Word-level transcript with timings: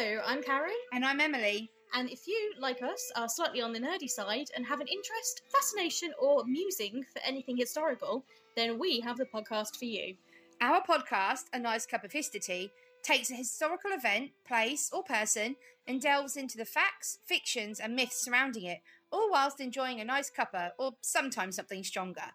Hello, 0.00 0.22
I'm 0.24 0.44
Karen. 0.44 0.70
And 0.92 1.04
I'm 1.04 1.20
Emily. 1.20 1.72
And 1.92 2.08
if 2.08 2.28
you, 2.28 2.52
like 2.60 2.82
us, 2.82 3.10
are 3.16 3.28
slightly 3.28 3.60
on 3.60 3.72
the 3.72 3.80
nerdy 3.80 4.08
side 4.08 4.46
and 4.54 4.64
have 4.64 4.80
an 4.80 4.86
interest, 4.86 5.42
fascination, 5.52 6.12
or 6.20 6.44
musing 6.44 7.04
for 7.12 7.20
anything 7.24 7.56
historical, 7.56 8.24
then 8.54 8.78
we 8.78 9.00
have 9.00 9.16
the 9.16 9.24
podcast 9.24 9.76
for 9.76 9.86
you. 9.86 10.14
Our 10.60 10.84
podcast, 10.84 11.46
A 11.52 11.58
Nice 11.58 11.84
Cup 11.84 12.04
of 12.04 12.12
History, 12.12 12.70
takes 13.02 13.32
a 13.32 13.34
historical 13.34 13.90
event, 13.90 14.30
place, 14.46 14.88
or 14.92 15.02
person 15.02 15.56
and 15.88 16.00
delves 16.00 16.36
into 16.36 16.58
the 16.58 16.64
facts, 16.64 17.18
fictions, 17.24 17.80
and 17.80 17.96
myths 17.96 18.22
surrounding 18.22 18.66
it, 18.66 18.78
all 19.10 19.28
whilst 19.32 19.58
enjoying 19.58 20.00
a 20.00 20.04
nice 20.04 20.30
cuppa 20.30 20.70
or 20.78 20.92
sometimes 21.00 21.56
something 21.56 21.82
stronger. 21.82 22.30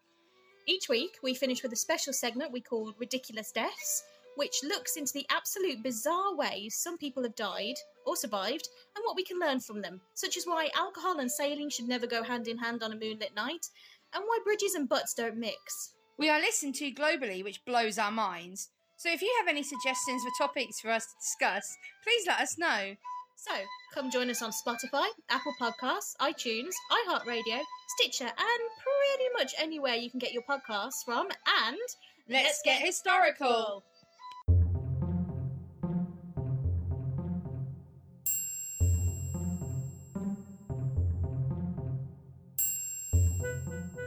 Each 0.67 0.89
week, 0.89 1.17
we 1.23 1.33
finish 1.33 1.63
with 1.63 1.71
a 1.71 1.77
special 1.77 2.11
segment 2.11 2.51
we 2.51 2.59
call 2.59 2.93
Ridiculous 2.99 3.53
Deaths, 3.53 4.03
which 4.35 4.63
looks 4.63 4.97
into 4.97 5.13
the 5.13 5.25
absolute 5.29 5.83
bizarre 5.83 6.35
ways 6.35 6.75
some 6.75 6.97
people 6.97 7.23
have 7.23 7.35
died 7.35 7.75
or 8.05 8.15
survived 8.15 8.67
and 8.95 9.03
what 9.03 9.15
we 9.15 9.23
can 9.23 9.39
learn 9.39 9.59
from 9.59 9.81
them, 9.81 10.01
such 10.13 10.37
as 10.37 10.45
why 10.45 10.69
alcohol 10.75 11.19
and 11.19 11.31
sailing 11.31 11.69
should 11.69 11.87
never 11.87 12.07
go 12.07 12.23
hand 12.23 12.47
in 12.47 12.57
hand 12.57 12.83
on 12.83 12.91
a 12.91 12.95
moonlit 12.95 13.35
night, 13.35 13.67
and 14.13 14.23
why 14.25 14.39
bridges 14.43 14.75
and 14.75 14.89
butts 14.89 15.13
don't 15.13 15.37
mix. 15.37 15.93
We 16.17 16.29
are 16.29 16.39
listened 16.39 16.75
to 16.75 16.91
globally, 16.91 17.43
which 17.43 17.65
blows 17.65 17.97
our 17.97 18.11
minds. 18.11 18.69
So 18.97 19.09
if 19.11 19.21
you 19.21 19.33
have 19.39 19.47
any 19.47 19.63
suggestions 19.63 20.21
for 20.23 20.45
topics 20.45 20.79
for 20.79 20.91
us 20.91 21.05
to 21.05 21.13
discuss, 21.19 21.77
please 22.03 22.25
let 22.27 22.39
us 22.39 22.57
know. 22.57 22.95
So, 23.35 23.51
come 23.93 24.09
join 24.11 24.29
us 24.29 24.41
on 24.41 24.51
Spotify, 24.51 25.07
Apple 25.29 25.53
Podcasts, 25.59 26.15
iTunes, 26.21 26.71
iHeartRadio, 27.07 27.61
Stitcher, 27.97 28.25
and 28.25 28.61
pretty 28.79 29.29
much 29.33 29.53
anywhere 29.57 29.95
you 29.95 30.09
can 30.09 30.19
get 30.19 30.31
your 30.31 30.43
podcasts 30.43 31.03
from. 31.03 31.27
And 31.65 31.77
Let's 32.29 32.61
get 32.63 32.81
historical. 32.81 33.83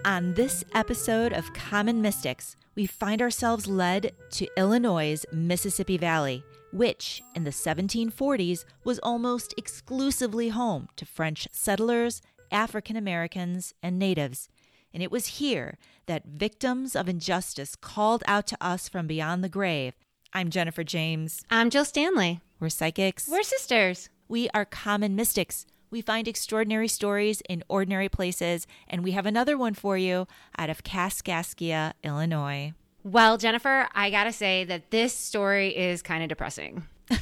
On 0.06 0.34
this 0.34 0.62
episode 0.72 1.32
of 1.32 1.52
Common 1.52 2.00
Mystics, 2.00 2.54
we 2.76 2.86
find 2.86 3.20
ourselves 3.20 3.66
led 3.66 4.12
to 4.30 4.46
Illinois' 4.56 5.24
Mississippi 5.32 5.98
Valley, 5.98 6.44
which 6.72 7.24
in 7.34 7.42
the 7.42 7.50
1740s 7.50 8.64
was 8.84 9.00
almost 9.00 9.52
exclusively 9.58 10.50
home 10.50 10.86
to 10.94 11.04
French 11.04 11.48
settlers, 11.50 12.22
African 12.52 12.94
Americans, 12.94 13.74
and 13.82 13.98
natives. 13.98 14.48
And 14.94 15.02
it 15.02 15.10
was 15.10 15.26
here 15.26 15.76
that 16.06 16.26
victims 16.26 16.94
of 16.94 17.08
injustice 17.08 17.74
called 17.74 18.22
out 18.28 18.46
to 18.46 18.56
us 18.60 18.88
from 18.88 19.08
beyond 19.08 19.42
the 19.42 19.48
grave. 19.48 19.94
I'm 20.32 20.50
Jennifer 20.50 20.84
James. 20.84 21.44
I'm 21.50 21.68
Jill 21.68 21.84
Stanley. 21.84 22.38
We're 22.60 22.68
psychics. 22.68 23.26
We're 23.28 23.42
sisters. 23.42 24.08
We 24.28 24.48
are 24.54 24.64
common 24.64 25.16
mystics. 25.16 25.66
We 25.90 26.00
find 26.00 26.26
extraordinary 26.26 26.88
stories 26.88 27.42
in 27.48 27.62
ordinary 27.68 28.08
places, 28.08 28.66
and 28.88 29.04
we 29.04 29.12
have 29.12 29.26
another 29.26 29.56
one 29.56 29.74
for 29.74 29.96
you 29.96 30.26
out 30.58 30.70
of 30.70 30.82
Kaskaskia, 30.84 31.92
Illinois. 32.02 32.72
Well, 33.04 33.38
Jennifer, 33.38 33.88
I 33.94 34.10
gotta 34.10 34.32
say 34.32 34.64
that 34.64 34.90
this 34.90 35.14
story 35.14 35.76
is 35.76 36.02
kind 36.02 36.22
of 36.22 36.28
depressing. 36.28 36.86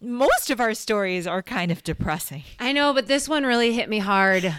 Most 0.00 0.50
of 0.50 0.60
our 0.60 0.74
stories 0.74 1.26
are 1.26 1.42
kind 1.42 1.72
of 1.72 1.82
depressing. 1.82 2.44
I 2.60 2.72
know, 2.72 2.92
but 2.92 3.06
this 3.06 3.28
one 3.28 3.44
really 3.44 3.72
hit 3.72 3.88
me 3.88 3.98
hard. 3.98 4.54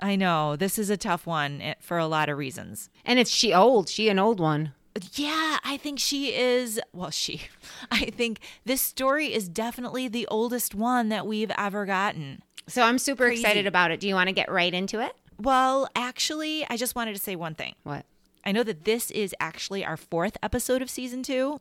I 0.00 0.16
know. 0.16 0.56
This 0.56 0.78
is 0.78 0.90
a 0.90 0.96
tough 0.96 1.26
one 1.26 1.60
eh, 1.60 1.74
for 1.80 1.98
a 1.98 2.06
lot 2.06 2.28
of 2.28 2.38
reasons. 2.38 2.88
And 3.04 3.18
it's 3.18 3.30
she 3.30 3.52
old. 3.52 3.88
She 3.88 4.08
an 4.08 4.18
old 4.18 4.40
one. 4.40 4.72
Yeah, 5.14 5.58
I 5.64 5.76
think 5.76 5.98
she 5.98 6.34
is. 6.34 6.80
Well, 6.92 7.10
she. 7.10 7.42
I 7.90 8.06
think 8.06 8.40
this 8.64 8.80
story 8.82 9.32
is 9.32 9.48
definitely 9.48 10.08
the 10.08 10.26
oldest 10.28 10.74
one 10.74 11.08
that 11.10 11.26
we've 11.26 11.52
ever 11.56 11.86
gotten. 11.86 12.42
So 12.66 12.82
I'm 12.82 12.98
super 12.98 13.26
Crazy. 13.26 13.42
excited 13.42 13.66
about 13.66 13.90
it. 13.90 14.00
Do 14.00 14.08
you 14.08 14.14
want 14.14 14.28
to 14.28 14.32
get 14.34 14.50
right 14.50 14.72
into 14.74 15.00
it? 15.00 15.12
Well, 15.38 15.88
actually, 15.94 16.66
I 16.68 16.76
just 16.76 16.96
wanted 16.96 17.14
to 17.14 17.20
say 17.20 17.36
one 17.36 17.54
thing. 17.54 17.74
What? 17.84 18.04
I 18.44 18.52
know 18.52 18.62
that 18.64 18.84
this 18.84 19.10
is 19.10 19.34
actually 19.40 19.84
our 19.84 19.96
fourth 19.96 20.36
episode 20.42 20.82
of 20.82 20.90
season 20.90 21.22
two. 21.22 21.60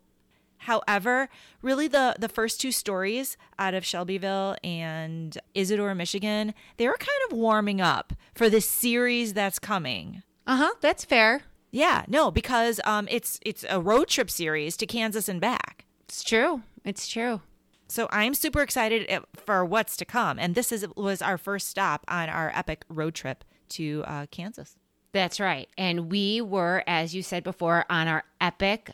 However, 0.62 1.30
really 1.62 1.88
the 1.88 2.16
the 2.18 2.28
first 2.30 2.60
two 2.60 2.72
stories 2.72 3.38
out 3.60 3.76
of 3.76 3.86
Shelbyville 3.86 4.56
and 4.64 5.38
Isidore, 5.54 5.94
Michigan, 5.94 6.54
they 6.78 6.88
were 6.88 6.98
kind 6.98 7.10
of 7.30 7.38
warming 7.38 7.80
up 7.80 8.14
for 8.34 8.50
this 8.50 8.68
series 8.68 9.34
that's 9.34 9.60
coming. 9.60 10.24
Uh 10.48 10.56
huh. 10.58 10.74
That's 10.82 11.06
fair. 11.06 11.44
Yeah, 11.72 12.06
no, 12.08 12.32
because 12.32 12.80
um, 12.86 13.08
it's 13.12 13.40
it's 13.44 13.66
a 13.70 13.82
road 13.82 14.08
trip 14.08 14.30
series 14.30 14.78
to 14.78 14.86
Kansas 14.86 15.28
and 15.28 15.42
back. 15.42 15.86
It's 16.08 16.24
true. 16.24 16.62
It's 16.86 17.08
true. 17.08 17.42
So 17.90 18.08
I'm 18.12 18.34
super 18.34 18.62
excited 18.62 19.06
eh, 19.08 19.20
for 19.34 19.64
what's 19.64 19.96
to 19.98 20.06
come, 20.06 20.40
and 20.40 20.56
this 20.56 20.72
is 20.72 20.86
was 20.96 21.22
our 21.22 21.38
first 21.38 21.68
stop 21.68 22.06
on 22.08 22.30
our 22.30 22.52
epic 22.56 22.86
road 22.90 23.16
trip 23.16 23.44
to 23.70 24.04
uh, 24.08 24.26
Kansas. 24.32 24.76
That's 25.14 25.40
right. 25.40 25.70
And 25.78 26.12
we 26.12 26.42
were, 26.42 26.84
as 26.86 27.16
you 27.16 27.24
said 27.24 27.44
before, 27.44 27.86
on 27.90 28.08
our 28.08 28.24
epic 28.40 28.92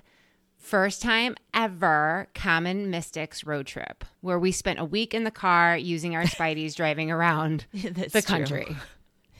first 0.57 1.01
time 1.01 1.35
ever 1.53 2.29
Common 2.33 2.89
Mystics 2.89 3.43
road 3.43 3.67
trip, 3.67 4.05
where 4.21 4.39
we 4.39 4.51
spent 4.51 4.79
a 4.79 4.85
week 4.85 5.13
in 5.13 5.25
the 5.25 5.31
car 5.31 5.75
using 5.75 6.15
our 6.15 6.23
Spideys 6.23 6.75
driving 6.75 7.11
around 7.11 7.65
the 7.73 8.09
true. 8.09 8.21
country. 8.21 8.75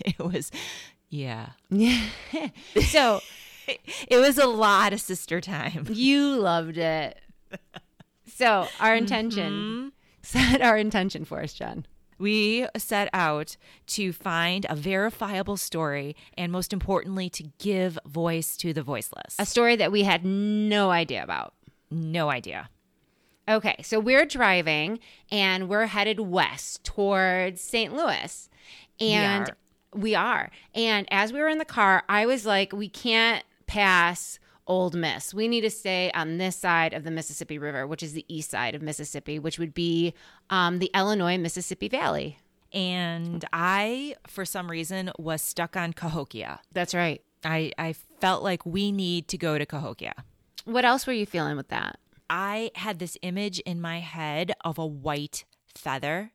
It 0.04 0.18
was, 0.18 0.52
yeah, 1.14 1.50
Yeah. 1.70 2.08
so 2.88 3.20
it 4.08 4.18
was 4.18 4.40
a 4.40 4.48
lot 4.48 4.94
of 4.94 5.00
sister 5.00 5.40
time. 5.40 5.86
You 5.94 6.38
loved 6.38 6.80
it. 6.80 7.20
So, 8.26 8.68
our 8.80 8.96
intention, 8.96 9.54
mm-hmm. 9.54 9.88
set 10.24 10.60
our 10.64 10.76
intention 10.76 11.24
for 11.24 11.44
us, 11.44 11.54
Jen. 11.54 11.86
We 12.18 12.66
set 12.78 13.10
out 13.14 13.58
to 13.88 14.12
find 14.12 14.66
a 14.68 14.76
verifiable 14.76 15.56
story, 15.56 16.16
and 16.36 16.52
most 16.52 16.74
importantly, 16.74 17.30
to 17.30 17.44
give 17.60 18.00
voice 18.08 18.58
to 18.58 18.74
the 18.74 18.82
voiceless. 18.82 19.36
A 19.38 19.46
story 19.46 19.76
that 19.76 19.92
we 19.92 20.04
had 20.04 20.26
no 20.26 20.90
idea 20.90 21.24
about. 21.24 21.54
no 21.92 22.32
idea. 22.32 22.72
Okay, 23.48 23.76
so 23.84 24.00
we're 24.00 24.26
driving 24.26 24.98
and 25.30 25.70
we're 25.70 25.86
headed 25.86 26.20
west 26.20 26.84
towards 26.84 27.62
St. 27.62 27.94
Louis. 27.94 28.50
And. 29.00 29.54
We 29.96 30.16
are. 30.16 30.50
And 30.74 31.08
as 31.12 31.34
we 31.34 31.40
were 31.40 31.50
in 31.50 31.58
the 31.58 31.66
car, 31.66 32.04
I 32.10 32.26
was 32.26 32.46
like, 32.46 32.74
we 32.74 32.90
can't 32.90 33.44
pass 33.68 34.40
Old 34.68 34.96
Miss. 34.96 35.34
We 35.34 35.48
need 35.48 35.62
to 35.62 35.70
stay 35.70 36.12
on 36.14 36.38
this 36.38 36.56
side 36.56 36.94
of 36.94 37.04
the 37.04 37.12
Mississippi 37.12 37.58
River, 37.58 37.86
which 37.86 38.04
is 38.04 38.14
the 38.14 38.26
east 38.28 38.52
side 38.52 38.76
of 38.76 38.82
Mississippi, 38.82 39.40
which 39.40 39.60
would 39.60 39.74
be 39.74 40.14
um, 40.50 40.80
the 40.80 40.90
Illinois 40.96 41.38
Mississippi 41.38 41.90
Valley. 41.90 42.38
And 42.72 43.46
I, 43.54 44.16
for 44.28 44.46
some 44.46 44.70
reason, 44.70 45.12
was 45.20 45.42
stuck 45.42 45.76
on 45.78 45.94
Cahokia. 45.94 46.60
That's 46.72 46.94
right. 46.94 47.22
I, 47.44 47.72
I 47.78 47.94
felt 47.94 48.42
like 48.42 48.66
we 48.66 48.92
need 48.92 49.28
to 49.30 49.38
go 49.38 49.58
to 49.58 49.66
Cahokia. 49.66 50.14
What 50.66 50.86
else 50.86 51.06
were 51.06 51.14
you 51.14 51.26
feeling 51.26 51.58
with 51.58 51.68
that? 51.68 52.00
I 52.30 52.72
had 52.76 53.00
this 53.00 53.18
image 53.22 53.60
in 53.60 53.82
my 53.82 54.00
head 54.00 54.54
of 54.62 54.78
a 54.78 54.86
white 54.86 55.44
feather 55.76 56.32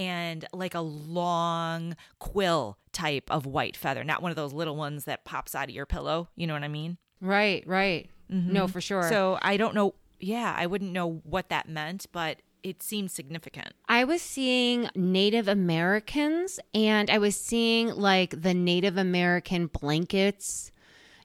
and 0.00 0.46
like 0.54 0.74
a 0.74 0.80
long 0.80 1.94
quill 2.18 2.78
type 2.90 3.30
of 3.30 3.44
white 3.44 3.76
feather, 3.76 4.02
not 4.02 4.22
one 4.22 4.30
of 4.30 4.36
those 4.36 4.54
little 4.54 4.74
ones 4.74 5.04
that 5.04 5.26
pops 5.26 5.54
out 5.54 5.68
of 5.68 5.74
your 5.74 5.84
pillow. 5.84 6.30
You 6.36 6.46
know 6.46 6.54
what 6.54 6.64
I 6.64 6.68
mean? 6.68 6.96
Right, 7.20 7.62
right. 7.66 8.08
Mm-hmm. 8.32 8.50
No, 8.50 8.66
for 8.66 8.80
sure. 8.80 9.06
So 9.10 9.38
I 9.42 9.58
don't 9.58 9.74
know. 9.74 9.94
Yeah, 10.18 10.54
I 10.56 10.66
wouldn't 10.66 10.92
know 10.92 11.20
what 11.24 11.50
that 11.50 11.68
meant, 11.68 12.06
but 12.12 12.40
it 12.62 12.82
seemed 12.82 13.10
significant. 13.10 13.74
I 13.90 14.04
was 14.04 14.22
seeing 14.22 14.88
Native 14.94 15.48
Americans 15.48 16.58
and 16.72 17.10
I 17.10 17.18
was 17.18 17.38
seeing 17.38 17.88
like 17.88 18.40
the 18.40 18.54
Native 18.54 18.96
American 18.96 19.66
blankets. 19.66 20.72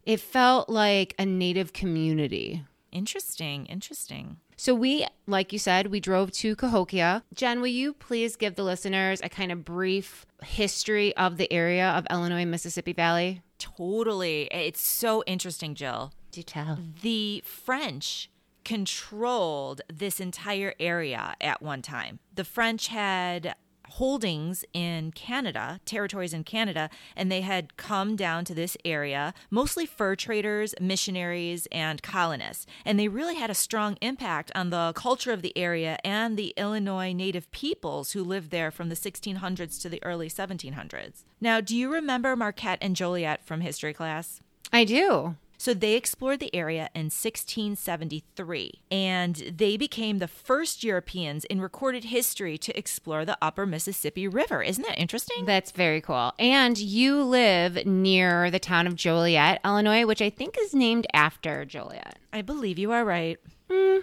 It 0.03 0.19
felt 0.19 0.67
like 0.67 1.15
a 1.17 1.25
Native 1.25 1.71
community. 1.71 2.65
Interesting. 2.91 3.67
Interesting. 3.67 4.37
So 4.57 4.73
we, 4.73 5.05
like 5.27 5.51
you 5.51 5.59
said, 5.59 5.87
we 5.87 5.99
drove 5.99 6.31
to 6.33 6.55
Cahokia. 6.55 7.23
Jen, 7.33 7.59
will 7.59 7.67
you 7.67 7.93
please 7.93 8.35
give 8.35 8.55
the 8.55 8.63
listeners 8.63 9.19
a 9.23 9.29
kind 9.29 9.51
of 9.51 9.65
brief 9.65 10.25
history 10.43 11.15
of 11.17 11.37
the 11.37 11.51
area 11.51 11.89
of 11.89 12.07
Illinois 12.09 12.45
Mississippi 12.45 12.93
Valley? 12.93 13.41
Totally. 13.59 14.43
It's 14.51 14.81
so 14.81 15.23
interesting, 15.25 15.75
Jill. 15.75 16.13
Do 16.31 16.41
tell. 16.41 16.79
The 17.01 17.43
French 17.45 18.29
controlled 18.63 19.81
this 19.93 20.19
entire 20.19 20.73
area 20.79 21.35
at 21.39 21.61
one 21.61 21.81
time. 21.81 22.19
The 22.33 22.43
French 22.43 22.87
had 22.87 23.55
holdings 23.95 24.65
in 24.73 25.09
Canada, 25.11 25.79
territories 25.85 26.33
in 26.33 26.43
Canada, 26.43 26.89
and 27.15 27.31
they 27.31 27.41
had 27.41 27.77
come 27.77 28.17
down 28.17 28.43
to 28.43 28.53
this 28.53 28.75
area, 28.83 29.33
mostly 29.49 29.85
fur 29.85 30.15
traders, 30.15 30.75
missionaries, 30.81 31.65
and 31.71 32.03
colonists. 32.03 32.65
And 32.83 32.99
they 32.99 33.07
really 33.07 33.35
had 33.35 33.49
a 33.49 33.55
strong 33.55 33.97
impact 34.01 34.51
on 34.53 34.69
the 34.69 34.91
culture 34.95 35.31
of 35.31 35.41
the 35.41 35.57
area 35.57 35.97
and 36.03 36.35
the 36.35 36.53
Illinois 36.57 37.13
native 37.13 37.49
peoples 37.51 38.11
who 38.11 38.23
lived 38.23 38.51
there 38.51 38.69
from 38.69 38.89
the 38.89 38.95
1600s 38.95 39.81
to 39.81 39.87
the 39.87 40.03
early 40.03 40.27
1700s. 40.27 41.23
Now, 41.39 41.61
do 41.61 41.75
you 41.75 41.91
remember 41.91 42.35
Marquette 42.35 42.79
and 42.81 42.97
Joliet 42.97 43.45
from 43.45 43.61
history 43.61 43.93
class? 43.93 44.41
I 44.73 44.83
do. 44.83 45.35
So 45.65 45.73
they 45.73 45.95
explored 45.95 46.41
the 46.41 46.53
area 46.53 46.91
in 46.93 47.05
1673, 47.05 48.81
and 48.91 49.35
they 49.35 49.77
became 49.77 50.19
the 50.19 50.27
first 50.27 50.83
Europeans 50.83 51.43
in 51.45 51.59
recorded 51.59 52.03
history 52.03 52.55
to 52.59 52.77
explore 52.77 53.25
the 53.25 53.35
upper 53.41 53.65
Mississippi 53.65 54.27
River. 54.27 54.61
Isn't 54.61 54.85
that 54.85 54.99
interesting? 54.99 55.43
That's 55.45 55.71
very 55.71 56.01
cool. 56.01 56.33
And 56.37 56.77
you 56.77 57.23
live 57.23 57.83
near 57.83 58.51
the 58.51 58.59
town 58.59 58.85
of 58.85 58.93
Joliet, 58.93 59.59
Illinois, 59.65 60.05
which 60.05 60.21
I 60.21 60.29
think 60.29 60.55
is 60.59 60.75
named 60.75 61.07
after 61.15 61.65
Joliet. 61.65 62.19
I 62.31 62.43
believe 62.43 62.77
you 62.77 62.91
are 62.91 63.03
right. 63.03 63.39
Hmm. 63.67 64.01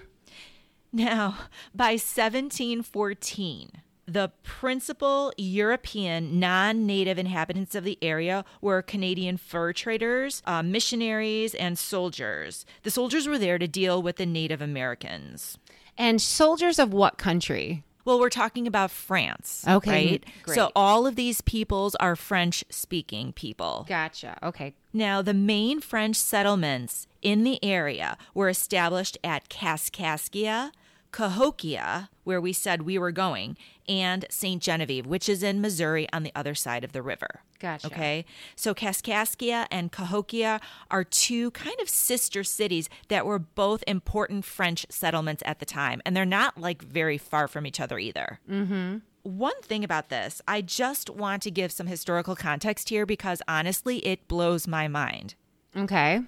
Now, 0.93 1.39
by 1.73 1.93
1714, 1.93 3.71
the 4.13 4.31
principal 4.43 5.33
European 5.37 6.39
non 6.39 6.87
native 6.87 7.19
inhabitants 7.19 7.75
of 7.75 7.85
the 7.85 7.99
area 8.03 8.45
were 8.61 8.83
Canadian 8.83 9.37
fur 9.37 9.73
traders, 9.73 10.43
uh, 10.47 10.63
missionaries, 10.63 11.55
and 11.55 11.79
soldiers. 11.79 12.67
The 12.83 12.91
soldiers 12.91 13.27
were 13.27 13.39
there 13.39 13.59
to 13.59 13.67
deal 13.69 14.03
with 14.03 14.17
the 14.17 14.27
Native 14.27 14.61
Americans. 14.61 15.59
And 15.97 16.21
soldiers 16.21 16.79
of 16.79 16.93
what 16.93 17.19
country? 17.19 17.85
Well, 18.05 18.19
we're 18.19 18.31
talking 18.31 18.67
about 18.67 18.91
France. 18.91 19.65
Okay, 19.69 20.11
Right? 20.11 20.25
great. 20.43 20.55
So 20.57 20.73
all 20.75 21.07
of 21.07 21.15
these 21.15 21.41
peoples 21.41 21.95
are 21.97 22.17
French 22.17 22.65
speaking 22.69 23.33
people. 23.33 23.87
Gotcha. 23.89 24.39
Okay. 24.43 24.75
Now, 24.93 25.23
the 25.23 25.35
main 25.35 25.81
French 25.81 26.17
settlements 26.17 27.07
in 27.23 27.45
the 27.45 27.63
area 27.65 28.19
were 28.35 28.49
established 28.49 29.19
at 29.23 29.49
Kaskaskia, 29.49 30.73
Cahokia, 31.13 32.11
where 32.25 32.41
we 32.41 32.53
said 32.53 32.83
we 32.83 32.99
were 32.99 33.13
going, 33.13 33.57
and 33.89 34.25
St. 34.31 34.63
Genevieve, 34.63 35.07
which 35.07 35.29
is 35.29 35.43
in 35.43 35.61
Missouri 35.61 36.09
on 36.13 36.23
the 36.23 36.33
other 36.35 36.55
side 36.55 36.85
of 36.85 36.93
the 36.93 37.03
river. 37.03 37.43
Gotcha. 37.61 37.87
Okay. 37.87 38.25
So 38.57 38.75
Kaskaskia 38.75 39.67
and 39.71 39.93
Cahokia 39.93 40.61
are 40.91 41.05
two 41.05 41.53
kind 41.53 41.77
of 41.81 41.89
sister 41.89 42.43
cities 42.43 42.89
that 43.09 43.25
were 43.25 43.39
both 43.39 43.85
important 43.87 44.45
French 44.45 44.85
settlements 44.89 45.43
at 45.47 45.61
the 45.61 45.67
time. 45.67 46.03
And 46.05 46.17
they're 46.17 46.25
not 46.25 46.59
like 46.59 46.83
very 46.83 47.19
far 47.19 47.47
from 47.47 47.67
each 47.67 47.79
other 47.79 47.99
either. 47.99 48.41
Mm-hmm. 48.51 48.99
One 49.23 49.61
thing 49.63 49.85
about 49.85 50.09
this, 50.09 50.43
I 50.49 50.63
just 50.63 51.09
want 51.09 51.43
to 51.43 51.51
give 51.53 51.71
some 51.71 51.87
historical 51.87 52.35
context 52.35 52.89
here 52.89 53.07
because 53.07 53.41
honestly, 53.47 53.99
it 53.99 54.27
blows 54.27 54.67
my 54.67 54.89
mind. 54.89 55.37
Okay. 55.77 56.23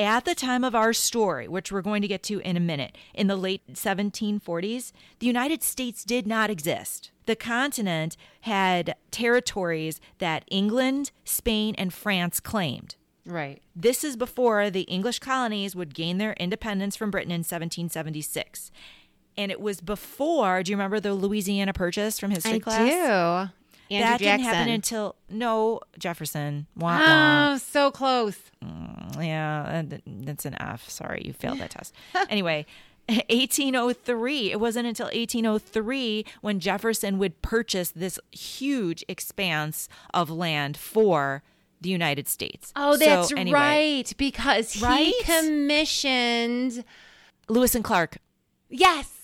At 0.00 0.24
the 0.24 0.34
time 0.34 0.64
of 0.64 0.74
our 0.74 0.94
story, 0.94 1.46
which 1.46 1.70
we're 1.70 1.82
going 1.82 2.00
to 2.00 2.08
get 2.08 2.22
to 2.22 2.40
in 2.40 2.56
a 2.56 2.60
minute, 2.60 2.96
in 3.12 3.26
the 3.26 3.36
late 3.36 3.74
1740s, 3.74 4.92
the 5.18 5.26
United 5.26 5.62
States 5.62 6.04
did 6.04 6.26
not 6.26 6.48
exist. 6.48 7.10
The 7.26 7.36
continent 7.36 8.16
had 8.40 8.94
territories 9.10 10.00
that 10.16 10.44
England, 10.50 11.10
Spain, 11.26 11.74
and 11.76 11.92
France 11.92 12.40
claimed. 12.40 12.96
Right. 13.26 13.60
This 13.76 14.02
is 14.02 14.16
before 14.16 14.70
the 14.70 14.82
English 14.82 15.18
colonies 15.18 15.76
would 15.76 15.94
gain 15.94 16.16
their 16.16 16.32
independence 16.32 16.96
from 16.96 17.10
Britain 17.10 17.30
in 17.30 17.40
1776. 17.40 18.70
And 19.36 19.52
it 19.52 19.60
was 19.60 19.82
before, 19.82 20.62
do 20.62 20.72
you 20.72 20.76
remember 20.78 20.98
the 20.98 21.12
Louisiana 21.12 21.74
Purchase 21.74 22.18
from 22.18 22.30
history 22.30 22.54
I 22.54 22.58
class? 22.58 23.50
do. 23.50 23.52
Andrew 23.90 24.08
that 24.08 24.18
didn't 24.18 24.40
happen 24.44 24.68
until, 24.68 25.16
no, 25.28 25.80
Jefferson. 25.98 26.66
Wah, 26.76 26.98
wah. 26.98 27.52
Oh, 27.54 27.58
so 27.58 27.90
close. 27.90 28.38
Yeah, 29.20 29.82
uh, 29.90 29.96
that's 30.06 30.44
an 30.44 30.54
F. 30.60 30.88
Sorry, 30.88 31.22
you 31.24 31.32
failed 31.32 31.58
that 31.58 31.70
test. 31.70 31.94
Anyway, 32.30 32.66
1803. 33.08 34.52
It 34.52 34.60
wasn't 34.60 34.86
until 34.86 35.06
1803 35.06 36.24
when 36.40 36.60
Jefferson 36.60 37.18
would 37.18 37.40
purchase 37.42 37.90
this 37.90 38.18
huge 38.30 39.04
expanse 39.08 39.88
of 40.14 40.30
land 40.30 40.76
for 40.76 41.42
the 41.80 41.88
United 41.90 42.28
States. 42.28 42.72
Oh, 42.76 42.92
So, 42.96 42.98
that's 43.04 43.32
anyway, 43.32 43.58
right. 43.58 44.12
Because 44.16 44.72
he 44.74 44.84
Right? 44.84 45.14
commissioned. 45.24 46.84
Lewis 47.48 47.74
and 47.74 47.82
Clark. 47.82 48.18
Yes. 48.68 49.19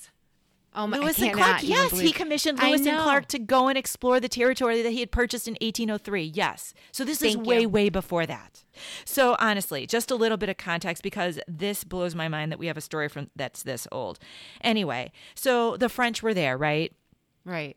Oh 0.76 0.86
my! 0.86 0.98
Lewis 0.98 1.20
and 1.20 1.32
Clark. 1.32 1.62
Yes, 1.62 1.98
he 1.98 2.12
commissioned 2.12 2.58
Lewis 2.62 2.86
and. 2.86 3.02
Clark 3.02 3.26
to 3.28 3.38
go 3.38 3.68
and 3.68 3.78
explore 3.78 4.20
the 4.20 4.28
territory 4.28 4.82
that 4.82 4.90
he 4.90 5.00
had 5.00 5.10
purchased 5.10 5.48
in 5.48 5.54
1803. 5.54 6.22
Yes. 6.22 6.74
So 6.92 7.02
this 7.02 7.22
is 7.22 7.34
Thank 7.34 7.46
way, 7.46 7.64
way 7.64 7.88
before 7.88 8.26
that. 8.26 8.62
So 9.06 9.36
honestly, 9.38 9.86
just 9.86 10.10
a 10.10 10.14
little 10.14 10.36
bit 10.36 10.50
of 10.50 10.58
context 10.58 11.02
because 11.02 11.40
this 11.48 11.82
blows 11.82 12.14
my 12.14 12.28
mind 12.28 12.52
that 12.52 12.58
we 12.58 12.66
have 12.66 12.76
a 12.76 12.82
story 12.82 13.08
from 13.08 13.30
that's 13.34 13.62
this 13.62 13.88
old. 13.90 14.18
Anyway, 14.60 15.12
so 15.34 15.78
the 15.78 15.88
French 15.88 16.22
were 16.22 16.34
there, 16.34 16.58
right? 16.58 16.92
Right. 17.44 17.76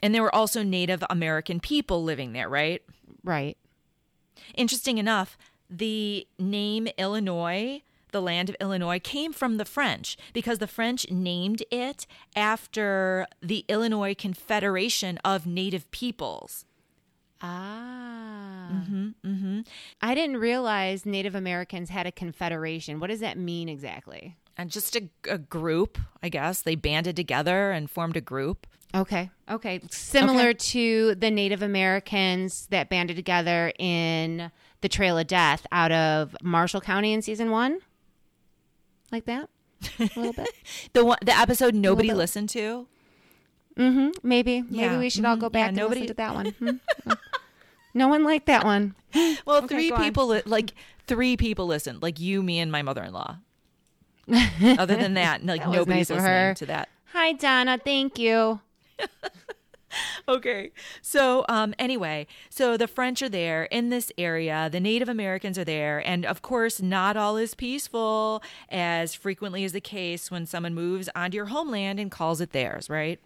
And 0.00 0.14
there 0.14 0.22
were 0.22 0.34
also 0.34 0.62
Native 0.62 1.02
American 1.10 1.58
people 1.58 2.04
living 2.04 2.32
there, 2.34 2.48
right? 2.48 2.82
Right. 3.24 3.56
Interesting 4.54 4.98
enough, 4.98 5.36
the 5.68 6.26
name 6.38 6.86
Illinois, 6.96 7.82
the 8.12 8.22
land 8.22 8.48
of 8.48 8.56
Illinois, 8.60 8.98
came 8.98 9.32
from 9.32 9.56
the 9.56 9.64
French 9.64 10.16
because 10.32 10.58
the 10.58 10.66
French 10.66 11.10
named 11.10 11.62
it 11.70 12.06
after 12.34 13.26
the 13.40 13.64
Illinois 13.68 14.14
Confederation 14.14 15.18
of 15.24 15.46
Native 15.46 15.90
Peoples. 15.90 16.64
Ah. 17.40 18.70
Mm-hmm, 19.24 19.60
I 20.02 20.14
didn't 20.14 20.38
realize 20.38 21.06
Native 21.06 21.34
Americans 21.34 21.90
had 21.90 22.06
a 22.06 22.12
confederation. 22.12 23.00
What 23.00 23.08
does 23.08 23.20
that 23.20 23.38
mean 23.38 23.68
exactly? 23.68 24.36
And 24.56 24.70
just 24.70 24.96
a, 24.96 25.08
a 25.28 25.38
group, 25.38 25.98
I 26.22 26.28
guess. 26.28 26.62
They 26.62 26.74
banded 26.74 27.14
together 27.14 27.70
and 27.70 27.88
formed 27.88 28.16
a 28.16 28.20
group. 28.20 28.66
Okay. 28.94 29.30
Okay. 29.48 29.80
Similar 29.90 30.54
to 30.54 31.14
the 31.14 31.30
Native 31.30 31.62
Americans 31.62 32.66
that 32.70 32.88
banded 32.88 33.16
together 33.16 33.72
in 33.78 34.50
the 34.80 34.88
Trail 34.88 35.18
of 35.18 35.26
Death 35.26 35.66
out 35.70 35.92
of 35.92 36.34
Marshall 36.42 36.80
County 36.80 37.12
in 37.12 37.22
season 37.22 37.50
one. 37.50 37.80
Like 39.12 39.24
that? 39.26 39.48
A 39.98 40.02
little 40.16 40.32
bit. 40.32 40.48
The 40.92 41.04
one, 41.04 41.18
the 41.24 41.36
episode 41.36 41.74
nobody 41.74 42.12
listened 42.12 42.48
to. 42.50 42.86
Mm-hmm. 43.76 44.08
Maybe. 44.26 44.62
Maybe 44.62 44.96
we 44.96 45.08
should 45.10 45.24
all 45.24 45.36
Mhm. 45.36 45.40
go 45.40 45.46
Yeah, 45.46 45.50
back 45.50 45.68
and 45.68 45.76
nobody- 45.76 46.00
listen 46.02 46.16
to 46.16 46.22
that 46.22 46.34
one. 46.34 46.46
Hmm? 47.06 47.12
no 47.94 48.08
one 48.08 48.24
liked 48.24 48.46
that 48.46 48.64
one. 48.64 48.94
Well, 49.46 49.58
Okay, 49.64 49.68
three 49.68 49.92
people, 49.92 50.26
li- 50.28 50.42
like 50.46 50.72
three 51.06 51.36
people 51.36 51.66
listened, 51.66 52.02
like 52.02 52.18
you, 52.20 52.42
me, 52.42 52.58
and 52.58 52.70
my 52.72 52.82
mother-in-law. 52.82 53.36
Other 54.78 54.96
than 54.96 55.14
that, 55.14 55.44
like 55.46 55.62
That 55.62 55.70
nobody's 55.70 56.10
nice 56.10 56.18
listening 56.18 56.54
to 56.56 56.66
that. 56.66 56.88
Hi, 57.12 57.32
Donna. 57.32 57.78
Thank 57.82 58.18
you. 58.18 58.60
okay. 60.28 60.70
So, 61.02 61.44
um, 61.48 61.74
anyway, 61.78 62.26
so 62.50 62.76
the 62.76 62.88
French 62.88 63.22
are 63.22 63.28
there 63.28 63.64
in 63.64 63.90
this 63.90 64.12
area, 64.18 64.68
the 64.70 64.80
Native 64.80 65.08
Americans 65.08 65.58
are 65.58 65.64
there, 65.64 66.06
and 66.06 66.24
of 66.24 66.42
course, 66.42 66.80
not 66.80 67.16
all 67.16 67.36
is 67.36 67.54
peaceful, 67.54 68.42
as 68.70 69.14
frequently 69.14 69.64
is 69.64 69.72
the 69.72 69.80
case 69.80 70.30
when 70.30 70.46
someone 70.46 70.74
moves 70.74 71.08
onto 71.14 71.36
your 71.36 71.46
homeland 71.46 71.98
and 72.00 72.10
calls 72.10 72.40
it 72.40 72.52
theirs, 72.52 72.88
right? 72.90 73.20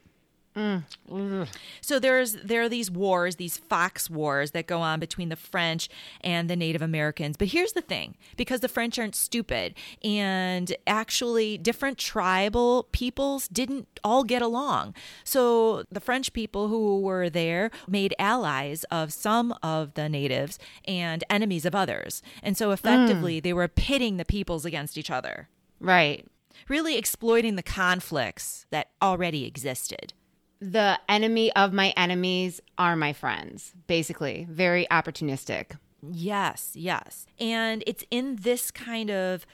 Mm. 0.55 1.49
So 1.81 1.99
there's 1.99 2.35
there 2.35 2.63
are 2.63 2.69
these 2.69 2.91
wars, 2.91 3.37
these 3.37 3.57
fox 3.57 4.11
wars 4.11 4.51
that 4.51 4.67
go 4.67 4.81
on 4.81 5.01
between 5.01 5.31
the 5.31 5.37
French 5.37 5.89
and 6.21 6.51
the 6.51 6.57
Native 6.57 6.83
Americans. 6.83 7.37
But 7.37 7.49
here's 7.49 7.73
the 7.73 7.81
thing, 7.81 8.17
because 8.37 8.61
the 8.61 8.69
French 8.69 8.99
aren't 8.99 9.15
stupid 9.15 9.75
and 10.05 10.75
actually 10.87 11.57
different 11.57 11.97
tribal 11.97 12.89
peoples 12.93 13.49
didn't 13.49 13.89
all 14.05 14.25
get 14.25 14.43
along. 14.43 14.95
So 15.25 15.85
the 15.91 16.01
French 16.01 16.33
people 16.33 16.69
who 16.69 17.01
were 17.01 17.31
there 17.31 17.71
made 17.89 18.15
allies 18.19 18.85
of 18.85 19.13
some 19.13 19.55
of 19.63 19.95
the 19.95 20.09
natives 20.09 20.59
and 20.87 21.25
enemies 21.31 21.65
of 21.65 21.75
others. 21.75 22.23
And 22.43 22.57
so 22.57 22.73
effectively 22.73 23.41
mm. 23.41 23.43
they 23.43 23.53
were 23.53 23.69
pitting 23.69 24.19
the 24.19 24.25
peoples 24.25 24.65
against 24.65 24.99
each 24.99 25.11
other, 25.11 25.49
Right. 25.81 26.27
really 26.69 26.97
exploiting 26.97 27.57
the 27.57 27.63
conflicts 27.63 28.67
that 28.71 28.91
already 29.01 29.47
existed. 29.47 30.13
The 30.63 31.01
enemy 31.09 31.53
of 31.55 31.73
my 31.73 31.93
enemies 31.97 32.61
are 32.79 32.95
my 32.95 33.13
friends, 33.13 33.75
basically. 33.89 34.47
Very 34.49 34.87
opportunistic. 34.93 35.77
Yes, 36.09 36.71
yes. 36.75 37.27
And 37.41 37.83
it's 37.85 38.05
in 38.13 38.37
this 38.37 38.71
kind 38.71 39.11
of 39.11 39.45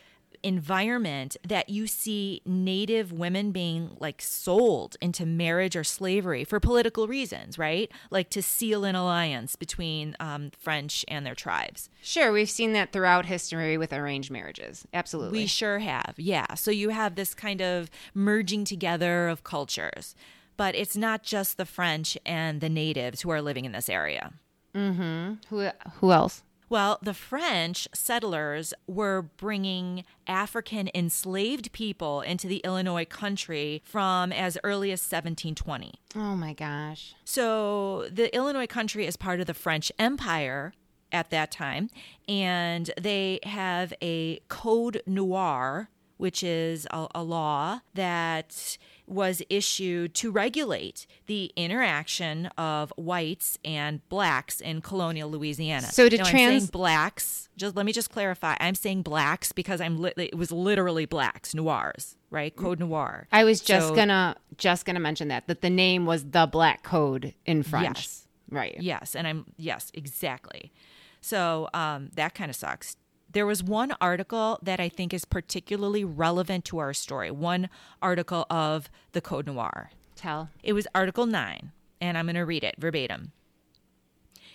environment 0.43 1.37
that 1.47 1.71
you 1.71 1.87
see 1.87 2.43
native 2.45 3.11
women 3.11 3.53
being 3.53 3.97
like 4.01 4.21
sold 4.21 4.97
into 5.01 5.25
marriage 5.25 5.75
or 5.75 5.83
slavery 5.83 6.45
for 6.45 6.61
political 6.61 7.09
reasons, 7.09 7.59
right? 7.59 7.91
Like 8.11 8.29
to 8.31 8.43
seal 8.43 8.85
an 8.85 8.95
alliance 8.95 9.57
between 9.57 10.15
um, 10.21 10.51
French 10.59 11.07
and 11.09 11.25
their 11.25 11.35
tribes. 11.35 11.89
Sure, 12.03 12.33
we've 12.33 12.51
seen 12.51 12.75
that 12.75 12.93
throughout 12.93 13.25
history 13.25 13.79
with 13.79 13.95
arranged 13.95 14.31
marriages. 14.31 14.87
Absolutely. 14.93 15.41
We 15.41 15.47
sure 15.47 15.79
have. 15.79 16.15
Yeah. 16.19 16.53
So 16.55 16.71
you 16.71 16.91
have 16.91 17.15
this 17.15 17.35
kind 17.35 17.63
of 17.63 17.91
merging 18.13 18.65
together 18.65 19.29
of 19.29 19.43
cultures. 19.43 20.15
But 20.59 20.75
it's 20.75 20.97
not 20.97 21.23
just 21.23 21.57
the 21.57 21.65
French 21.65 22.19
and 22.27 22.61
the 22.61 22.69
natives 22.69 23.23
who 23.23 23.31
are 23.31 23.41
living 23.41 23.65
in 23.65 23.73
this 23.73 23.89
area. 23.89 24.35
Mm-hmm. 24.75 25.35
who 25.49 25.71
who 26.01 26.13
else? 26.13 26.43
Well, 26.69 26.99
the 27.01 27.15
French 27.15 27.89
settlers 27.95 28.75
were 28.87 29.23
bringing 29.23 30.05
African 30.27 30.91
enslaved 30.95 31.73
people 31.73 32.21
into 32.21 32.47
the 32.47 32.59
Illinois 32.59 33.07
country 33.07 33.81
from 33.87 34.31
as 34.31 34.59
early 34.63 34.93
as 34.93 35.01
1720. 35.01 35.95
Oh 36.15 36.37
my 36.37 36.53
gosh. 36.53 37.15
So 37.25 38.07
the 38.13 38.35
Illinois 38.37 38.67
country 38.67 39.07
is 39.07 39.17
part 39.17 39.41
of 39.41 39.47
the 39.47 39.55
French 39.55 39.91
Empire, 39.99 40.75
at 41.13 41.31
that 41.31 41.51
time, 41.51 41.91
and 42.29 42.91
they 43.01 43.41
have 43.45 43.93
a 44.03 44.41
code 44.49 45.03
noir, 45.07 45.89
which 46.17 46.43
is 46.43 46.87
a, 46.91 47.07
a 47.15 47.23
law 47.23 47.81
that 47.95 48.79
was 49.09 49.43
issued 49.49 50.15
to 50.17 50.31
regulate 50.31 51.07
the 51.27 51.53
interaction 51.57 52.47
of 52.59 52.93
whites 52.97 53.59
and 53.65 54.07
blacks 54.09 54.61
in 54.61 54.81
colonial 54.81 55.31
Louisiana. 55.31 55.87
So 55.91 56.09
to 56.09 56.17
Now, 56.19 56.25
trans- 56.25 56.71
blacks, 56.71 57.49
just 57.57 57.75
let 57.77 57.87
me 57.87 57.93
just 57.93 58.11
clarify. 58.11 58.57
I'm 58.61 58.75
saying 58.75 59.03
blacks 59.03 59.53
because 59.53 59.81
I'm 59.81 60.01
li- 60.01 60.13
it 60.17 60.37
was 60.37 60.53
literally 60.53 61.07
blacks, 61.07 61.55
noirs, 61.55 62.17
right? 62.31 62.55
Code 62.55 62.81
noir. 62.81 63.27
I 63.33 63.45
was 63.45 63.61
just 63.61 63.89
So- 63.89 63.95
gonna 63.95 64.37
just 64.57 64.85
gonna 64.85 65.01
mention 65.01 65.29
that 65.29 65.47
that 65.47 65.61
the 65.63 65.71
name 65.71 66.05
was 66.07 66.25
the 66.25 66.47
Black 66.47 66.83
Code 66.83 67.35
in 67.47 67.63
French. 67.63 67.99
Yes. 67.99 68.25
Right. 68.51 68.77
Yes, 68.81 69.15
and 69.15 69.27
I'm 69.27 69.45
yes, 69.57 69.91
exactly. 69.95 70.73
So 71.21 71.69
um, 71.75 72.11
that 72.15 72.35
kind 72.35 72.51
of 72.51 72.57
sucks. 72.57 72.97
There 73.31 73.47
was 73.47 73.63
one 73.63 73.95
article 74.01 74.59
that 74.63 74.81
I 74.81 74.89
think 74.89 75.13
is 75.13 75.25
particularly 75.25 76.05
relevant 76.05 76.65
to 76.67 76.79
our 76.79 76.95
story. 76.95 77.31
One 77.31 77.69
article 78.01 78.47
of 78.49 78.91
the 79.13 79.21
Code 79.21 79.47
Noir. 79.47 79.91
Tell. 80.17 80.49
It 80.63 80.73
was 80.73 80.87
Article 80.95 81.27
9, 81.27 81.73
and 82.01 82.19
I'm 82.19 82.27
going 82.27 82.37
to 82.37 82.43
read 82.43 82.65
it 82.65 82.77
verbatim. 82.79 83.33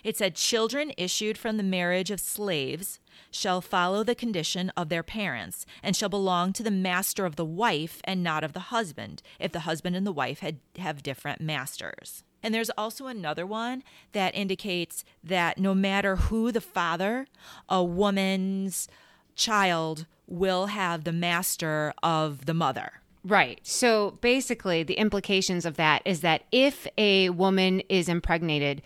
It 0.02 0.18
said, 0.18 0.34
Children 0.34 0.92
issued 0.98 1.38
from 1.38 1.56
the 1.56 1.62
marriage 1.62 2.10
of 2.10 2.20
slaves 2.20 3.00
shall 3.30 3.62
follow 3.62 4.04
the 4.04 4.14
condition 4.14 4.70
of 4.76 4.90
their 4.90 5.02
parents, 5.02 5.64
and 5.82 5.96
shall 5.96 6.10
belong 6.10 6.52
to 6.52 6.62
the 6.62 6.70
master 6.70 7.24
of 7.24 7.36
the 7.36 7.44
wife 7.44 8.00
and 8.04 8.22
not 8.22 8.44
of 8.44 8.52
the 8.52 8.60
husband, 8.60 9.22
if 9.40 9.52
the 9.52 9.60
husband 9.60 9.96
and 9.96 10.06
the 10.06 10.12
wife 10.12 10.40
had, 10.40 10.58
have 10.78 11.02
different 11.02 11.40
masters. 11.40 12.22
And 12.44 12.54
there's 12.54 12.70
also 12.76 13.06
another 13.06 13.46
one 13.46 13.82
that 14.12 14.36
indicates 14.36 15.02
that 15.24 15.58
no 15.58 15.74
matter 15.74 16.16
who 16.16 16.52
the 16.52 16.60
father, 16.60 17.26
a 17.70 17.82
woman's 17.82 18.86
child 19.34 20.04
will 20.26 20.66
have 20.66 21.04
the 21.04 21.12
master 21.12 21.94
of 22.02 22.44
the 22.44 22.52
mother. 22.52 23.00
Right. 23.24 23.58
So 23.62 24.18
basically, 24.20 24.82
the 24.82 24.94
implications 24.94 25.64
of 25.64 25.76
that 25.76 26.02
is 26.04 26.20
that 26.20 26.42
if 26.52 26.86
a 26.98 27.30
woman 27.30 27.80
is 27.88 28.10
impregnated 28.10 28.82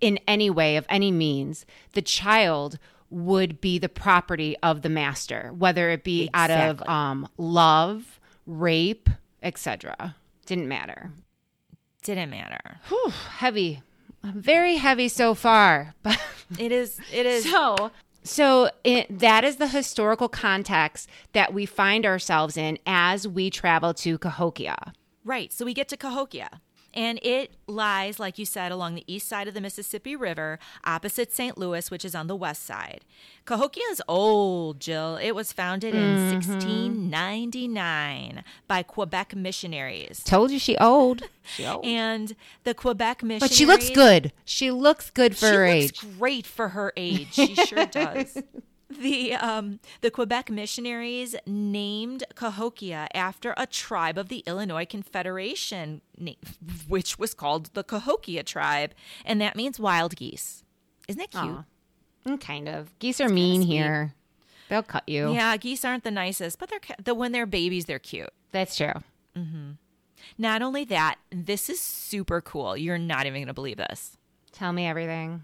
in 0.00 0.20
any 0.28 0.48
way, 0.48 0.76
of 0.76 0.86
any 0.88 1.10
means, 1.10 1.66
the 1.94 2.02
child 2.02 2.78
would 3.10 3.60
be 3.60 3.78
the 3.78 3.88
property 3.88 4.56
of 4.62 4.82
the 4.82 4.88
master, 4.88 5.52
whether 5.58 5.90
it 5.90 6.04
be 6.04 6.30
out 6.32 6.52
of 6.52 6.88
um, 6.88 7.28
love, 7.36 8.20
rape, 8.46 9.10
etc. 9.42 10.14
Didn't 10.46 10.68
matter. 10.68 11.10
Didn't 12.02 12.30
matter. 12.30 12.78
Whew, 12.88 13.12
heavy, 13.38 13.82
very 14.24 14.76
heavy 14.76 15.08
so 15.08 15.34
far. 15.34 15.94
But 16.02 16.20
It 16.58 16.72
is. 16.72 17.00
It 17.12 17.26
is. 17.26 17.50
so, 17.50 17.90
so 18.22 18.70
it, 18.84 19.18
that 19.20 19.44
is 19.44 19.56
the 19.56 19.68
historical 19.68 20.28
context 20.28 21.08
that 21.32 21.54
we 21.54 21.64
find 21.66 22.04
ourselves 22.04 22.56
in 22.56 22.78
as 22.86 23.26
we 23.26 23.50
travel 23.50 23.94
to 23.94 24.18
Cahokia. 24.18 24.92
Right. 25.24 25.52
So 25.52 25.64
we 25.64 25.72
get 25.74 25.88
to 25.88 25.96
Cahokia. 25.96 26.60
And 26.94 27.18
it 27.22 27.54
lies, 27.66 28.18
like 28.18 28.38
you 28.38 28.44
said, 28.44 28.70
along 28.70 28.94
the 28.94 29.04
east 29.06 29.28
side 29.28 29.48
of 29.48 29.54
the 29.54 29.60
Mississippi 29.60 30.14
River, 30.14 30.58
opposite 30.84 31.32
St. 31.32 31.56
Louis, 31.56 31.90
which 31.90 32.04
is 32.04 32.14
on 32.14 32.26
the 32.26 32.36
west 32.36 32.64
side. 32.64 33.00
Cahokia 33.44 33.84
is 33.90 34.02
old, 34.06 34.78
Jill. 34.78 35.16
It 35.16 35.32
was 35.32 35.52
founded 35.52 35.94
in 35.94 36.00
mm-hmm. 36.00 36.50
1699 36.50 38.44
by 38.68 38.82
Quebec 38.82 39.34
missionaries. 39.34 40.22
Told 40.22 40.50
you 40.50 40.58
she 40.58 40.76
old. 40.76 41.22
She 41.42 41.64
old. 41.66 41.84
And 41.84 42.36
the 42.64 42.74
Quebec 42.74 43.22
missionaries. 43.22 43.50
But 43.50 43.52
she 43.52 43.66
looks 43.66 43.90
good. 43.90 44.32
She 44.44 44.70
looks 44.70 45.10
good 45.10 45.36
for 45.36 45.46
she 45.46 45.54
her 45.54 45.66
looks 45.74 45.84
age. 45.84 46.18
great 46.18 46.46
for 46.46 46.68
her 46.68 46.92
age. 46.96 47.32
She 47.32 47.54
sure 47.54 47.86
does. 47.90 48.38
The 48.98 49.34
um, 49.34 49.80
the 50.00 50.10
Quebec 50.10 50.50
missionaries 50.50 51.34
named 51.46 52.24
Cahokia 52.34 53.08
after 53.14 53.54
a 53.56 53.66
tribe 53.66 54.18
of 54.18 54.28
the 54.28 54.42
Illinois 54.46 54.86
Confederation, 54.86 56.02
which 56.88 57.18
was 57.18 57.34
called 57.34 57.70
the 57.74 57.84
Cahokia 57.84 58.42
tribe, 58.42 58.92
and 59.24 59.40
that 59.40 59.56
means 59.56 59.80
wild 59.80 60.16
geese. 60.16 60.64
Isn't 61.08 61.18
that 61.18 61.30
cute? 61.30 61.56
Aw. 61.56 61.64
Mm, 62.26 62.40
kind 62.40 62.68
of. 62.68 62.96
Geese 62.98 63.20
are 63.20 63.28
mean 63.28 63.62
here. 63.62 64.14
They'll 64.68 64.82
cut 64.82 65.08
you. 65.08 65.32
Yeah, 65.32 65.56
geese 65.56 65.84
aren't 65.84 66.04
the 66.04 66.10
nicest, 66.10 66.58
but 66.58 66.70
they're 66.70 66.96
the 67.02 67.14
when 67.14 67.32
they're 67.32 67.46
babies, 67.46 67.86
they're 67.86 67.98
cute. 67.98 68.30
That's 68.52 68.76
true. 68.76 68.94
Mm-hmm. 69.36 69.72
Not 70.38 70.62
only 70.62 70.84
that, 70.84 71.16
this 71.30 71.68
is 71.68 71.80
super 71.80 72.40
cool. 72.40 72.76
You're 72.76 72.98
not 72.98 73.26
even 73.26 73.40
going 73.40 73.48
to 73.48 73.54
believe 73.54 73.76
this. 73.76 74.16
Tell 74.52 74.72
me 74.72 74.86
everything. 74.86 75.42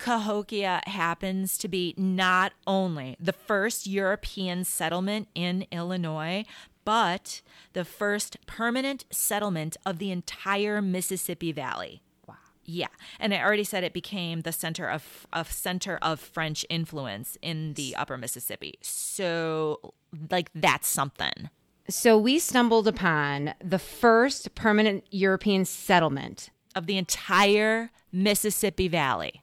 Cahokia 0.00 0.80
happens 0.86 1.58
to 1.58 1.68
be 1.68 1.94
not 1.96 2.52
only 2.66 3.16
the 3.20 3.34
first 3.34 3.86
European 3.86 4.64
settlement 4.64 5.28
in 5.34 5.66
Illinois, 5.70 6.44
but 6.86 7.42
the 7.74 7.84
first 7.84 8.38
permanent 8.46 9.04
settlement 9.10 9.76
of 9.84 9.98
the 9.98 10.10
entire 10.10 10.80
Mississippi 10.80 11.52
Valley. 11.52 12.02
Wow. 12.26 12.36
Yeah, 12.64 12.88
and 13.18 13.34
I 13.34 13.42
already 13.42 13.62
said 13.62 13.84
it 13.84 13.92
became 13.92 14.40
the 14.40 14.52
center 14.52 14.88
of 14.88 15.26
a 15.34 15.44
center 15.44 15.98
of 16.00 16.18
French 16.18 16.64
influence 16.70 17.36
in 17.42 17.74
the 17.74 17.94
Upper 17.94 18.16
Mississippi. 18.16 18.78
So, 18.80 19.92
like 20.30 20.50
that's 20.54 20.88
something. 20.88 21.50
So 21.90 22.16
we 22.16 22.38
stumbled 22.38 22.88
upon 22.88 23.52
the 23.62 23.78
first 23.78 24.54
permanent 24.54 25.04
European 25.10 25.66
settlement. 25.66 26.50
Of 26.74 26.86
the 26.86 26.96
entire 26.96 27.90
Mississippi 28.12 28.86
Valley. 28.86 29.42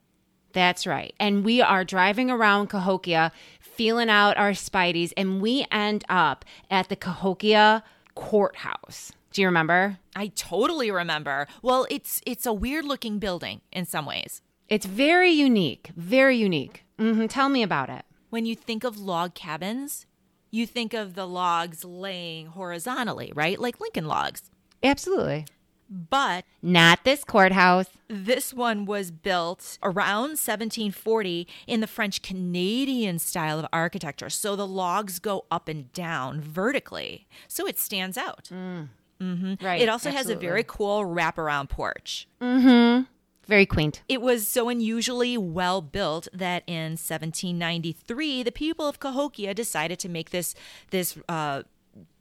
That's 0.58 0.88
right. 0.88 1.14
And 1.20 1.46
we 1.46 1.62
are 1.62 1.84
driving 1.84 2.32
around 2.32 2.70
Cahokia, 2.70 3.32
feeling 3.60 4.10
out 4.10 4.38
our 4.38 4.54
spideys, 4.54 5.14
and 5.16 5.40
we 5.40 5.68
end 5.72 6.04
up 6.10 6.44
at 6.72 6.90
the 6.90 6.96
Cahokia 6.96 7.84
courthouse. 8.16 9.12
Do 9.34 9.42
you 9.44 9.48
remember? 9.48 10.00
I 10.16 10.30
totally 10.30 10.90
remember. 10.90 11.48
Well, 11.62 11.86
it's 11.92 12.24
it's 12.26 12.48
a 12.48 12.54
weird 12.54 12.86
looking 12.86 13.20
building 13.20 13.62
in 13.72 13.86
some 13.86 14.08
ways. 14.08 14.42
It's 14.68 14.88
very 14.88 15.30
unique. 15.30 15.92
Very 15.96 16.38
unique. 16.38 16.86
Mm-hmm. 16.98 17.28
Tell 17.28 17.50
me 17.50 17.62
about 17.62 17.92
it. 17.92 18.04
When 18.32 18.48
you 18.48 18.56
think 18.56 18.84
of 18.84 18.98
log 18.98 19.36
cabins, 19.36 20.08
you 20.50 20.66
think 20.66 20.96
of 20.96 21.14
the 21.14 21.28
logs 21.28 21.86
laying 21.86 22.48
horizontally, 22.48 23.32
right? 23.36 23.60
Like 23.60 23.80
Lincoln 23.80 24.08
logs. 24.08 24.50
Absolutely. 24.82 25.46
But 25.90 26.46
Not 26.62 27.04
this 27.04 27.24
courthouse. 27.24 27.88
this 28.08 28.54
one 28.54 28.86
was 28.86 29.12
built 29.12 29.78
around 29.82 30.38
1740 30.38 31.48
in 31.66 31.80
the 31.80 31.88
French 31.88 32.22
Canadian 32.22 33.20
style 33.20 33.60
of 33.60 33.66
architecture. 33.72 34.30
So 34.30 34.56
the 34.56 34.68
logs 34.68 35.20
go 35.20 35.46
up 35.50 35.68
and 35.68 35.92
down 35.94 36.42
vertically. 36.42 37.28
So 37.48 37.66
it 37.68 37.78
stands 37.80 38.18
out. 38.18 38.50
Mm. 38.54 38.90
Mm-hmm. 39.22 39.66
Right. 39.66 39.82
It 39.82 39.90
also 39.90 40.12
has 40.12 40.30
a 40.30 40.36
very 40.36 40.64
cool 40.64 41.04
wraparound 41.06 41.70
porch. 41.70 42.28
Mm-hmm. 42.42 43.04
very 43.48 43.66
quaint. 43.66 44.04
It 44.08 44.22
was 44.22 44.48
so 44.48 44.70
unusually 44.70 45.38
well 45.38 45.82
built 45.82 46.28
that 46.34 46.64
in 46.68 46.92
1793, 46.92 48.44
the 48.44 48.52
people 48.52 48.88
of 48.88 49.00
Cahokia 49.00 49.54
decided 49.54 50.00
to 50.00 50.10
make 50.10 50.30
this 50.32 50.54
this 50.92 51.18
uh, 51.30 51.64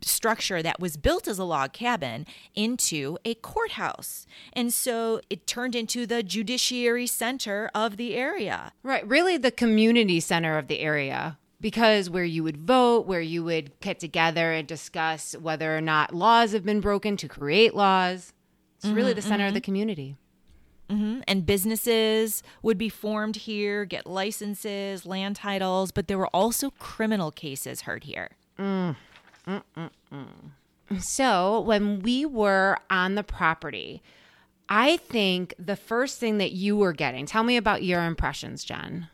structure 0.01 0.63
that 0.63 0.81
was 0.81 0.97
built 0.97 1.29
as 1.29 1.39
a 1.39 1.45
log 1.45 1.73
cabin 1.73 2.27
into 2.55 3.19
a 3.25 3.35
courthouse, 3.35 4.27
and 4.53 4.73
so 4.73 5.21
it 5.31 5.47
turned 5.47 5.75
into 5.75 6.07
the 6.07 6.23
judiciary 6.23 7.07
center 7.07 7.71
of 7.75 7.97
the 7.97 8.15
area. 8.15 8.73
Right. 8.83 9.07
Really 9.07 9.37
the 9.37 9.51
community 9.51 10.21
center 10.21 10.59
of 10.59 10.69
the 10.69 10.81
area. 10.81 11.39
Because 11.59 12.11
where 12.11 12.25
you 12.25 12.45
would 12.45 12.59
vote, 12.59 13.07
where 13.07 13.21
you 13.21 13.43
would 13.43 13.81
get 13.81 13.99
together 13.99 14.53
and 14.53 14.69
discuss 14.69 15.35
whether 15.35 15.75
or 15.77 15.81
not 15.81 16.15
laws 16.15 16.53
have 16.53 16.65
been 16.65 16.81
broken 16.81 17.17
to 17.17 17.29
create 17.29 17.75
laws. 17.75 18.35
It's 18.77 18.87
really 18.87 19.15
the 19.15 19.23
mm-hmm, 19.23 19.31
center 19.31 19.47
of 19.47 19.55
the 19.55 19.61
mm-hmm. 19.61 19.65
community. 19.65 20.17
Mm-hmm, 20.91 21.21
and 21.27 21.45
businesses 21.47 22.43
would 22.63 22.79
be 22.79 22.89
formed 22.89 23.37
here, 23.37 23.85
get 23.85 24.07
licenses, 24.07 25.05
land 25.05 25.37
titles, 25.37 25.91
but 25.91 26.07
there 26.07 26.19
were 26.19 26.29
also 26.29 26.71
criminal 26.79 27.31
cases 27.33 27.83
heard 27.83 28.05
here. 28.05 28.31
Mm. 28.59 28.97
So 30.99 31.61
when 31.61 32.01
we 32.01 32.25
were 32.25 32.79
on 32.91 33.17
the 33.17 33.25
property, 33.25 34.03
I 34.69 34.97
think 34.99 35.55
the 35.59 35.77
first 35.77 36.19
thing 36.21 36.39
that 36.39 36.53
you 36.53 36.77
were 36.77 36.93
getting, 36.93 37.27
tell 37.27 37.43
me 37.43 37.57
about 37.57 37.83
your 37.83 38.05
impressions, 38.05 38.65
Jen. 38.65 39.09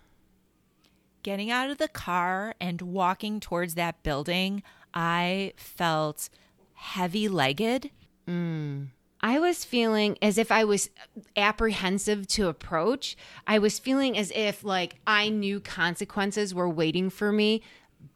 getting 1.23 1.51
out 1.51 1.71
of 1.71 1.79
the 1.79 1.89
car 1.89 2.55
and 2.61 2.81
walking 2.83 3.41
towards 3.41 3.75
that 3.75 4.03
building, 4.03 4.63
I 4.93 5.53
felt 5.57 6.29
heavy 6.75 7.29
legged. 7.29 7.91
Mm. 8.29 8.89
I 9.21 9.39
was 9.39 9.65
feeling 9.65 10.19
as 10.21 10.37
if 10.37 10.51
I 10.51 10.65
was 10.65 10.91
apprehensive 11.37 12.27
to 12.29 12.49
approach. 12.49 13.17
I 13.47 13.59
was 13.61 13.79
feeling 13.79 14.19
as 14.19 14.33
if 14.35 14.65
like 14.65 14.97
I 15.07 15.29
knew 15.29 15.61
consequences 15.61 16.53
were 16.55 16.69
waiting 16.69 17.09
for 17.09 17.31
me 17.31 17.63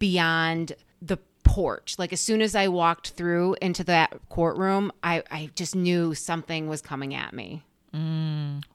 beyond 0.01 0.73
the 1.01 1.19
porch. 1.57 1.95
Like 1.99 2.13
as 2.13 2.21
soon 2.21 2.43
as 2.43 2.55
I 2.55 2.69
walked 2.69 3.11
through 3.11 3.57
into 3.63 3.83
that 3.85 4.15
courtroom, 4.29 4.93
I, 5.03 5.23
I 5.31 5.51
just 5.55 5.75
knew 5.75 6.15
something 6.15 6.69
was 6.69 6.83
coming 6.83 7.15
at 7.15 7.33
me. 7.33 7.63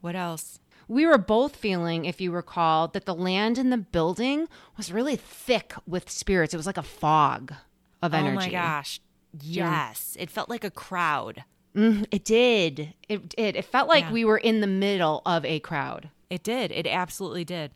What 0.01 0.15
else? 0.15 0.59
we 0.87 1.05
were 1.05 1.17
both 1.19 1.55
feeling, 1.55 2.03
if 2.05 2.19
you 2.19 2.31
recall, 2.31 2.87
that 2.89 3.05
the 3.05 3.13
land 3.15 3.57
in 3.57 3.69
the 3.69 3.77
building 3.77 4.47
was 4.75 4.91
really 4.91 5.15
thick 5.15 5.73
with 5.87 6.09
spirits. 6.09 6.53
It 6.53 6.57
was 6.57 6.65
like 6.65 6.75
a 6.77 6.83
fog 6.83 7.53
of 8.01 8.13
energy. 8.13 8.35
Oh 8.35 8.39
my 8.39 8.49
gosh. 8.49 8.99
Yes. 9.39 10.17
It 10.19 10.29
felt 10.29 10.49
like 10.49 10.65
a 10.65 10.71
crowd. 10.71 11.45
Mhm, 11.75 12.07
it 12.11 12.25
did. 12.25 12.93
It 13.07 13.29
did. 13.29 13.55
It 13.55 13.63
felt 13.63 13.87
like 13.87 14.05
Yeah. 14.05 14.11
we 14.11 14.25
were 14.25 14.37
in 14.39 14.59
the 14.59 14.67
middle 14.67 15.21
of 15.25 15.45
a 15.45 15.59
crowd. 15.61 16.09
It 16.29 16.43
did. 16.43 16.71
It 16.73 16.87
absolutely 16.87 17.45
did. 17.45 17.71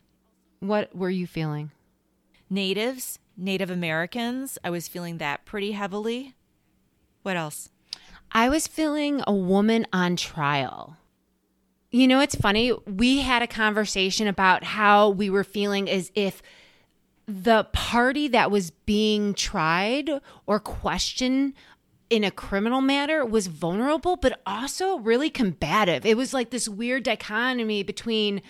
What 0.59 0.93
were 0.93 1.09
you 1.11 1.25
feeling? 1.27 1.71
Natives, 2.49 3.19
Native 3.37 3.69
Americans, 3.69 4.57
I 4.63 4.69
was 4.69 4.87
feeling 4.87 5.17
that 5.17 5.45
pretty 5.45 5.71
heavily. 5.71 6.35
What 7.23 7.37
else? 7.37 7.69
I 8.31 8.49
was 8.49 8.67
feeling 8.67 9.21
a 9.25 9.33
woman 9.33 9.85
on 9.93 10.15
trial. 10.15 10.97
You 11.91 12.07
know, 12.07 12.19
it's 12.19 12.35
funny. 12.35 12.73
We 12.85 13.19
had 13.21 13.41
a 13.41 13.47
conversation 13.47 14.27
about 14.27 14.63
how 14.63 15.09
we 15.09 15.29
were 15.29 15.43
feeling 15.43 15.89
as 15.89 16.11
if 16.15 16.41
the 17.27 17.63
party 17.73 18.27
that 18.27 18.51
was 18.51 18.71
being 18.71 19.33
tried 19.33 20.09
or 20.45 20.59
questioned 20.59 21.53
in 22.09 22.23
a 22.23 22.31
criminal 22.31 22.81
matter 22.81 23.25
was 23.25 23.47
vulnerable, 23.47 24.15
but 24.15 24.41
also 24.45 24.99
really 24.99 25.29
combative. 25.29 26.05
It 26.05 26.17
was 26.17 26.33
like 26.33 26.51
this 26.51 26.69
weird 26.69 27.03
dichotomy 27.03 27.81
between 27.83 28.41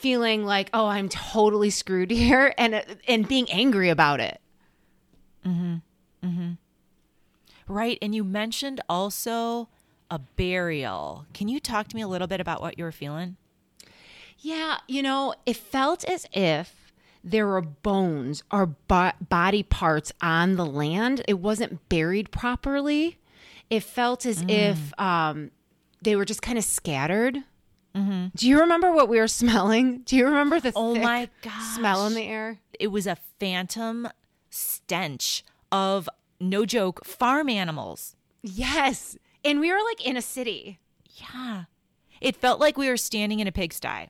feeling 0.00 0.44
like, 0.44 0.70
oh, 0.72 0.86
I'm 0.86 1.08
totally 1.08 1.70
screwed 1.70 2.10
here, 2.10 2.54
and 2.58 2.84
and 3.06 3.28
being 3.28 3.50
angry 3.50 3.88
about 3.88 4.20
it. 4.20 4.40
Mm-hmm. 5.46 5.76
Mm-hmm. 6.26 6.52
Right. 7.68 7.98
And 8.02 8.14
you 8.14 8.24
mentioned 8.24 8.80
also 8.88 9.68
a 10.10 10.18
burial. 10.18 11.26
Can 11.32 11.48
you 11.48 11.60
talk 11.60 11.88
to 11.88 11.96
me 11.96 12.02
a 12.02 12.08
little 12.08 12.26
bit 12.26 12.40
about 12.40 12.60
what 12.60 12.76
you 12.78 12.84
were 12.84 12.92
feeling? 12.92 13.36
Yeah, 14.38 14.78
you 14.88 15.02
know, 15.02 15.34
it 15.46 15.56
felt 15.56 16.02
as 16.04 16.26
if 16.32 16.92
there 17.22 17.46
were 17.46 17.60
bones 17.60 18.42
or 18.50 18.66
bo- 18.66 19.12
body 19.28 19.62
parts 19.62 20.12
on 20.20 20.56
the 20.56 20.64
land. 20.64 21.22
It 21.28 21.38
wasn't 21.38 21.88
buried 21.88 22.30
properly. 22.30 23.18
It 23.68 23.82
felt 23.82 24.26
as 24.26 24.42
if 24.48 24.92
mm. 24.96 25.02
um, 25.02 25.50
they 26.02 26.16
were 26.16 26.24
just 26.24 26.42
kind 26.42 26.58
of 26.58 26.64
scattered. 26.64 27.44
Mm-hmm. 27.94 28.26
Do 28.36 28.48
you 28.48 28.60
remember 28.60 28.92
what 28.92 29.08
we 29.08 29.18
were 29.18 29.28
smelling? 29.42 29.98
Do 30.04 30.16
you 30.16 30.24
remember 30.26 30.60
the 30.60 30.72
Oh 30.76 30.94
my 30.94 31.28
gosh. 31.42 31.74
smell 31.74 32.06
in 32.06 32.14
the 32.14 32.22
air? 32.22 32.58
It 32.78 32.88
was 32.88 33.06
a 33.06 33.16
phantom 33.38 34.08
stench 34.50 35.44
of, 35.72 36.08
no 36.40 36.64
joke, 36.66 37.04
farm 37.04 37.48
animals. 37.48 38.16
Yes, 38.42 39.16
and 39.44 39.60
we 39.60 39.70
were 39.72 39.80
like 39.88 40.04
in 40.06 40.16
a 40.16 40.22
city. 40.22 40.78
Yeah. 41.16 41.64
It 42.20 42.36
felt 42.36 42.60
like 42.60 42.76
we 42.78 42.88
were 42.88 42.96
standing 42.96 43.40
in 43.40 43.46
a 43.46 43.52
pigsty. 43.52 44.08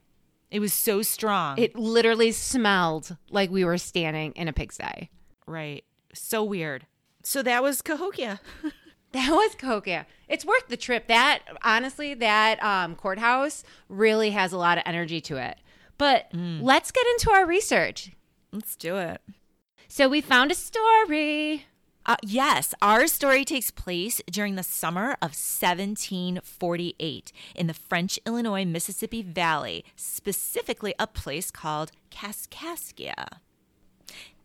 It 0.50 0.60
was 0.60 0.72
so 0.72 1.02
strong. 1.02 1.58
It 1.58 1.76
literally 1.76 2.32
smelled 2.32 3.16
like 3.30 3.50
we 3.50 3.64
were 3.64 3.78
standing 3.78 4.32
in 4.32 4.48
a 4.48 4.52
pigsty. 4.52 5.10
right. 5.46 5.84
So 6.12 6.42
weird. 6.42 6.86
So 7.22 7.40
that 7.44 7.62
was 7.62 7.82
Cahokia. 7.82 8.40
That 9.12 9.30
was 9.32 9.56
Cahokia. 9.56 10.06
It's 10.28 10.44
worth 10.44 10.68
the 10.68 10.76
trip. 10.76 11.08
That 11.08 11.40
honestly, 11.64 12.14
that 12.14 12.62
um, 12.62 12.94
courthouse 12.94 13.64
really 13.88 14.30
has 14.30 14.52
a 14.52 14.56
lot 14.56 14.78
of 14.78 14.84
energy 14.86 15.20
to 15.22 15.36
it. 15.36 15.58
But 15.98 16.28
let's 16.32 16.92
get 16.92 17.04
into 17.08 17.32
our 17.32 17.44
research. 17.44 18.12
Let's 18.52 18.76
do 18.76 18.98
it. 18.98 19.20
So 19.88 20.08
we 20.08 20.20
found 20.20 20.52
a 20.52 20.54
story. 20.54 21.66
Uh, 22.06 22.16
yes, 22.22 22.72
our 22.80 23.06
story 23.06 23.44
takes 23.44 23.70
place 23.70 24.22
during 24.30 24.54
the 24.54 24.62
summer 24.62 25.12
of 25.20 25.34
1748 25.36 27.32
in 27.54 27.66
the 27.66 27.74
French 27.74 28.18
Illinois 28.24 28.64
Mississippi 28.64 29.22
Valley, 29.22 29.84
specifically 29.96 30.94
a 30.98 31.06
place 31.06 31.50
called 31.50 31.92
Kaskaskia. 32.10 33.40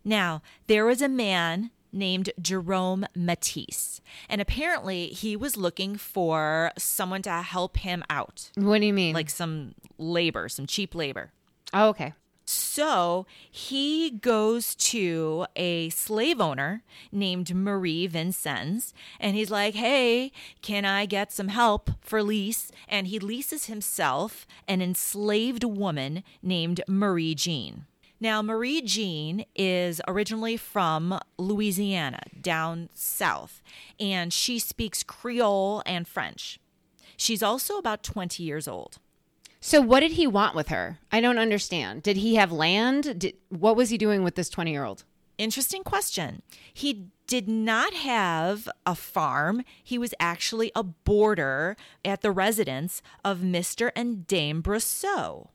Now, 0.03 0.41
there 0.67 0.86
was 0.86 1.01
a 1.01 1.07
man 1.07 1.72
named 1.95 2.29
Jerome 2.39 3.05
Matisse, 3.15 4.01
and 4.29 4.39
apparently 4.41 5.07
he 5.07 5.35
was 5.35 5.57
looking 5.57 5.95
for 5.95 6.71
someone 6.77 7.21
to 7.23 7.31
help 7.41 7.77
him 7.77 8.03
out, 8.10 8.51
What 8.55 8.81
do 8.81 8.86
you 8.86 8.93
mean? 8.93 9.13
like 9.15 9.29
some 9.31 9.73
labor, 9.97 10.47
some 10.49 10.67
cheap 10.67 10.93
labor. 10.93 11.31
oh, 11.73 11.89
okay. 11.89 12.13
So 12.47 13.25
he 13.49 14.12
goes 14.12 14.75
to 14.75 15.47
a 15.55 15.89
slave 15.89 16.39
owner 16.39 16.84
named 17.12 17.55
Marie 17.55 18.05
Vincennes 18.05 18.93
and 19.19 19.36
he's 19.36 19.49
like, 19.49 19.73
Hey, 19.73 20.31
can 20.62 20.86
I 20.86 21.08
get 21.08 21.31
some 21.34 21.47
help 21.47 21.89
for 22.01 22.21
lease? 22.21 22.71
And 22.88 23.08
he 23.08 23.17
leases 23.17 23.65
himself 23.65 24.45
an 24.67 24.79
enslaved 24.84 25.63
woman 25.63 26.23
named 26.43 26.81
Marie 26.88 27.34
Jean. 27.34 27.86
Now, 28.19 28.41
Marie 28.41 28.82
Jean 28.82 29.45
is 29.56 30.01
originally 30.08 30.58
from 30.58 31.19
Louisiana, 31.38 32.21
down 32.39 32.89
south, 32.93 33.62
and 33.99 34.32
she 34.32 34.58
speaks 34.58 35.04
Creole 35.04 35.84
and 35.86 36.08
French. 36.08 36.60
She's 37.17 37.43
also 37.43 37.78
about 37.78 38.04
20 38.04 38.41
years 38.41 38.67
old. 38.67 38.99
So 39.60 39.82
what 39.82 40.01
did 40.01 40.12
he 40.12 40.28
want 40.28 40.56
with 40.56 40.67
her? 40.67 40.99
I 41.12 41.21
don't 41.21 41.39
understand. 41.39 42.04
Did 42.04 42.17
he 42.17 42.36
have 42.36 42.51
land? 42.51 43.19
Did, 43.19 43.36
what 43.49 43.75
was 43.75 43.89
he 43.89 43.97
doing 43.97 44.23
with 44.23 44.36
this 44.36 44.49
20 44.49 44.71
year 44.71 44.84
old? 44.84 45.04
Interesting 45.38 45.84
question. 45.84 46.41
He 46.73 47.08
did 47.28 47.49
not 47.49 47.93
have 47.93 48.69
a 48.86 48.95
farm. 48.95 49.63
He 49.84 49.97
was 49.97 50.13
actually 50.19 50.71
a 50.75 50.84
boarder 50.84 51.75
at 52.06 52.21
the 52.21 52.32
residence 52.32 53.01
of 53.23 53.39
Mr. 53.39 53.91
and 53.95 54.28
Dame 54.28 54.62
Brousseau. 54.62 55.47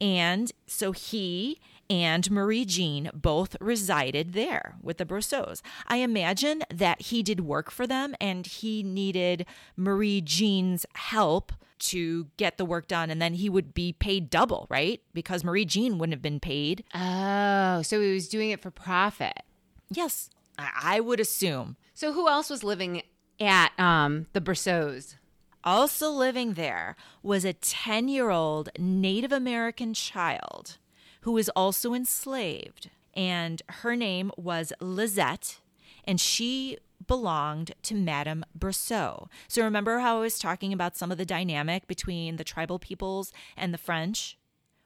And 0.00 0.52
so 0.66 0.92
he 0.92 1.60
and 1.88 2.30
Marie 2.30 2.64
Jean 2.64 3.10
both 3.14 3.56
resided 3.60 4.32
there 4.32 4.76
with 4.82 4.98
the 4.98 5.04
Brousseaus. 5.04 5.62
I 5.86 5.98
imagine 5.98 6.62
that 6.72 7.02
he 7.02 7.22
did 7.22 7.40
work 7.40 7.70
for 7.70 7.86
them 7.86 8.14
and 8.20 8.46
he 8.46 8.82
needed 8.82 9.46
Marie 9.76 10.20
Jean's 10.20 10.86
help 10.94 11.52
to 11.78 12.28
get 12.36 12.56
the 12.56 12.64
work 12.64 12.88
done 12.88 13.10
and 13.10 13.20
then 13.20 13.34
he 13.34 13.48
would 13.48 13.74
be 13.74 13.92
paid 13.92 14.30
double, 14.30 14.66
right? 14.70 15.02
Because 15.12 15.44
Marie 15.44 15.64
Jean 15.64 15.98
wouldn't 15.98 16.14
have 16.14 16.22
been 16.22 16.40
paid. 16.40 16.84
Oh, 16.94 17.82
so 17.82 18.00
he 18.00 18.12
was 18.12 18.28
doing 18.28 18.50
it 18.50 18.62
for 18.62 18.70
profit. 18.70 19.42
Yes, 19.90 20.30
I 20.58 20.70
I 20.96 21.00
would 21.00 21.20
assume. 21.20 21.76
So 21.94 22.12
who 22.12 22.28
else 22.28 22.50
was 22.50 22.64
living 22.64 23.02
at 23.40 23.78
um, 23.78 24.26
the 24.32 24.40
Brousseaus? 24.40 25.16
Also 25.62 26.10
living 26.10 26.54
there 26.54 26.94
was 27.22 27.44
a 27.44 27.52
10 27.54 28.08
year 28.08 28.30
old 28.30 28.68
Native 28.78 29.32
American 29.32 29.94
child 29.94 30.78
who 31.24 31.32
was 31.32 31.48
also 31.50 31.94
enslaved. 31.94 32.90
And 33.14 33.62
her 33.68 33.96
name 33.96 34.30
was 34.36 34.72
Lizette, 34.78 35.60
and 36.04 36.20
she 36.20 36.76
belonged 37.06 37.72
to 37.82 37.94
Madame 37.94 38.44
Brousseau. 38.58 39.28
So 39.48 39.62
remember 39.62 40.00
how 40.00 40.18
I 40.18 40.20
was 40.20 40.38
talking 40.38 40.72
about 40.72 40.96
some 40.96 41.10
of 41.10 41.16
the 41.16 41.24
dynamic 41.24 41.86
between 41.86 42.36
the 42.36 42.44
tribal 42.44 42.78
peoples 42.78 43.32
and 43.56 43.72
the 43.72 43.78
French? 43.78 44.38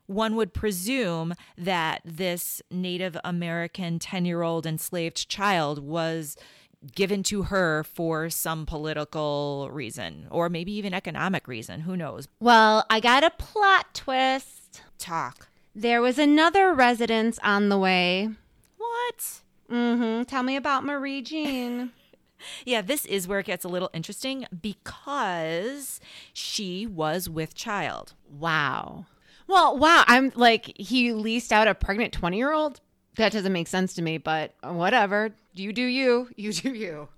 One 0.06 0.36
would 0.36 0.54
presume 0.54 1.34
that 1.56 2.02
this 2.04 2.62
Native 2.70 3.16
American 3.24 3.98
10 3.98 4.24
year 4.24 4.42
old 4.42 4.64
enslaved 4.64 5.28
child 5.28 5.80
was 5.80 6.36
given 6.94 7.24
to 7.24 7.44
her 7.44 7.82
for 7.82 8.30
some 8.30 8.64
political 8.64 9.68
reason 9.72 10.28
or 10.30 10.48
maybe 10.48 10.72
even 10.72 10.94
economic 10.94 11.48
reason. 11.48 11.80
Who 11.80 11.96
knows? 11.96 12.28
Well, 12.38 12.86
I 12.88 13.00
got 13.00 13.24
a 13.24 13.30
plot 13.30 13.92
twist. 13.92 14.82
Talk. 14.98 15.47
There 15.78 16.02
was 16.02 16.18
another 16.18 16.74
residence 16.74 17.38
on 17.44 17.68
the 17.68 17.78
way. 17.78 18.30
What? 18.78 19.40
Mm-hmm. 19.70 20.24
Tell 20.24 20.42
me 20.42 20.56
about 20.56 20.84
Marie 20.84 21.22
Jean. 21.22 21.92
Yeah, 22.64 22.82
this 22.82 23.04
is 23.06 23.26
where 23.26 23.40
it 23.40 23.46
gets 23.46 23.64
a 23.64 23.68
little 23.68 23.90
interesting 23.92 24.46
because 24.62 26.00
she 26.32 26.86
was 26.86 27.28
with 27.28 27.52
child. 27.56 28.14
wow. 28.30 29.06
Well, 29.48 29.76
wow. 29.76 30.04
I'm 30.06 30.30
like, 30.36 30.72
he 30.76 31.12
leased 31.12 31.52
out 31.52 31.66
a 31.66 31.74
pregnant 31.74 32.12
20 32.12 32.36
year 32.36 32.52
old? 32.52 32.80
That 33.16 33.32
doesn't 33.32 33.52
make 33.52 33.66
sense 33.66 33.92
to 33.94 34.02
me, 34.02 34.18
but 34.18 34.54
whatever. 34.62 35.30
You 35.54 35.72
do 35.72 35.82
you. 35.82 36.28
You 36.36 36.52
do 36.52 36.72
you. 36.72 37.08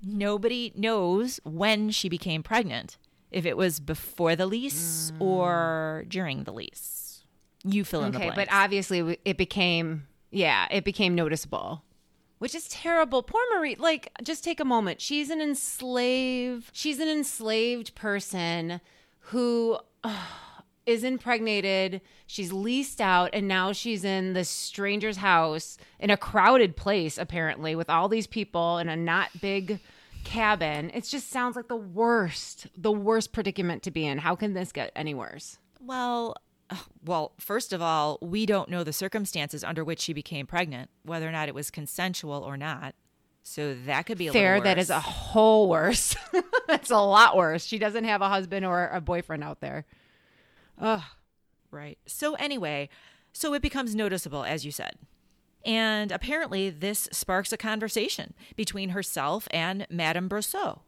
Nobody 0.00 0.72
knows 0.76 1.40
when 1.42 1.90
she 1.90 2.08
became 2.08 2.44
pregnant, 2.44 2.98
if 3.32 3.44
it 3.44 3.56
was 3.56 3.80
before 3.80 4.36
the 4.36 4.46
lease 4.46 5.12
or 5.18 6.04
during 6.06 6.44
the 6.44 6.52
lease. 6.52 7.01
You 7.64 7.84
fill 7.84 8.04
in 8.04 8.12
the 8.12 8.18
Okay, 8.18 8.32
but 8.34 8.48
obviously 8.50 9.18
it 9.24 9.36
became, 9.36 10.06
yeah, 10.30 10.66
it 10.70 10.84
became 10.84 11.14
noticeable. 11.14 11.82
Which 12.38 12.56
is 12.56 12.66
terrible. 12.68 13.22
Poor 13.22 13.40
Marie. 13.54 13.76
Like, 13.76 14.10
just 14.22 14.42
take 14.42 14.58
a 14.58 14.64
moment. 14.64 15.00
She's 15.00 15.30
an 15.30 15.40
enslaved. 15.40 16.70
She's 16.72 16.98
an 16.98 17.08
enslaved 17.08 17.94
person 17.94 18.80
who 19.26 19.78
ugh, 20.02 20.28
is 20.84 21.04
impregnated. 21.04 22.00
She's 22.26 22.52
leased 22.52 23.00
out, 23.00 23.30
and 23.32 23.46
now 23.46 23.70
she's 23.70 24.04
in 24.04 24.32
this 24.32 24.48
stranger's 24.48 25.18
house 25.18 25.78
in 26.00 26.10
a 26.10 26.16
crowded 26.16 26.76
place, 26.76 27.16
apparently, 27.16 27.76
with 27.76 27.88
all 27.88 28.08
these 28.08 28.26
people 28.26 28.78
in 28.78 28.88
a 28.88 28.96
not 28.96 29.28
big 29.40 29.78
cabin. 30.24 30.90
It 30.94 31.04
just 31.04 31.30
sounds 31.30 31.54
like 31.54 31.68
the 31.68 31.76
worst, 31.76 32.66
the 32.76 32.92
worst 32.92 33.32
predicament 33.32 33.84
to 33.84 33.92
be 33.92 34.04
in. 34.04 34.18
How 34.18 34.34
can 34.34 34.54
this 34.54 34.72
get 34.72 34.90
any 34.96 35.14
worse? 35.14 35.58
Well, 35.80 36.34
Well, 37.04 37.32
first 37.40 37.72
of 37.72 37.82
all, 37.82 38.18
we 38.22 38.46
don't 38.46 38.68
know 38.68 38.84
the 38.84 38.92
circumstances 38.92 39.64
under 39.64 39.82
which 39.82 39.98
she 39.98 40.12
became 40.12 40.46
pregnant, 40.46 40.88
whether 41.02 41.28
or 41.28 41.32
not 41.32 41.48
it 41.48 41.54
was 41.54 41.68
consensual 41.70 42.42
or 42.44 42.56
not. 42.56 42.94
So 43.42 43.74
that 43.86 44.06
could 44.06 44.18
be 44.18 44.28
a 44.28 44.32
Fair. 44.32 44.60
That 44.60 44.78
is 44.78 44.88
a 44.88 45.00
whole 45.00 45.68
worse. 45.68 46.14
That's 46.68 46.90
a 46.90 46.98
lot 47.00 47.36
worse. 47.36 47.64
She 47.64 47.78
doesn't 47.78 48.04
have 48.04 48.22
a 48.22 48.28
husband 48.28 48.64
or 48.64 48.86
a 48.86 49.00
boyfriend 49.00 49.42
out 49.42 49.60
there. 49.60 49.84
Ugh. 50.80 51.02
Right. 51.72 51.98
So, 52.06 52.34
anyway, 52.34 52.88
so 53.32 53.52
it 53.54 53.62
becomes 53.62 53.96
noticeable, 53.96 54.44
as 54.44 54.64
you 54.64 54.70
said. 54.70 54.96
And 55.64 56.12
apparently, 56.12 56.70
this 56.70 57.08
sparks 57.10 57.52
a 57.52 57.56
conversation 57.56 58.34
between 58.54 58.90
herself 58.90 59.48
and 59.50 59.86
Madame 59.90 60.28
Brousseau. 60.28 60.80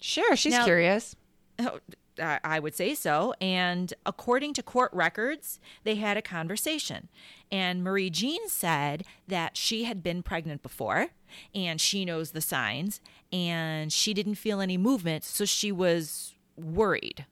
Sure, 0.00 0.36
she's 0.36 0.52
Now- 0.52 0.64
curious. 0.64 1.16
Oh, 1.62 1.78
Oh, 2.20 2.24
I 2.24 2.40
I 2.42 2.58
would 2.60 2.74
say 2.74 2.94
so. 2.94 3.34
And 3.40 3.94
according 4.04 4.54
to 4.54 4.62
court 4.62 4.92
records, 4.92 5.60
they 5.84 5.94
had 5.94 6.16
a 6.16 6.22
conversation. 6.22 7.08
And 7.50 7.82
Marie 7.82 8.10
Jean 8.10 8.48
said 8.48 9.04
that 9.26 9.56
she 9.56 9.84
had 9.84 10.02
been 10.02 10.22
pregnant 10.22 10.62
before 10.62 11.08
and 11.54 11.80
she 11.80 12.04
knows 12.04 12.32
the 12.32 12.40
signs 12.40 13.00
and 13.32 13.92
she 13.92 14.12
didn't 14.14 14.34
feel 14.34 14.60
any 14.60 14.76
movement. 14.76 15.24
So 15.24 15.44
she 15.44 15.72
was 15.72 16.34
worried. 16.56 17.26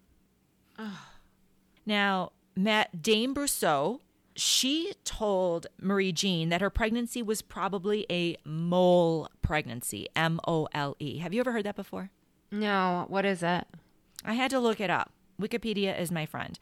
Now, 1.85 2.33
Matt, 2.57 3.03
Dame 3.03 3.35
Brousseau, 3.35 4.01
she 4.37 4.92
told 5.05 5.66
Marie 5.81 6.12
Jean 6.12 6.48
that 6.51 6.61
her 6.61 6.70
pregnancy 6.70 7.22
was 7.22 7.42
probably 7.42 8.07
a 8.09 8.37
mole 8.44 9.29
pregnancy, 9.42 10.07
M 10.14 10.40
O 10.46 10.68
L 10.72 10.96
E. 11.01 11.18
Have 11.18 11.35
you 11.35 11.40
ever 11.40 11.53
heard 11.53 11.64
that 11.64 11.77
before? 11.77 12.11
No, 12.51 13.05
what 13.09 13.24
is 13.24 13.42
it? 13.42 13.66
I 14.24 14.35
had 14.35 14.50
to 14.50 14.61
look 14.61 14.81
it 14.81 14.90
up. 14.90 15.12
Wikipedia 15.40 15.98
is 15.98 16.11
my 16.11 16.26
friend. 16.26 16.59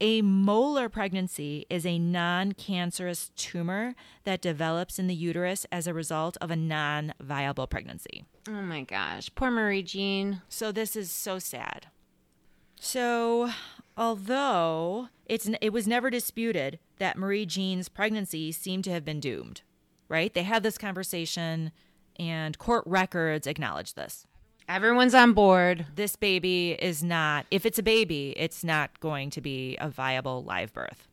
A 0.00 0.20
molar 0.20 0.88
pregnancy 0.88 1.64
is 1.70 1.86
a 1.86 1.98
non 1.98 2.52
cancerous 2.52 3.30
tumor 3.36 3.94
that 4.24 4.42
develops 4.42 4.98
in 4.98 5.06
the 5.06 5.14
uterus 5.14 5.64
as 5.70 5.86
a 5.86 5.94
result 5.94 6.36
of 6.40 6.50
a 6.50 6.56
non 6.56 7.14
viable 7.20 7.68
pregnancy. 7.68 8.24
Oh 8.48 8.62
my 8.62 8.82
gosh, 8.82 9.30
poor 9.36 9.50
Marie 9.50 9.84
Jean. 9.84 10.42
So 10.48 10.72
this 10.72 10.96
is 10.96 11.12
so 11.12 11.38
sad. 11.38 11.86
So, 12.80 13.50
although 13.96 15.08
it's 15.26 15.48
it 15.60 15.72
was 15.72 15.86
never 15.86 16.10
disputed 16.10 16.80
that 16.98 17.16
Marie 17.16 17.46
Jean's 17.46 17.88
pregnancy 17.88 18.50
seemed 18.50 18.82
to 18.84 18.90
have 18.90 19.04
been 19.04 19.20
doomed, 19.20 19.62
right? 20.08 20.34
They 20.34 20.42
had 20.42 20.64
this 20.64 20.78
conversation 20.78 21.70
and 22.18 22.58
court 22.58 22.82
records 22.86 23.46
acknowledge 23.46 23.94
this. 23.94 24.26
Everyone's 24.72 25.14
on 25.14 25.34
board. 25.34 25.84
This 25.96 26.16
baby 26.16 26.78
is 26.80 27.04
not 27.04 27.44
if 27.50 27.66
it's 27.66 27.78
a 27.78 27.82
baby, 27.82 28.32
it's 28.38 28.64
not 28.64 28.98
going 29.00 29.28
to 29.28 29.42
be 29.42 29.76
a 29.78 29.90
viable 29.90 30.42
live 30.44 30.72
birth. 30.72 31.08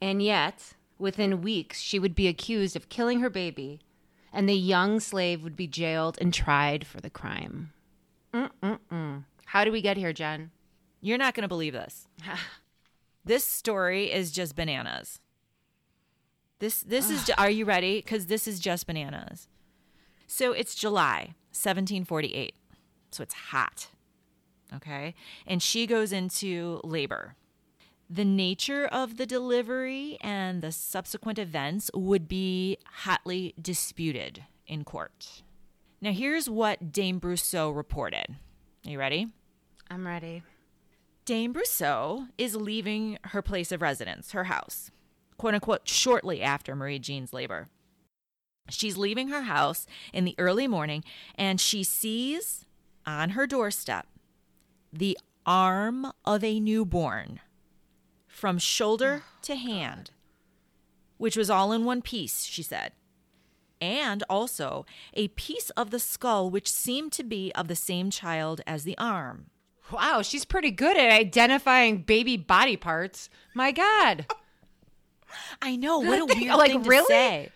And 0.00 0.22
yet, 0.22 0.72
within 0.98 1.42
weeks, 1.42 1.78
she 1.78 1.98
would 1.98 2.14
be 2.14 2.26
accused 2.26 2.74
of 2.74 2.88
killing 2.88 3.20
her 3.20 3.28
baby, 3.28 3.80
and 4.32 4.48
the 4.48 4.54
young 4.54 4.98
slave 4.98 5.44
would 5.44 5.56
be 5.56 5.66
jailed 5.66 6.16
and 6.22 6.32
tried 6.32 6.86
for 6.86 7.02
the 7.02 7.10
crime. 7.10 7.74
Mm-mm-mm. 8.32 9.24
How 9.44 9.64
do 9.64 9.70
we 9.70 9.82
get 9.82 9.98
here, 9.98 10.14
Jen? 10.14 10.50
You're 11.02 11.18
not 11.18 11.34
going 11.34 11.42
to 11.42 11.48
believe 11.48 11.74
this. 11.74 12.08
this 13.26 13.44
story 13.44 14.10
is 14.10 14.32
just 14.32 14.56
bananas. 14.56 15.20
This 16.60 16.80
this 16.80 17.10
is 17.10 17.28
are 17.36 17.50
you 17.50 17.66
ready? 17.66 18.00
Cuz 18.00 18.24
this 18.24 18.48
is 18.48 18.58
just 18.58 18.86
bananas. 18.86 19.48
So 20.26 20.52
it's 20.52 20.74
July 20.74 21.34
1748. 21.50 22.54
So 23.12 23.22
it's 23.22 23.34
hot. 23.34 23.88
Okay? 24.74 25.14
And 25.46 25.62
she 25.62 25.86
goes 25.86 26.12
into 26.12 26.80
labor. 26.82 27.36
The 28.08 28.24
nature 28.24 28.86
of 28.86 29.16
the 29.16 29.26
delivery 29.26 30.18
and 30.20 30.62
the 30.62 30.72
subsequent 30.72 31.38
events 31.38 31.90
would 31.94 32.28
be 32.28 32.78
hotly 33.04 33.54
disputed 33.60 34.44
in 34.66 34.84
court. 34.84 35.42
Now 36.00 36.12
here's 36.12 36.50
what 36.50 36.92
Dame 36.92 37.20
Brousseau 37.20 37.74
reported. 37.74 38.36
Are 38.86 38.90
you 38.90 38.98
ready? 38.98 39.28
I'm 39.90 40.06
ready. 40.06 40.42
Dame 41.24 41.54
Brousseau 41.54 42.28
is 42.36 42.56
leaving 42.56 43.18
her 43.26 43.40
place 43.40 43.70
of 43.70 43.80
residence, 43.80 44.32
her 44.32 44.44
house, 44.44 44.90
quote 45.38 45.54
unquote, 45.54 45.86
shortly 45.86 46.42
after 46.42 46.74
Marie 46.74 46.98
Jean's 46.98 47.32
labor. 47.32 47.68
She's 48.68 48.96
leaving 48.96 49.28
her 49.28 49.42
house 49.42 49.86
in 50.12 50.24
the 50.24 50.34
early 50.38 50.66
morning 50.66 51.04
and 51.36 51.60
she 51.60 51.84
sees 51.84 52.66
on 53.06 53.30
her 53.30 53.46
doorstep 53.46 54.06
the 54.92 55.18
arm 55.46 56.12
of 56.24 56.44
a 56.44 56.60
newborn 56.60 57.40
from 58.26 58.58
shoulder 58.58 59.22
oh, 59.26 59.38
to 59.42 59.56
hand, 59.56 60.10
which 61.16 61.36
was 61.36 61.48
all 61.50 61.72
in 61.72 61.84
one 61.84 62.02
piece, 62.02 62.44
she 62.44 62.62
said, 62.62 62.92
and 63.80 64.22
also 64.28 64.84
a 65.14 65.28
piece 65.28 65.70
of 65.70 65.90
the 65.90 65.98
skull 65.98 66.50
which 66.50 66.70
seemed 66.70 67.12
to 67.12 67.22
be 67.24 67.50
of 67.54 67.68
the 67.68 67.74
same 67.76 68.10
child 68.10 68.60
as 68.66 68.84
the 68.84 68.96
arm. 68.98 69.46
Wow, 69.90 70.22
she's 70.22 70.44
pretty 70.44 70.70
good 70.70 70.96
at 70.96 71.10
identifying 71.10 71.98
baby 72.02 72.36
body 72.36 72.76
parts. 72.76 73.28
My 73.54 73.72
God. 73.72 74.26
I 75.62 75.76
know 75.76 75.98
what 75.98 76.20
a 76.20 76.24
weird 76.38 76.56
Like, 76.56 76.70
thing 76.72 76.82
to 76.82 76.88
really? 76.88 77.06
say. 77.08 77.50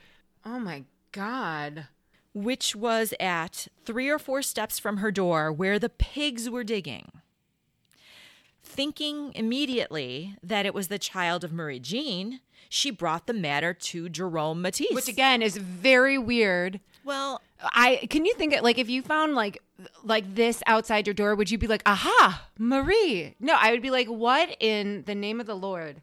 Oh 0.44 0.58
my 0.58 0.84
God. 1.12 1.86
Which 2.36 2.76
was 2.76 3.14
at 3.18 3.66
three 3.86 4.10
or 4.10 4.18
four 4.18 4.42
steps 4.42 4.78
from 4.78 4.98
her 4.98 5.10
door 5.10 5.50
where 5.50 5.78
the 5.78 5.88
pigs 5.88 6.50
were 6.50 6.64
digging. 6.64 7.10
Thinking 8.62 9.32
immediately 9.34 10.36
that 10.42 10.66
it 10.66 10.74
was 10.74 10.88
the 10.88 10.98
child 10.98 11.44
of 11.44 11.52
Marie 11.52 11.78
Jean, 11.80 12.40
she 12.68 12.90
brought 12.90 13.26
the 13.26 13.32
matter 13.32 13.72
to 13.72 14.10
Jerome 14.10 14.60
Matisse. 14.60 14.92
Which 14.92 15.08
again 15.08 15.40
is 15.40 15.56
very 15.56 16.18
weird. 16.18 16.80
well, 17.04 17.40
I 17.62 18.06
can 18.10 18.26
you 18.26 18.34
think 18.34 18.52
it 18.52 18.62
like 18.62 18.76
if 18.76 18.90
you 18.90 19.00
found 19.00 19.34
like 19.34 19.62
like 20.04 20.34
this 20.34 20.62
outside 20.66 21.06
your 21.06 21.14
door, 21.14 21.34
would 21.36 21.50
you 21.50 21.56
be 21.56 21.66
like, 21.66 21.82
aha, 21.86 22.48
Marie? 22.58 23.34
No, 23.40 23.56
I 23.58 23.70
would 23.70 23.80
be 23.80 23.90
like, 23.90 24.08
what 24.08 24.54
in 24.60 25.04
the 25.06 25.14
name 25.14 25.40
of 25.40 25.46
the 25.46 25.54
Lord? 25.56 26.02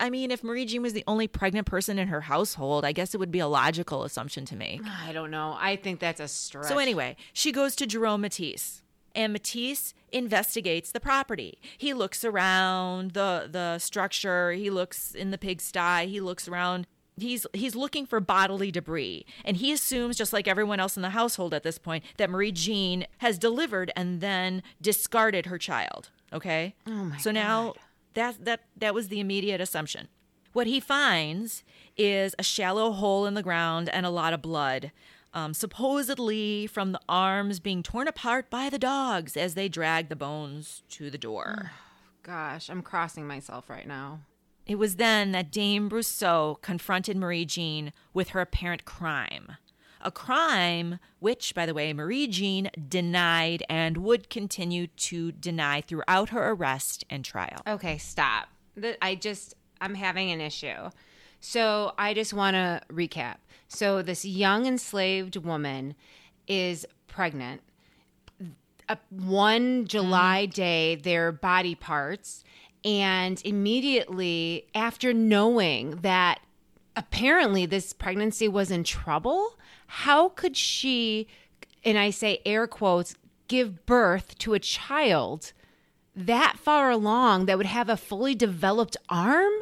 I 0.00 0.10
mean, 0.10 0.30
if 0.30 0.42
Marie 0.42 0.64
Jean 0.64 0.82
was 0.82 0.92
the 0.94 1.04
only 1.06 1.28
pregnant 1.28 1.66
person 1.66 1.98
in 1.98 2.08
her 2.08 2.22
household, 2.22 2.84
I 2.84 2.92
guess 2.92 3.14
it 3.14 3.18
would 3.18 3.30
be 3.30 3.38
a 3.38 3.46
logical 3.46 4.02
assumption 4.04 4.44
to 4.46 4.56
make. 4.56 4.80
I 5.06 5.12
don't 5.12 5.30
know. 5.30 5.56
I 5.60 5.76
think 5.76 6.00
that's 6.00 6.20
a 6.20 6.28
stretch. 6.28 6.66
So 6.66 6.78
anyway, 6.78 7.16
she 7.32 7.52
goes 7.52 7.76
to 7.76 7.86
Jerome 7.86 8.22
Matisse, 8.22 8.82
and 9.14 9.32
Matisse 9.32 9.94
investigates 10.12 10.92
the 10.92 11.00
property. 11.00 11.58
He 11.76 11.92
looks 11.94 12.24
around 12.24 13.12
the 13.12 13.48
the 13.50 13.78
structure. 13.78 14.52
He 14.52 14.70
looks 14.70 15.14
in 15.14 15.30
the 15.30 15.38
pigsty. 15.38 16.06
He 16.08 16.20
looks 16.20 16.48
around. 16.48 16.86
He's 17.16 17.46
he's 17.52 17.76
looking 17.76 18.06
for 18.06 18.18
bodily 18.20 18.70
debris, 18.70 19.26
and 19.44 19.58
he 19.58 19.72
assumes, 19.72 20.16
just 20.16 20.32
like 20.32 20.48
everyone 20.48 20.80
else 20.80 20.96
in 20.96 21.02
the 21.02 21.10
household 21.10 21.52
at 21.52 21.62
this 21.62 21.76
point, 21.76 22.02
that 22.16 22.30
Marie 22.30 22.52
Jean 22.52 23.06
has 23.18 23.38
delivered 23.38 23.92
and 23.94 24.20
then 24.22 24.62
discarded 24.80 25.46
her 25.46 25.58
child. 25.58 26.08
Okay. 26.32 26.74
Oh 26.86 26.90
my 27.04 27.18
So 27.18 27.30
now 27.30 27.74
that 28.14 28.44
that 28.44 28.60
that 28.76 28.94
was 28.94 29.08
the 29.08 29.20
immediate 29.20 29.60
assumption. 29.60 30.08
What 30.52 30.66
he 30.66 30.80
finds 30.80 31.62
is 31.96 32.34
a 32.38 32.42
shallow 32.42 32.90
hole 32.92 33.24
in 33.26 33.34
the 33.34 33.42
ground 33.42 33.88
and 33.88 34.04
a 34.04 34.10
lot 34.10 34.32
of 34.32 34.42
blood, 34.42 34.90
um, 35.32 35.54
supposedly 35.54 36.66
from 36.66 36.90
the 36.92 37.00
arms 37.08 37.60
being 37.60 37.82
torn 37.82 38.08
apart 38.08 38.50
by 38.50 38.68
the 38.68 38.78
dogs 38.78 39.36
as 39.36 39.54
they 39.54 39.68
drag 39.68 40.08
the 40.08 40.16
bones 40.16 40.82
to 40.90 41.08
the 41.08 41.18
door. 41.18 41.70
Gosh, 42.22 42.68
I'm 42.68 42.82
crossing 42.82 43.26
myself 43.26 43.70
right 43.70 43.86
now. 43.86 44.20
It 44.66 44.74
was 44.76 44.96
then 44.96 45.32
that 45.32 45.50
Dame 45.50 45.88
Brousseau 45.88 46.60
confronted 46.62 47.16
Marie 47.16 47.44
Jean 47.44 47.92
with 48.12 48.30
her 48.30 48.40
apparent 48.40 48.84
crime. 48.84 49.56
A 50.02 50.10
crime 50.10 50.98
which, 51.18 51.54
by 51.54 51.66
the 51.66 51.74
way, 51.74 51.92
Marie 51.92 52.26
Jean 52.26 52.70
denied 52.88 53.62
and 53.68 53.98
would 53.98 54.30
continue 54.30 54.86
to 54.86 55.32
deny 55.32 55.82
throughout 55.82 56.30
her 56.30 56.50
arrest 56.50 57.04
and 57.10 57.24
trial. 57.24 57.60
Okay, 57.66 57.98
stop. 57.98 58.48
I 59.02 59.14
just, 59.14 59.54
I'm 59.80 59.94
having 59.94 60.30
an 60.30 60.40
issue. 60.40 60.90
So 61.40 61.92
I 61.98 62.14
just 62.14 62.32
want 62.32 62.54
to 62.54 62.80
recap. 62.90 63.36
So 63.68 64.02
this 64.02 64.24
young 64.24 64.66
enslaved 64.66 65.36
woman 65.36 65.94
is 66.48 66.86
pregnant. 67.06 67.62
A, 68.88 68.98
one 69.10 69.86
July 69.86 70.46
mm-hmm. 70.46 70.52
day, 70.52 70.94
their 70.96 71.30
body 71.30 71.74
parts, 71.74 72.42
and 72.84 73.40
immediately 73.44 74.66
after 74.74 75.12
knowing 75.12 76.00
that 76.02 76.40
apparently 76.96 77.66
this 77.66 77.92
pregnancy 77.92 78.48
was 78.48 78.70
in 78.70 78.82
trouble, 78.82 79.56
how 79.92 80.28
could 80.28 80.56
she, 80.56 81.26
and 81.84 81.98
I 81.98 82.10
say 82.10 82.40
air 82.46 82.68
quotes, 82.68 83.16
give 83.48 83.84
birth 83.86 84.38
to 84.38 84.54
a 84.54 84.60
child 84.60 85.52
that 86.14 86.58
far 86.60 86.90
along 86.90 87.46
that 87.46 87.56
would 87.56 87.66
have 87.66 87.88
a 87.88 87.96
fully 87.96 88.36
developed 88.36 88.96
arm? 89.08 89.52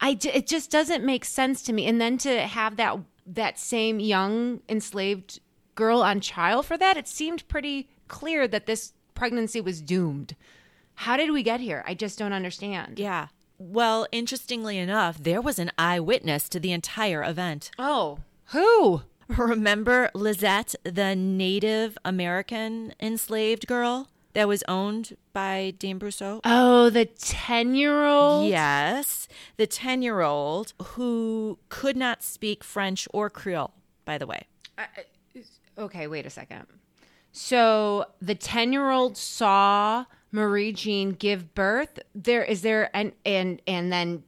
I 0.00 0.18
it 0.22 0.46
just 0.46 0.70
doesn't 0.70 1.04
make 1.04 1.26
sense 1.26 1.60
to 1.64 1.74
me. 1.74 1.86
And 1.86 2.00
then 2.00 2.16
to 2.18 2.40
have 2.40 2.76
that 2.76 2.98
that 3.26 3.58
same 3.58 4.00
young 4.00 4.62
enslaved 4.66 5.40
girl 5.74 6.00
on 6.00 6.20
trial 6.20 6.62
for 6.62 6.78
that, 6.78 6.96
it 6.96 7.06
seemed 7.06 7.46
pretty 7.46 7.90
clear 8.08 8.48
that 8.48 8.64
this 8.64 8.94
pregnancy 9.12 9.60
was 9.60 9.82
doomed. 9.82 10.36
How 10.94 11.18
did 11.18 11.32
we 11.32 11.42
get 11.42 11.60
here? 11.60 11.84
I 11.86 11.92
just 11.92 12.18
don't 12.18 12.32
understand. 12.32 12.98
Yeah. 12.98 13.28
Well, 13.58 14.06
interestingly 14.10 14.78
enough, 14.78 15.18
there 15.18 15.42
was 15.42 15.58
an 15.58 15.70
eyewitness 15.76 16.48
to 16.48 16.58
the 16.58 16.72
entire 16.72 17.22
event. 17.22 17.70
Oh, 17.78 18.20
who? 18.46 19.02
Remember 19.38 20.10
Lizette, 20.14 20.74
the 20.84 21.16
Native 21.16 21.96
American 22.04 22.94
enslaved 23.00 23.66
girl 23.66 24.08
that 24.34 24.48
was 24.48 24.62
owned 24.68 25.16
by 25.32 25.74
Dame 25.78 25.98
Brousseau? 25.98 26.40
Oh, 26.44 26.90
the 26.90 27.06
10 27.06 27.74
year 27.74 28.04
old? 28.04 28.48
Yes, 28.48 29.28
the 29.56 29.66
10 29.66 30.02
year 30.02 30.20
old 30.20 30.74
who 30.82 31.58
could 31.68 31.96
not 31.96 32.22
speak 32.22 32.62
French 32.62 33.08
or 33.12 33.30
Creole, 33.30 33.72
by 34.04 34.18
the 34.18 34.26
way. 34.26 34.46
Okay, 35.78 36.06
wait 36.06 36.26
a 36.26 36.30
second. 36.30 36.66
So 37.32 38.06
the 38.20 38.34
10 38.34 38.72
year 38.72 38.90
old 38.90 39.16
saw 39.16 40.04
Marie 40.30 40.72
Jean 40.72 41.12
give 41.12 41.54
birth. 41.54 41.98
There 42.14 42.44
is 42.44 42.62
there 42.62 42.94
and 42.94 43.12
and 43.24 43.62
and 43.66 43.92
then 43.92 44.24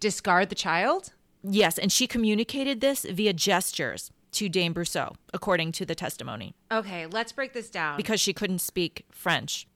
discard 0.00 0.48
the 0.48 0.54
child? 0.54 1.12
Yes, 1.42 1.78
and 1.78 1.90
she 1.90 2.06
communicated 2.06 2.80
this 2.80 3.04
via 3.04 3.32
gestures 3.32 4.10
to 4.36 4.48
Dame 4.48 4.72
Brousseau, 4.74 5.14
according 5.34 5.72
to 5.72 5.84
the 5.84 5.94
testimony, 5.94 6.54
Okay, 6.72 7.06
let's 7.06 7.32
break 7.32 7.52
this 7.52 7.68
down. 7.70 7.96
because 7.96 8.20
she 8.20 8.32
couldn't 8.32 8.60
speak 8.60 9.04
French. 9.10 9.66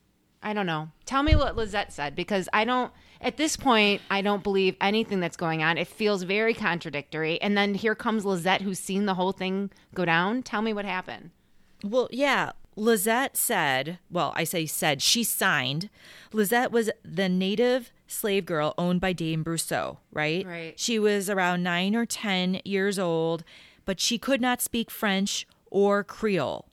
I 0.42 0.52
don't 0.54 0.64
know. 0.66 0.88
Tell 1.04 1.22
me 1.22 1.36
what 1.36 1.54
Lizette 1.56 1.92
said 1.92 2.16
because 2.16 2.48
I 2.52 2.64
don't, 2.64 2.90
at 3.20 3.36
this 3.36 3.56
point, 3.58 4.00
I 4.10 4.22
don't 4.22 4.42
believe 4.42 4.74
anything 4.80 5.20
that's 5.20 5.36
going 5.36 5.62
on. 5.62 5.76
It 5.76 5.86
feels 5.86 6.22
very 6.22 6.54
contradictory. 6.54 7.38
And 7.42 7.58
then 7.58 7.74
here 7.74 7.94
comes 7.94 8.24
Lizette 8.24 8.62
who's 8.62 8.78
seen 8.78 9.04
the 9.04 9.14
whole 9.14 9.32
thing 9.32 9.70
go 9.94 10.06
down. 10.06 10.42
Tell 10.42 10.62
me 10.62 10.72
what 10.72 10.86
happened. 10.86 11.30
Well, 11.84 12.08
yeah. 12.10 12.52
Lizette 12.76 13.36
said, 13.36 13.98
well, 14.10 14.32
I 14.34 14.44
say 14.44 14.64
said, 14.64 15.02
she 15.02 15.24
signed. 15.24 15.90
Lizette 16.32 16.72
was 16.72 16.88
the 17.04 17.28
native 17.28 17.90
slave 18.06 18.46
girl 18.46 18.72
owned 18.78 19.00
by 19.02 19.12
Dame 19.12 19.44
Brousseau, 19.44 19.98
right? 20.10 20.46
Right. 20.46 20.80
She 20.80 20.98
was 20.98 21.28
around 21.28 21.62
nine 21.62 21.94
or 21.94 22.06
10 22.06 22.62
years 22.64 22.98
old, 22.98 23.44
but 23.90 23.98
she 23.98 24.18
could 24.18 24.40
not 24.40 24.62
speak 24.62 24.88
French 24.88 25.48
or 25.68 26.04
Creole. 26.04 26.68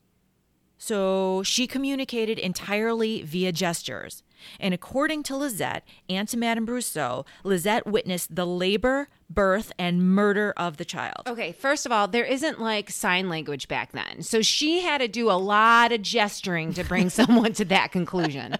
So 0.77 1.41
she 1.41 1.65
communicated 1.65 2.38
entirely 2.38 3.23
via 3.23 3.51
gestures. 3.51 4.21
And 4.60 4.71
according 4.71 5.23
to 5.23 5.36
Lizette 5.36 5.84
and 6.08 6.27
to 6.27 6.38
Madame 6.38 6.67
Brousseau, 6.67 7.25
Lizette 7.43 7.88
witnessed 7.88 8.36
the 8.36 8.45
labor, 8.45 9.10
birth, 9.32 9.71
and 9.80 10.13
murder 10.13 10.53
of 10.58 10.77
the 10.77 10.86
child. 10.86 11.23
Okay, 11.25 11.53
first 11.53 11.88
of 11.88 11.91
all, 11.91 12.08
there 12.08 12.23
isn't 12.23 12.62
like 12.62 12.91
sign 12.91 13.30
language 13.30 13.67
back 13.67 13.93
then. 13.93 14.21
So 14.21 14.43
she 14.43 14.82
had 14.82 14.99
to 14.99 15.08
do 15.08 15.32
a 15.32 15.41
lot 15.41 15.91
of 15.91 16.03
gesturing 16.03 16.71
to 16.73 16.84
bring 16.84 17.10
someone 17.19 17.53
to 17.53 17.65
that 17.65 17.91
conclusion. 17.91 18.58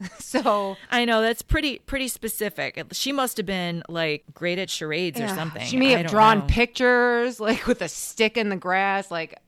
So 0.18 0.76
I 0.90 1.04
know 1.04 1.22
that's 1.22 1.42
pretty 1.42 1.78
pretty 1.78 2.08
specific. 2.08 2.82
She 2.92 3.12
must 3.12 3.36
have 3.36 3.46
been 3.46 3.82
like 3.88 4.24
great 4.34 4.58
at 4.58 4.68
charades 4.68 5.20
or 5.20 5.28
something. 5.28 5.64
She 5.64 5.76
may 5.76 5.90
have 5.90 6.06
drawn 6.06 6.40
know. 6.40 6.46
pictures 6.46 7.38
like 7.40 7.66
with 7.66 7.80
a 7.80 7.88
stick 7.88 8.36
in 8.36 8.48
the 8.48 8.56
grass, 8.56 9.10
like 9.10 9.38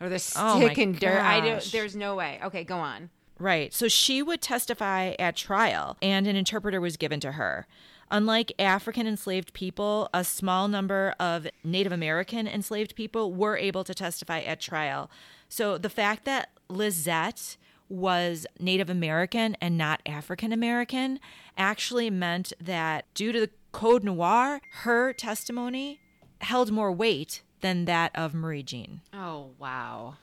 or 0.00 0.08
the 0.08 0.22
Oh 0.36 0.60
stick 0.60 0.78
in 0.78 0.92
dirt. 0.92 1.20
I 1.20 1.40
don't. 1.40 1.64
There's 1.72 1.96
no 1.96 2.14
way. 2.14 2.38
Okay, 2.44 2.64
go 2.64 2.76
on. 2.76 3.10
Right. 3.38 3.72
So 3.72 3.88
she 3.88 4.22
would 4.22 4.40
testify 4.42 5.14
at 5.18 5.36
trial, 5.36 5.96
and 6.02 6.26
an 6.26 6.36
interpreter 6.36 6.80
was 6.80 6.96
given 6.96 7.20
to 7.20 7.32
her. 7.32 7.66
Unlike 8.10 8.52
African 8.58 9.06
enslaved 9.06 9.54
people, 9.54 10.08
a 10.12 10.24
small 10.24 10.68
number 10.68 11.14
of 11.18 11.48
Native 11.64 11.92
American 11.92 12.46
enslaved 12.46 12.94
people 12.94 13.32
were 13.32 13.56
able 13.56 13.82
to 13.82 13.94
testify 13.94 14.40
at 14.40 14.60
trial. 14.60 15.10
So 15.48 15.78
the 15.78 15.88
fact 15.88 16.24
that 16.26 16.50
Lizette 16.68 17.56
was 17.88 18.46
Native 18.58 18.88
American 18.90 19.56
and 19.60 19.76
not 19.76 20.00
African 20.06 20.52
American 20.52 21.20
actually 21.56 22.10
meant 22.10 22.52
that 22.60 23.04
due 23.14 23.32
to 23.32 23.40
the 23.40 23.50
Code 23.72 24.04
Noir, 24.04 24.60
her 24.82 25.12
testimony 25.12 26.00
held 26.40 26.70
more 26.70 26.92
weight 26.92 27.42
than 27.60 27.84
that 27.86 28.10
of 28.14 28.34
Marie 28.34 28.62
Jean. 28.62 29.00
Oh 29.12 29.50
wow, 29.58 30.16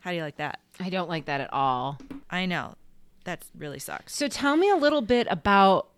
How 0.00 0.10
do 0.10 0.16
you 0.16 0.22
like 0.22 0.36
that? 0.36 0.60
I 0.80 0.90
don't 0.90 1.08
like 1.08 1.26
that 1.26 1.40
at 1.40 1.52
all. 1.52 1.98
I 2.30 2.46
know. 2.46 2.74
That 3.24 3.44
really 3.58 3.78
sucks. 3.80 4.14
So 4.14 4.28
tell 4.28 4.56
me 4.56 4.70
a 4.70 4.76
little 4.76 5.02
bit 5.02 5.26
about 5.30 5.88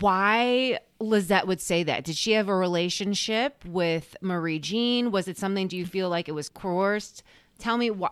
why 0.00 0.78
Lizette 1.00 1.46
would 1.46 1.60
say 1.60 1.82
that. 1.82 2.04
Did 2.04 2.16
she 2.16 2.32
have 2.32 2.48
a 2.48 2.54
relationship 2.54 3.64
with 3.64 4.16
Marie 4.20 4.58
Jean? 4.58 5.10
Was 5.10 5.28
it 5.28 5.36
something? 5.38 5.66
Do 5.66 5.76
you 5.76 5.86
feel 5.86 6.08
like 6.08 6.28
it 6.28 6.32
was 6.32 6.48
coerced? 6.48 7.22
Tell 7.58 7.76
me 7.76 7.90
why. 7.90 8.10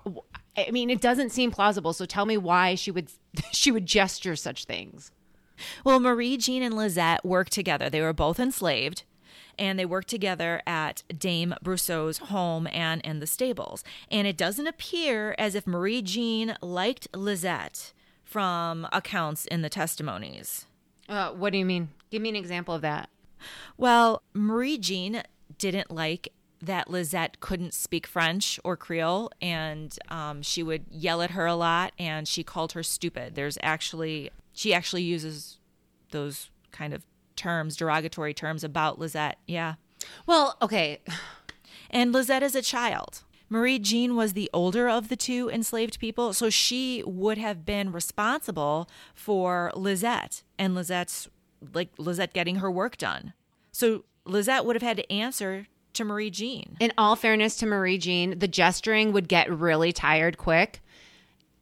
I 0.57 0.71
mean, 0.71 0.91
it 0.91 1.01
doesn't 1.01 1.31
seem 1.31 1.51
plausible. 1.51 1.93
So 1.93 2.07
tell 2.07 2.27
me 2.27 2.37
why 2.37 2.75
she 2.75 2.91
would 2.91 3.11
she 3.53 3.71
would 3.71 3.87
gesture 3.87 4.37
such 4.37 4.65
things. 4.65 5.11
Well, 5.85 6.01
Marie 6.01 6.37
Jean 6.37 6.63
and 6.63 6.77
Lizette 6.77 7.25
worked 7.25 7.53
together. 7.53 7.89
They 7.89 8.03
were 8.03 8.13
both 8.13 8.39
enslaved, 8.39 9.05
and 9.59 9.79
they 9.79 9.87
worked 9.87 10.09
together 10.09 10.63
at 10.67 11.03
Dame 11.17 11.55
Brousseau's 11.63 12.19
home 12.19 12.67
and 12.71 13.01
in 13.03 13.21
the 13.21 13.27
stables. 13.27 13.83
And 14.11 14.27
it 14.27 14.37
doesn't 14.37 14.67
appear 14.67 15.35
as 15.39 15.55
if 15.55 15.67
Marie 15.67 16.03
Jean 16.03 16.57
liked 16.61 17.09
Lizette 17.15 17.95
from 18.23 18.87
accounts 18.93 19.47
in 19.47 19.63
the 19.63 19.71
testimonies. 19.71 20.67
Uh, 21.09 21.31
what 21.31 21.53
do 21.53 21.59
you 21.59 21.65
mean? 21.65 21.89
Give 22.11 22.21
me 22.21 22.29
an 22.29 22.37
example 22.37 22.75
of 22.75 22.83
that. 22.83 23.09
Well, 23.77 24.23
Marie 24.35 24.79
Jean 24.79 25.23
didn't 25.59 25.91
like 25.91 26.33
that 26.67 26.91
Lizette 26.91 27.41
couldn't 27.41 27.75
speak 27.75 28.07
French 28.07 28.61
or 28.63 28.77
Creole, 28.77 29.31
and 29.41 29.97
um, 30.09 30.43
she 30.43 30.63
would 30.63 30.85
yell 30.91 31.23
at 31.23 31.33
her 31.33 31.47
a 31.47 31.55
lot, 31.55 31.93
and 31.99 32.29
she 32.29 32.43
called 32.45 32.73
her 32.73 32.83
stupid. 32.83 33.35
There's 33.35 33.59
actually, 33.63 34.31
she 34.53 34.75
actually 34.75 35.03
uses 35.03 35.59
those 36.11 36.51
kind 36.71 36.93
of 36.93 37.05
terms, 37.35 37.77
derogatory 37.77 38.35
terms 38.35 38.63
about 38.63 38.99
Lizette. 38.99 39.39
Yeah. 39.47 39.75
Well, 40.27 40.57
okay. 40.61 41.01
And 41.91 42.13
Lizette 42.13 42.43
is 42.43 42.55
a 42.55 42.63
child. 42.63 43.23
Marie 43.49 43.79
Jean 43.79 44.17
was 44.17 44.33
the 44.33 44.51
older 44.53 44.89
of 44.89 45.09
the 45.09 45.17
two 45.17 45.49
enslaved 45.51 46.01
people, 46.01 46.33
so 46.33 46.51
she 46.51 47.03
would 47.07 47.39
have 47.39 47.65
been 47.65 47.93
responsible 47.93 48.89
for 49.15 49.71
Lizette 49.77 50.43
and 50.59 50.75
Lizette's 50.75 51.29
like 51.73 51.91
Lizette 51.97 52.35
getting 52.35 52.57
her 52.57 52.71
work 52.71 52.97
done. 52.97 53.33
So 53.73 54.05
Lizette 54.25 54.65
would 54.65 54.77
have 54.77 54.83
had 54.83 54.97
to 54.97 55.13
answer 55.13 55.69
to 55.97 56.05
Marie 56.05 56.31
Jean. 56.31 56.77
In 56.81 56.93
all 56.97 57.17
fairness 57.17 57.57
to 57.57 57.67
Marie 57.67 57.99
Jean, 57.99 58.39
the 58.39 58.49
gesturing 58.49 59.13
would 59.13 59.29
get 59.29 59.51
really 59.51 59.93
tired 59.93 60.39
quick. 60.39 60.81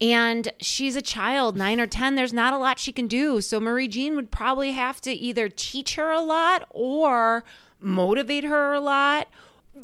And 0.00 0.52
she's 0.60 0.96
a 0.96 1.02
child, 1.02 1.56
nine 1.56 1.80
or 1.80 1.86
10. 1.86 2.14
There's 2.14 2.32
not 2.32 2.52
a 2.52 2.58
lot 2.58 2.78
she 2.78 2.92
can 2.92 3.06
do. 3.06 3.40
So 3.40 3.60
Marie 3.60 3.88
Jean 3.88 4.16
would 4.16 4.30
probably 4.30 4.72
have 4.72 5.00
to 5.02 5.12
either 5.12 5.48
teach 5.48 5.94
her 5.94 6.10
a 6.10 6.20
lot 6.20 6.66
or 6.70 7.44
motivate 7.80 8.44
her 8.44 8.74
a 8.74 8.80
lot. 8.80 9.28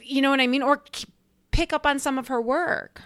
You 0.02 0.20
know 0.20 0.30
what 0.30 0.40
I 0.40 0.46
mean? 0.46 0.62
Or 0.62 0.78
k- 0.78 1.06
pick 1.52 1.72
up 1.72 1.86
on 1.86 1.98
some 1.98 2.18
of 2.18 2.28
her 2.28 2.40
work. 2.40 3.02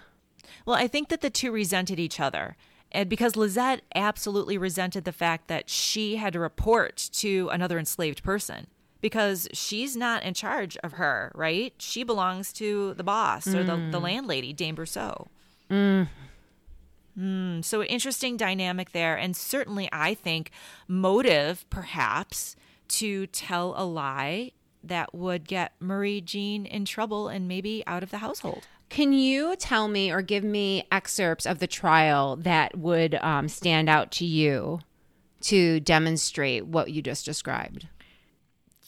Well, 0.65 0.75
I 0.75 0.87
think 0.87 1.09
that 1.09 1.21
the 1.21 1.29
two 1.29 1.51
resented 1.51 1.99
each 1.99 2.19
other. 2.19 2.57
And 2.91 3.09
because 3.09 3.35
Lizette 3.35 3.81
absolutely 3.93 4.57
resented 4.57 5.03
the 5.03 5.11
fact 5.11 5.47
that 5.47 5.69
she 5.69 6.15
had 6.15 6.33
to 6.33 6.39
report 6.39 7.09
to 7.13 7.49
another 7.51 7.77
enslaved 7.77 8.23
person 8.23 8.67
because 9.05 9.47
she's 9.53 9.95
not 9.95 10.23
in 10.23 10.33
charge 10.33 10.77
of 10.77 10.93
her, 10.93 11.31
right? 11.35 11.75
She 11.77 12.01
belongs 12.01 12.51
to 12.53 12.95
the 12.95 13.03
boss 13.03 13.45
or 13.45 13.63
the, 13.63 13.77
the 13.91 13.99
landlady, 13.99 14.51
Dame 14.51 14.75
Brousseau. 14.75 15.27
Mm, 17.15 17.63
so 17.63 17.83
interesting 17.83 18.35
dynamic 18.35 18.93
there. 18.93 19.15
And 19.15 19.37
certainly, 19.37 19.87
I 19.91 20.15
think 20.15 20.49
motive, 20.87 21.69
perhaps, 21.69 22.55
to 22.87 23.27
tell 23.27 23.75
a 23.77 23.85
lie 23.85 24.53
that 24.83 25.13
would 25.13 25.47
get 25.47 25.73
Marie 25.79 26.19
Jean 26.19 26.65
in 26.65 26.83
trouble 26.83 27.27
and 27.27 27.47
maybe 27.47 27.83
out 27.85 28.01
of 28.01 28.09
the 28.09 28.17
household. 28.17 28.65
Can 28.89 29.13
you 29.13 29.55
tell 29.55 29.87
me 29.87 30.09
or 30.09 30.23
give 30.23 30.43
me 30.43 30.87
excerpts 30.91 31.45
of 31.45 31.59
the 31.59 31.67
trial 31.67 32.37
that 32.37 32.75
would 32.75 33.13
um, 33.21 33.49
stand 33.49 33.87
out 33.87 34.11
to 34.13 34.25
you 34.25 34.79
to 35.41 35.79
demonstrate 35.79 36.65
what 36.65 36.89
you 36.89 37.03
just 37.03 37.23
described? 37.23 37.87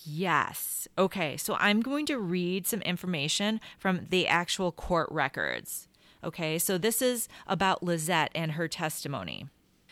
Yes. 0.09 0.87
Okay. 0.97 1.35
So 1.35 1.55
I'm 1.59 1.81
going 1.81 2.05
to 2.05 2.17
read 2.17 2.65
some 2.65 2.81
information 2.81 3.59
from 3.77 4.07
the 4.09 4.25
actual 4.25 4.71
court 4.71 5.09
records. 5.11 5.89
Okay. 6.23 6.57
So 6.57 6.77
this 6.77 7.01
is 7.01 7.27
about 7.45 7.83
Lizette 7.83 8.31
and 8.33 8.53
her 8.53 8.69
testimony. 8.69 9.47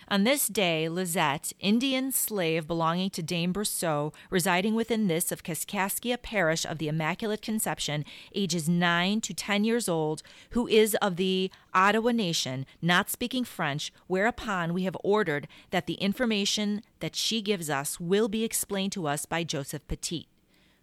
On 0.08 0.24
this 0.24 0.48
day, 0.48 0.88
Lizette, 0.88 1.52
Indian 1.60 2.12
slave 2.12 2.68
belonging 2.68 3.10
to 3.10 3.24
Dame 3.24 3.52
Brousseau, 3.52 4.14
residing 4.30 4.76
within 4.76 5.08
this 5.08 5.32
of 5.32 5.44
Kaskaskia 5.44 6.22
Parish 6.22 6.64
of 6.64 6.78
the 6.78 6.88
Immaculate 6.88 7.42
Conception, 7.42 8.06
ages 8.34 8.70
9 8.70 9.22
to 9.22 9.34
10 9.34 9.64
years 9.64 9.90
old, 9.90 10.22
who 10.52 10.68
is 10.68 10.94
of 10.96 11.16
the 11.16 11.50
Ottawa 11.74 12.12
Nation, 12.12 12.68
not 12.84 13.10
speaking 13.10 13.44
French, 13.44 13.92
whereupon 14.06 14.76
we 14.76 14.84
have 14.84 14.98
ordered 15.04 15.48
that 15.72 15.88
the 15.88 15.96
information 15.96 16.84
that 17.00 17.16
she 17.16 17.42
gives 17.42 17.70
us 17.70 18.00
will 18.00 18.28
be 18.28 18.44
explained 18.44 18.92
to 18.92 19.08
us 19.08 19.26
by 19.26 19.44
Joseph 19.44 19.88
Petit, 19.88 20.28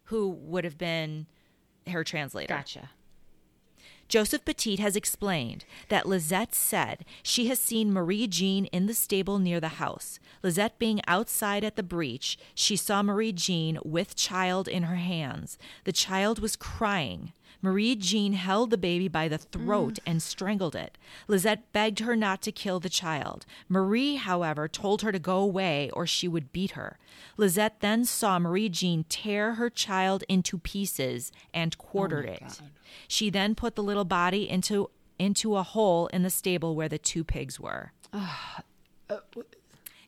who 0.04 0.28
would 0.28 0.64
have 0.64 0.78
been 0.78 1.26
her 1.86 2.02
translator. 2.02 2.54
Gotcha. 2.54 2.90
Joseph 4.12 4.44
Petit 4.44 4.76
has 4.76 4.94
explained 4.94 5.64
that 5.88 6.04
Lizette 6.04 6.54
said 6.54 7.06
she 7.22 7.46
has 7.46 7.58
seen 7.58 7.90
Marie 7.90 8.26
Jean 8.26 8.66
in 8.66 8.84
the 8.84 8.92
stable 8.92 9.38
near 9.38 9.58
the 9.58 9.80
house. 9.80 10.20
Lizette 10.42 10.78
being 10.78 11.00
outside 11.06 11.64
at 11.64 11.76
the 11.76 11.82
breach, 11.82 12.36
she 12.54 12.76
saw 12.76 13.02
Marie 13.02 13.32
Jean 13.32 13.78
with 13.82 14.14
child 14.14 14.68
in 14.68 14.82
her 14.82 14.96
hands. 14.96 15.56
The 15.84 15.92
child 15.92 16.40
was 16.40 16.56
crying. 16.56 17.32
Marie 17.62 17.94
Jean 17.94 18.32
held 18.32 18.70
the 18.70 18.76
baby 18.76 19.06
by 19.06 19.28
the 19.28 19.38
throat 19.38 20.00
and 20.04 20.20
strangled 20.20 20.74
it. 20.74 20.98
Lizette 21.28 21.72
begged 21.72 22.00
her 22.00 22.16
not 22.16 22.42
to 22.42 22.50
kill 22.52 22.80
the 22.80 22.88
child. 22.88 23.46
Marie, 23.68 24.16
however, 24.16 24.66
told 24.66 25.02
her 25.02 25.12
to 25.12 25.18
go 25.20 25.38
away 25.38 25.88
or 25.92 26.06
she 26.06 26.26
would 26.26 26.52
beat 26.52 26.72
her. 26.72 26.98
Lizette 27.36 27.80
then 27.80 28.04
saw 28.04 28.38
Marie 28.40 28.68
Jean 28.68 29.04
tear 29.08 29.54
her 29.54 29.70
child 29.70 30.24
into 30.28 30.58
pieces 30.58 31.30
and 31.54 31.78
quartered 31.78 32.24
it. 32.26 32.60
She 33.06 33.30
then 33.30 33.54
put 33.54 33.76
the 33.76 33.82
little 33.82 34.04
body 34.04 34.50
into 34.50 34.90
into 35.18 35.56
a 35.56 35.62
hole 35.62 36.08
in 36.08 36.24
the 36.24 36.30
stable 36.30 36.74
where 36.74 36.88
the 36.88 36.98
two 36.98 37.22
pigs 37.22 37.60
were. 37.60 37.92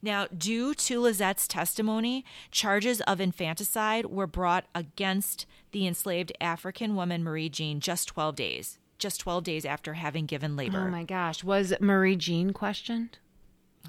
Now, 0.04 0.26
due 0.26 0.74
to 0.74 1.00
Lizette's 1.00 1.48
testimony, 1.48 2.26
charges 2.50 3.00
of 3.00 3.22
infanticide 3.22 4.04
were 4.04 4.26
brought 4.26 4.66
against 4.74 5.46
the 5.72 5.86
enslaved 5.86 6.30
African 6.42 6.94
woman 6.94 7.24
Marie 7.24 7.48
Jean 7.48 7.80
just 7.80 8.08
12 8.08 8.36
days, 8.36 8.78
just 8.98 9.18
12 9.20 9.44
days 9.44 9.64
after 9.64 9.94
having 9.94 10.26
given 10.26 10.56
labor. 10.56 10.84
Oh 10.86 10.90
my 10.90 11.04
gosh. 11.04 11.42
Was 11.42 11.72
Marie 11.80 12.16
Jean 12.16 12.52
questioned? 12.52 13.16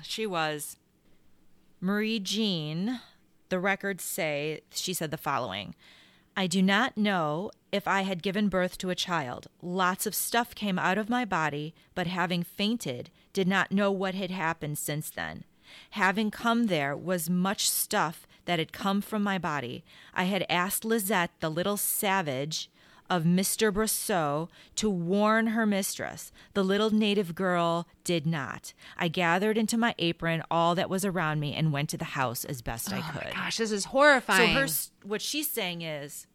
She 0.04 0.25
was. 0.25 0.78
Marie 1.82 2.19
Jean, 2.19 3.01
the 3.49 3.60
records 3.60 4.06
say, 4.06 4.62
she 4.71 4.93
said 4.93 5.12
the 5.12 5.17
following 5.17 5.75
I 6.38 6.47
do 6.47 6.62
not 6.62 6.97
know 6.97 7.51
if 7.73 7.89
I 7.89 8.04
had 8.04 8.23
given 8.23 8.47
birth 8.47 8.78
to 8.78 8.89
a 8.89 8.95
child. 8.95 9.47
Lots 9.62 10.06
of 10.06 10.15
stuff 10.15 10.56
came 10.56 10.80
out 10.80 10.97
of 10.97 11.10
my 11.10 11.25
body, 11.25 11.75
but 11.93 12.08
having 12.08 12.41
fainted, 12.41 13.10
did 13.34 13.49
not 13.49 13.73
know 13.73 13.91
what 13.91 14.15
had 14.15 14.32
happened 14.32 14.78
since 14.78 15.10
then. 15.10 15.43
Having 15.91 16.31
come 16.31 16.67
there 16.67 16.95
was 16.95 17.29
much 17.29 17.69
stuff 17.69 18.27
that 18.45 18.59
had 18.59 18.71
come 18.71 19.01
from 19.01 19.23
my 19.23 19.38
body. 19.38 19.83
I 20.13 20.25
had 20.25 20.45
asked 20.49 20.85
Lizette, 20.85 21.31
the 21.39 21.49
little 21.49 21.77
savage, 21.77 22.69
of 23.09 23.23
Mr. 23.23 23.71
Brousseau 23.71 24.49
to 24.75 24.89
warn 24.89 25.47
her 25.47 25.65
mistress. 25.65 26.31
The 26.53 26.63
little 26.63 26.89
native 26.89 27.35
girl 27.35 27.88
did 28.03 28.25
not. 28.25 28.73
I 28.97 29.07
gathered 29.07 29.57
into 29.57 29.77
my 29.77 29.93
apron 29.99 30.43
all 30.49 30.75
that 30.75 30.89
was 30.89 31.05
around 31.05 31.39
me 31.39 31.53
and 31.53 31.71
went 31.71 31.89
to 31.89 31.97
the 31.97 32.05
house 32.05 32.45
as 32.45 32.61
best 32.61 32.91
I 32.91 32.99
oh 32.99 33.19
could. 33.19 33.33
Gosh, 33.33 33.57
this 33.57 33.71
is 33.71 33.85
horrifying. 33.85 34.53
So 34.53 34.59
her 34.59 35.07
what 35.07 35.21
she's 35.21 35.49
saying 35.49 35.81
is 35.81 36.27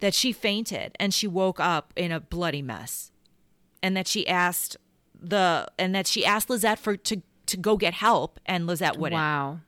that 0.00 0.14
she 0.14 0.32
fainted 0.32 0.96
and 0.98 1.14
she 1.14 1.26
woke 1.26 1.60
up 1.60 1.92
in 1.96 2.10
a 2.10 2.20
bloody 2.20 2.62
mess. 2.62 3.12
And 3.82 3.96
that 3.96 4.08
she 4.08 4.26
asked 4.26 4.78
the 5.20 5.68
and 5.78 5.94
that 5.94 6.06
she 6.06 6.24
asked 6.24 6.48
Lizette 6.48 6.78
for 6.78 6.96
to 6.96 7.22
to 7.46 7.56
go 7.56 7.76
get 7.76 7.94
help 7.94 8.40
and 8.46 8.66
Lizette 8.66 8.98
wouldn't. 8.98 9.18
wow. 9.18 9.60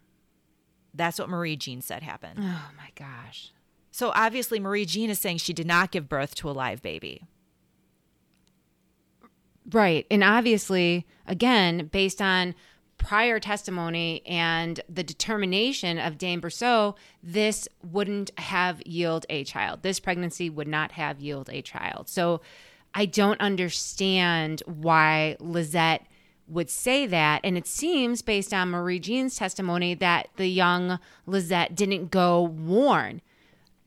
That's 0.94 1.18
what 1.18 1.28
Marie 1.28 1.56
Jean 1.56 1.82
said 1.82 2.02
happened. 2.02 2.38
Oh 2.40 2.70
my 2.76 2.90
gosh. 2.94 3.52
So 3.90 4.12
obviously 4.14 4.58
Marie 4.58 4.86
Jean 4.86 5.10
is 5.10 5.18
saying 5.18 5.38
she 5.38 5.52
did 5.52 5.66
not 5.66 5.90
give 5.90 6.08
birth 6.08 6.34
to 6.36 6.50
a 6.50 6.52
live 6.52 6.82
baby. 6.82 7.22
Right. 9.70 10.06
And 10.10 10.22
obviously, 10.22 11.06
again, 11.26 11.86
based 11.86 12.22
on 12.22 12.54
prior 12.98 13.38
testimony 13.38 14.22
and 14.26 14.80
the 14.88 15.02
determination 15.02 15.98
of 15.98 16.18
Dame 16.18 16.40
Brousseau, 16.40 16.96
this 17.22 17.68
wouldn't 17.82 18.30
have 18.38 18.80
yield 18.86 19.26
a 19.28 19.44
child. 19.44 19.82
This 19.82 20.00
pregnancy 20.00 20.48
would 20.48 20.68
not 20.68 20.92
have 20.92 21.20
yield 21.20 21.50
a 21.50 21.62
child. 21.62 22.08
So 22.08 22.40
I 22.94 23.06
don't 23.06 23.40
understand 23.40 24.62
why 24.66 25.36
Lizette 25.40 26.06
would 26.48 26.70
say 26.70 27.06
that. 27.06 27.40
And 27.44 27.56
it 27.56 27.66
seems, 27.66 28.22
based 28.22 28.52
on 28.54 28.70
Marie 28.70 28.98
Jean's 28.98 29.36
testimony, 29.36 29.94
that 29.94 30.28
the 30.36 30.48
young 30.48 30.98
Lizette 31.26 31.74
didn't 31.74 32.10
go 32.10 32.42
warn 32.42 33.20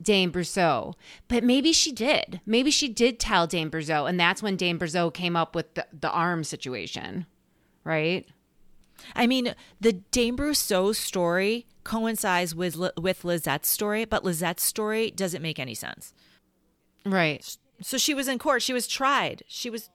Dame 0.02 0.32
Brousseau. 0.32 0.95
But 1.28 1.43
maybe 1.43 1.74
she 1.74 1.91
did. 1.91 2.41
Maybe 2.45 2.72
she 2.72 2.88
did 2.88 3.19
tell 3.19 3.48
Dame 3.48 3.69
Brousseau, 3.69 4.08
and 4.08 4.19
that's 4.19 4.41
when 4.41 4.56
Dame 4.56 4.80
Brousseau 4.80 5.13
came 5.13 5.36
up 5.36 5.56
with 5.56 5.74
the, 5.74 5.86
the 5.98 6.12
arm 6.12 6.43
situation, 6.43 7.26
right? 7.84 8.26
I 9.15 9.28
mean, 9.28 9.56
the 9.80 9.93
Dame 9.93 10.38
Brousseau 10.38 10.95
story 10.95 11.65
coincides 11.84 12.54
with 12.54 12.78
with 12.98 13.24
Lizette's 13.24 13.67
story, 13.67 14.06
but 14.06 14.24
Lizette's 14.24 14.63
story 14.63 15.12
doesn't 15.12 15.41
make 15.41 15.60
any 15.60 15.74
sense. 15.74 16.13
Right. 17.06 17.58
So 17.82 17.98
she 17.98 18.13
was 18.13 18.28
in 18.28 18.39
court. 18.39 18.62
She 18.62 18.74
was 18.74 18.88
tried. 18.88 19.43
She 19.48 19.69
was 19.69 19.89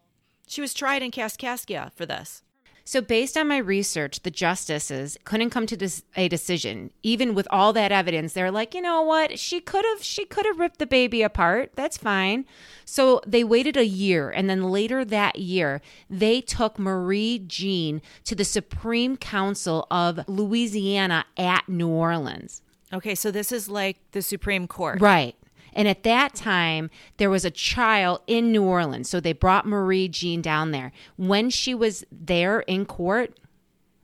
she 0.46 0.60
was 0.60 0.74
tried 0.74 1.02
in 1.02 1.10
Kaskaskia 1.10 1.92
for 1.92 2.06
this. 2.06 2.42
So, 2.86 3.00
based 3.00 3.36
on 3.38 3.48
my 3.48 3.56
research, 3.56 4.20
the 4.20 4.30
justices 4.30 5.16
couldn't 5.24 5.50
come 5.50 5.66
to 5.66 5.76
this, 5.76 6.02
a 6.16 6.28
decision, 6.28 6.90
even 7.02 7.34
with 7.34 7.48
all 7.50 7.72
that 7.72 7.92
evidence. 7.92 8.34
They're 8.34 8.50
like, 8.50 8.74
you 8.74 8.82
know 8.82 9.00
what? 9.00 9.38
She 9.38 9.60
could 9.60 9.86
have, 9.86 10.02
she 10.02 10.26
could 10.26 10.44
have 10.44 10.58
ripped 10.58 10.78
the 10.78 10.86
baby 10.86 11.22
apart. 11.22 11.72
That's 11.76 11.96
fine. 11.96 12.44
So 12.84 13.22
they 13.26 13.42
waited 13.42 13.78
a 13.78 13.86
year, 13.86 14.28
and 14.28 14.50
then 14.50 14.64
later 14.64 15.02
that 15.02 15.38
year, 15.38 15.80
they 16.10 16.42
took 16.42 16.78
Marie 16.78 17.38
Jean 17.38 18.02
to 18.24 18.34
the 18.34 18.44
Supreme 18.44 19.16
Council 19.16 19.86
of 19.90 20.20
Louisiana 20.28 21.24
at 21.38 21.66
New 21.66 21.88
Orleans. 21.88 22.60
Okay, 22.92 23.14
so 23.14 23.30
this 23.30 23.50
is 23.50 23.68
like 23.68 23.96
the 24.12 24.20
Supreme 24.20 24.66
Court. 24.66 25.00
Right. 25.00 25.34
And 25.74 25.88
at 25.88 26.02
that 26.04 26.34
time, 26.34 26.90
there 27.16 27.30
was 27.30 27.44
a 27.44 27.50
trial 27.50 28.22
in 28.26 28.52
New 28.52 28.62
Orleans. 28.62 29.08
So 29.08 29.20
they 29.20 29.32
brought 29.32 29.66
Marie 29.66 30.08
Jean 30.08 30.40
down 30.42 30.70
there. 30.70 30.92
When 31.16 31.50
she 31.50 31.74
was 31.74 32.04
there 32.10 32.60
in 32.60 32.86
court 32.86 33.38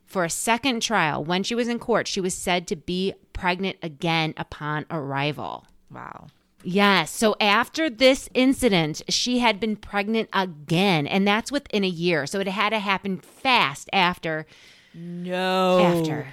for 0.07 0.25
a 0.25 0.31
second 0.31 0.83
trial, 0.83 1.25
when 1.25 1.43
she 1.43 1.55
was 1.55 1.69
in 1.69 1.79
court, 1.79 2.09
she 2.09 2.21
was 2.21 2.35
said 2.35 2.67
to 2.69 2.77
be 2.77 3.15
pregnant 3.33 3.79
again 3.83 4.35
upon 4.37 4.87
arrival. 4.91 5.67
Wow. 5.91 6.27
Yes. 6.63 7.11
So 7.11 7.37
after 7.41 7.89
this 7.89 8.29
incident, 8.35 9.03
she 9.09 9.39
had 9.39 9.59
been 9.61 9.77
pregnant 9.77 10.29
again. 10.33 11.07
And 11.07 11.27
that's 11.27 11.51
within 11.51 11.85
a 11.85 11.89
year. 11.89 12.27
So 12.27 12.41
it 12.41 12.49
had 12.49 12.71
to 12.71 12.79
happen 12.79 13.19
fast 13.19 13.89
after. 13.93 14.47
No. 14.93 15.79
After. 15.79 16.27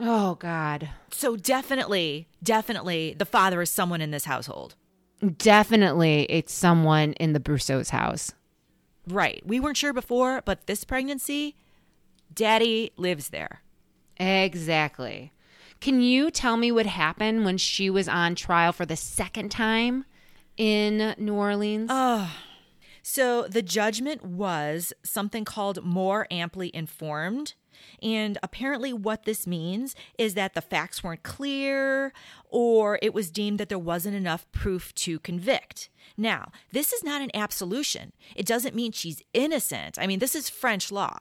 Oh, 0.00 0.34
God. 0.36 0.88
So 1.10 1.36
definitely, 1.36 2.26
definitely 2.42 3.14
the 3.16 3.26
father 3.26 3.60
is 3.60 3.70
someone 3.70 4.00
in 4.00 4.10
this 4.10 4.24
household. 4.24 4.74
Definitely 5.36 6.22
it's 6.30 6.52
someone 6.54 7.12
in 7.14 7.34
the 7.34 7.40
Brousseau's 7.40 7.90
house. 7.90 8.32
Right. 9.06 9.42
We 9.44 9.60
weren't 9.60 9.76
sure 9.76 9.92
before, 9.92 10.42
but 10.44 10.66
this 10.66 10.84
pregnancy, 10.84 11.56
daddy 12.32 12.92
lives 12.96 13.28
there. 13.28 13.60
Exactly. 14.16 15.32
Can 15.80 16.00
you 16.00 16.30
tell 16.30 16.56
me 16.56 16.72
what 16.72 16.86
happened 16.86 17.44
when 17.44 17.58
she 17.58 17.90
was 17.90 18.08
on 18.08 18.34
trial 18.34 18.72
for 18.72 18.86
the 18.86 18.96
second 18.96 19.50
time 19.50 20.04
in 20.56 21.14
New 21.18 21.34
Orleans? 21.34 21.90
Oh. 21.92 22.30
So 23.02 23.48
the 23.48 23.62
judgment 23.62 24.24
was 24.24 24.92
something 25.02 25.44
called 25.44 25.84
more 25.84 26.26
amply 26.30 26.70
informed. 26.74 27.54
And 28.02 28.38
apparently, 28.42 28.92
what 28.92 29.24
this 29.24 29.46
means 29.46 29.94
is 30.18 30.34
that 30.34 30.54
the 30.54 30.60
facts 30.60 31.02
weren't 31.02 31.22
clear 31.22 32.12
or 32.48 32.98
it 33.02 33.14
was 33.14 33.30
deemed 33.30 33.58
that 33.58 33.68
there 33.68 33.78
wasn't 33.78 34.16
enough 34.16 34.50
proof 34.52 34.94
to 34.96 35.18
convict. 35.20 35.88
Now, 36.16 36.50
this 36.72 36.92
is 36.92 37.04
not 37.04 37.22
an 37.22 37.30
absolution. 37.34 38.12
It 38.34 38.46
doesn't 38.46 38.74
mean 38.74 38.92
she's 38.92 39.22
innocent. 39.32 39.98
I 39.98 40.06
mean, 40.06 40.18
this 40.18 40.34
is 40.34 40.50
French 40.50 40.90
law. 40.90 41.18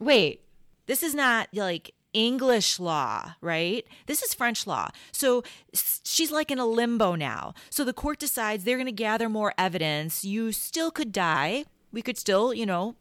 Wait, 0.00 0.42
This 0.86 1.02
is 1.02 1.14
not 1.14 1.48
like 1.52 1.94
English 2.12 2.78
law, 2.78 3.34
right? 3.40 3.86
This 4.06 4.22
is 4.22 4.34
French 4.34 4.66
law. 4.66 4.88
So 5.12 5.42
she's 5.72 6.30
like 6.30 6.50
in 6.50 6.58
a 6.58 6.66
limbo 6.66 7.14
now. 7.14 7.54
So 7.70 7.84
the 7.84 7.92
court 7.92 8.18
decides 8.18 8.64
they're 8.64 8.76
going 8.76 8.86
to 8.86 8.92
gather 8.92 9.28
more 9.28 9.54
evidence. 9.56 10.24
You 10.24 10.52
still 10.52 10.90
could 10.90 11.12
die. 11.12 11.64
We 11.92 12.02
could 12.02 12.18
still, 12.18 12.52
you 12.52 12.66
know, 12.66 12.96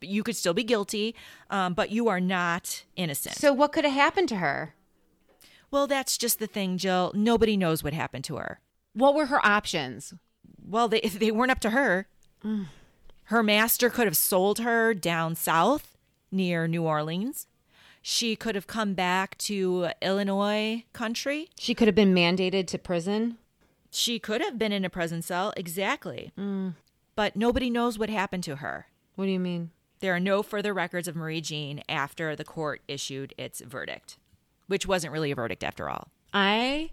you 0.00 0.22
could 0.22 0.36
still 0.36 0.54
be 0.54 0.64
guilty, 0.64 1.14
um, 1.50 1.74
but 1.74 1.90
you 1.90 2.08
are 2.08 2.20
not 2.20 2.84
innocent. 2.96 3.36
so 3.36 3.52
what 3.52 3.72
could 3.72 3.84
have 3.84 3.94
happened 3.94 4.28
to 4.30 4.36
her? 4.36 4.74
well, 5.70 5.86
that's 5.86 6.18
just 6.18 6.40
the 6.40 6.48
thing, 6.48 6.76
Jill. 6.78 7.12
Nobody 7.14 7.56
knows 7.56 7.84
what 7.84 7.92
happened 7.92 8.24
to 8.24 8.36
her. 8.36 8.58
What 8.92 9.14
were 9.14 9.26
her 9.26 9.44
options? 9.46 10.12
Well, 10.66 10.88
they 10.88 11.00
they 11.22 11.30
weren't 11.30 11.52
up 11.52 11.60
to 11.60 11.70
her. 11.70 12.08
Her 13.24 13.42
master 13.42 13.88
could 13.90 14.06
have 14.06 14.16
sold 14.16 14.58
her 14.58 14.92
down 14.94 15.36
south 15.36 15.96
near 16.32 16.66
New 16.66 16.82
Orleans. 16.82 17.46
She 18.02 18.34
could 18.34 18.54
have 18.54 18.66
come 18.66 18.94
back 18.94 19.36
to 19.38 19.90
Illinois 20.02 20.84
country. 20.92 21.50
She 21.58 21.74
could 21.74 21.86
have 21.86 21.94
been 21.94 22.14
mandated 22.14 22.66
to 22.68 22.78
prison. 22.78 23.36
She 23.90 24.18
could 24.18 24.40
have 24.40 24.58
been 24.58 24.72
in 24.72 24.84
a 24.84 24.90
prison 24.90 25.20
cell, 25.22 25.52
exactly. 25.56 26.32
But 27.14 27.36
nobody 27.36 27.68
knows 27.70 27.98
what 27.98 28.08
happened 28.08 28.42
to 28.44 28.56
her. 28.56 28.86
What 29.14 29.26
do 29.26 29.30
you 29.30 29.40
mean? 29.40 29.70
There 30.00 30.14
are 30.14 30.20
no 30.20 30.42
further 30.42 30.72
records 30.72 31.08
of 31.08 31.16
Marie 31.16 31.40
Jean 31.42 31.82
after 31.88 32.34
the 32.34 32.44
court 32.44 32.80
issued 32.88 33.34
its 33.36 33.60
verdict, 33.60 34.16
which 34.66 34.86
wasn't 34.86 35.12
really 35.12 35.30
a 35.30 35.34
verdict 35.34 35.62
after 35.62 35.90
all. 35.90 36.08
I 36.32 36.90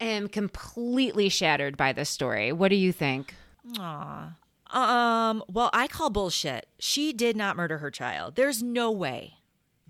am 0.00 0.28
completely 0.28 1.28
shattered 1.28 1.76
by 1.76 1.92
this 1.92 2.08
story. 2.08 2.52
What 2.52 2.68
do 2.68 2.76
you 2.76 2.92
think? 2.92 3.34
Aw. 3.78 4.36
Um, 4.70 5.42
well, 5.48 5.70
I 5.72 5.88
call 5.88 6.10
bullshit. 6.10 6.66
She 6.78 7.12
did 7.12 7.36
not 7.36 7.56
murder 7.56 7.78
her 7.78 7.90
child. 7.90 8.36
There's 8.36 8.62
no 8.62 8.90
way. 8.90 9.34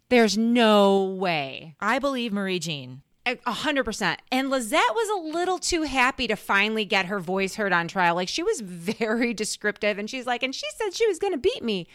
There's 0.08 0.38
no 0.38 1.04
way. 1.04 1.74
I 1.80 1.98
believe 1.98 2.32
Marie 2.32 2.60
Jean. 2.60 3.02
Hundred 3.46 3.84
percent. 3.84 4.20
And 4.30 4.50
Lizette 4.50 4.94
was 4.94 5.08
a 5.08 5.36
little 5.36 5.58
too 5.58 5.82
happy 5.82 6.26
to 6.28 6.36
finally 6.36 6.84
get 6.84 7.06
her 7.06 7.18
voice 7.20 7.54
heard 7.56 7.72
on 7.72 7.88
trial. 7.88 8.14
Like 8.14 8.28
she 8.28 8.42
was 8.42 8.60
very 8.64 9.34
descriptive 9.34 9.98
and 9.98 10.08
she's 10.08 10.26
like, 10.26 10.42
and 10.42 10.54
she 10.54 10.66
said 10.76 10.94
she 10.94 11.06
was 11.06 11.18
gonna 11.18 11.38
beat 11.38 11.62
me. 11.62 11.86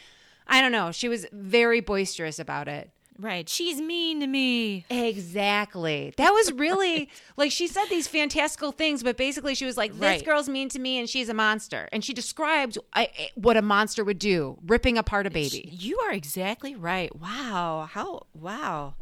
I 0.47 0.61
don't 0.61 0.71
know. 0.71 0.91
She 0.91 1.07
was 1.07 1.25
very 1.31 1.79
boisterous 1.79 2.37
about 2.39 2.67
it. 2.67 2.89
Right. 3.19 3.47
She's 3.47 3.79
mean 3.79 4.21
to 4.21 4.27
me. 4.27 4.85
Exactly. 4.89 6.13
That 6.17 6.31
was 6.31 6.51
really 6.51 7.09
like 7.37 7.51
she 7.51 7.67
said 7.67 7.85
these 7.89 8.07
fantastical 8.07 8.71
things, 8.71 9.03
but 9.03 9.17
basically 9.17 9.53
she 9.55 9.65
was 9.65 9.77
like, 9.77 9.91
"This 9.93 10.01
Right. 10.01 10.25
girl's 10.25 10.49
mean 10.49 10.67
to 10.69 10.79
me, 10.79 10.97
and 10.99 11.07
she's 11.07 11.29
a 11.29 11.33
monster." 11.33 11.87
And 11.91 12.03
she 12.03 12.13
described 12.13 12.77
I, 12.93 13.09
what 13.35 13.55
a 13.55 13.61
monster 13.61 14.03
would 14.03 14.19
do, 14.19 14.57
ripping 14.65 14.97
apart 14.97 15.27
a 15.27 15.29
baby. 15.29 15.69
You 15.71 15.99
are 15.99 16.11
exactly 16.11 16.75
right. 16.75 17.15
Wow. 17.15 17.87
How 17.91 18.25
wow. 18.33 18.95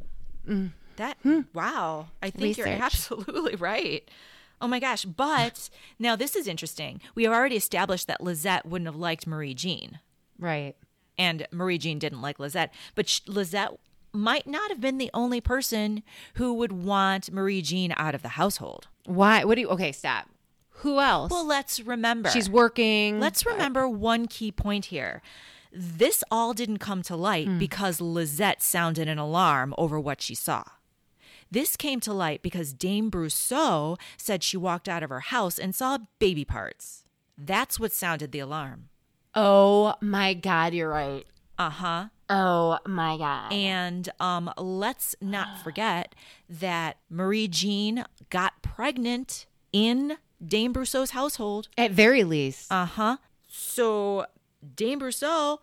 Mm. 0.48 0.72
That 1.02 1.18
hmm. 1.24 1.42
wow. 1.52 2.10
I 2.22 2.30
think 2.30 2.60
you're 2.60 2.68
absolutely 2.68 3.56
right. 3.60 4.08
Oh 4.62 4.68
my 4.68 4.80
gosh. 4.80 5.04
But 5.04 5.72
now 5.98 6.16
this 6.16 6.36
is 6.36 6.48
interesting. 6.48 7.02
We 7.16 7.24
have 7.24 7.34
already 7.34 7.56
established 7.56 8.06
that 8.06 8.22
Lizette 8.22 8.68
wouldn't 8.68 8.88
have 8.88 8.96
liked 8.96 9.26
Marie 9.26 9.56
Jean. 9.56 10.00
Right. 10.38 10.76
and 11.18 11.48
Marie 11.52 11.80
Jean 11.80 11.98
didn't 11.98 12.22
like 12.22 12.40
Lizette, 12.40 12.72
but 12.94 13.10
sh- 13.10 13.22
Lizette 13.28 13.72
might 14.14 14.46
not 14.46 14.70
have 14.70 14.80
been 14.80 15.00
the 15.00 15.10
only 15.14 15.42
person 15.42 16.04
who 16.36 16.54
would 16.54 16.72
want 16.72 17.32
Marie 17.32 17.64
Jean 17.64 17.94
out 17.98 18.14
of 18.14 18.22
the 18.22 18.30
household. 18.30 18.88
Why? 19.06 19.44
What 19.44 19.56
do 19.56 19.62
you? 19.62 19.70
Okay, 19.70 19.92
stop. 19.92 20.30
Who 20.82 21.00
else? 21.00 21.32
Well, 21.32 21.46
let's 21.46 21.80
remember. 21.80 22.30
she's 22.30 22.50
working. 22.50 23.20
Let's 23.20 23.44
remember 23.44 23.88
one 23.88 24.28
key 24.28 24.52
point 24.52 24.86
here. 24.86 25.24
This 25.72 26.24
all 26.30 26.54
didn't 26.54 26.78
come 26.80 27.02
to 27.04 27.16
light 27.16 27.48
hmm. 27.48 27.58
because 27.58 28.02
Lizette 28.02 28.62
sounded 28.62 29.08
an 29.08 29.18
alarm 29.18 29.74
over 29.80 30.00
what 30.00 30.22
she 30.22 30.36
saw. 30.36 30.64
This 31.52 31.76
came 31.76 32.00
to 32.02 32.14
light 32.14 32.42
because 32.42 32.72
Dame 32.72 33.12
Brousseau 33.12 34.00
said 34.16 34.42
she 34.42 34.56
walked 34.56 34.88
out 34.88 35.04
of 35.04 35.10
her 35.10 35.20
house 35.20 35.60
and 35.60 35.76
saw 35.76 35.98
baby 36.18 36.46
parts. 36.46 37.04
That's 37.38 37.78
what 37.78 37.92
sounded 37.92 38.32
the 38.32 38.40
alarm. 38.40 38.88
Oh 39.36 39.96
my 40.00 40.34
God, 40.34 40.74
you're 40.74 40.90
right. 40.90 41.26
Uh 41.58 41.70
huh. 41.70 42.06
Oh 42.30 42.80
my 42.88 43.18
God. 43.18 43.52
And 43.52 44.08
um, 44.20 44.52
let's 44.58 45.16
not 45.20 45.60
forget 45.64 46.16
that 46.50 46.98
Marie 47.10 47.50
Jean 47.50 48.06
got 48.30 48.62
pregnant 48.62 49.46
in 49.74 50.18
Dame 50.44 50.74
Brousseau's 50.74 51.12
household. 51.12 51.68
At 51.78 51.92
very 51.92 52.24
least. 52.24 52.72
Uh 52.72 52.86
huh. 52.86 53.18
So 53.48 54.26
Dame 54.76 55.02
Brousseau 55.02 55.60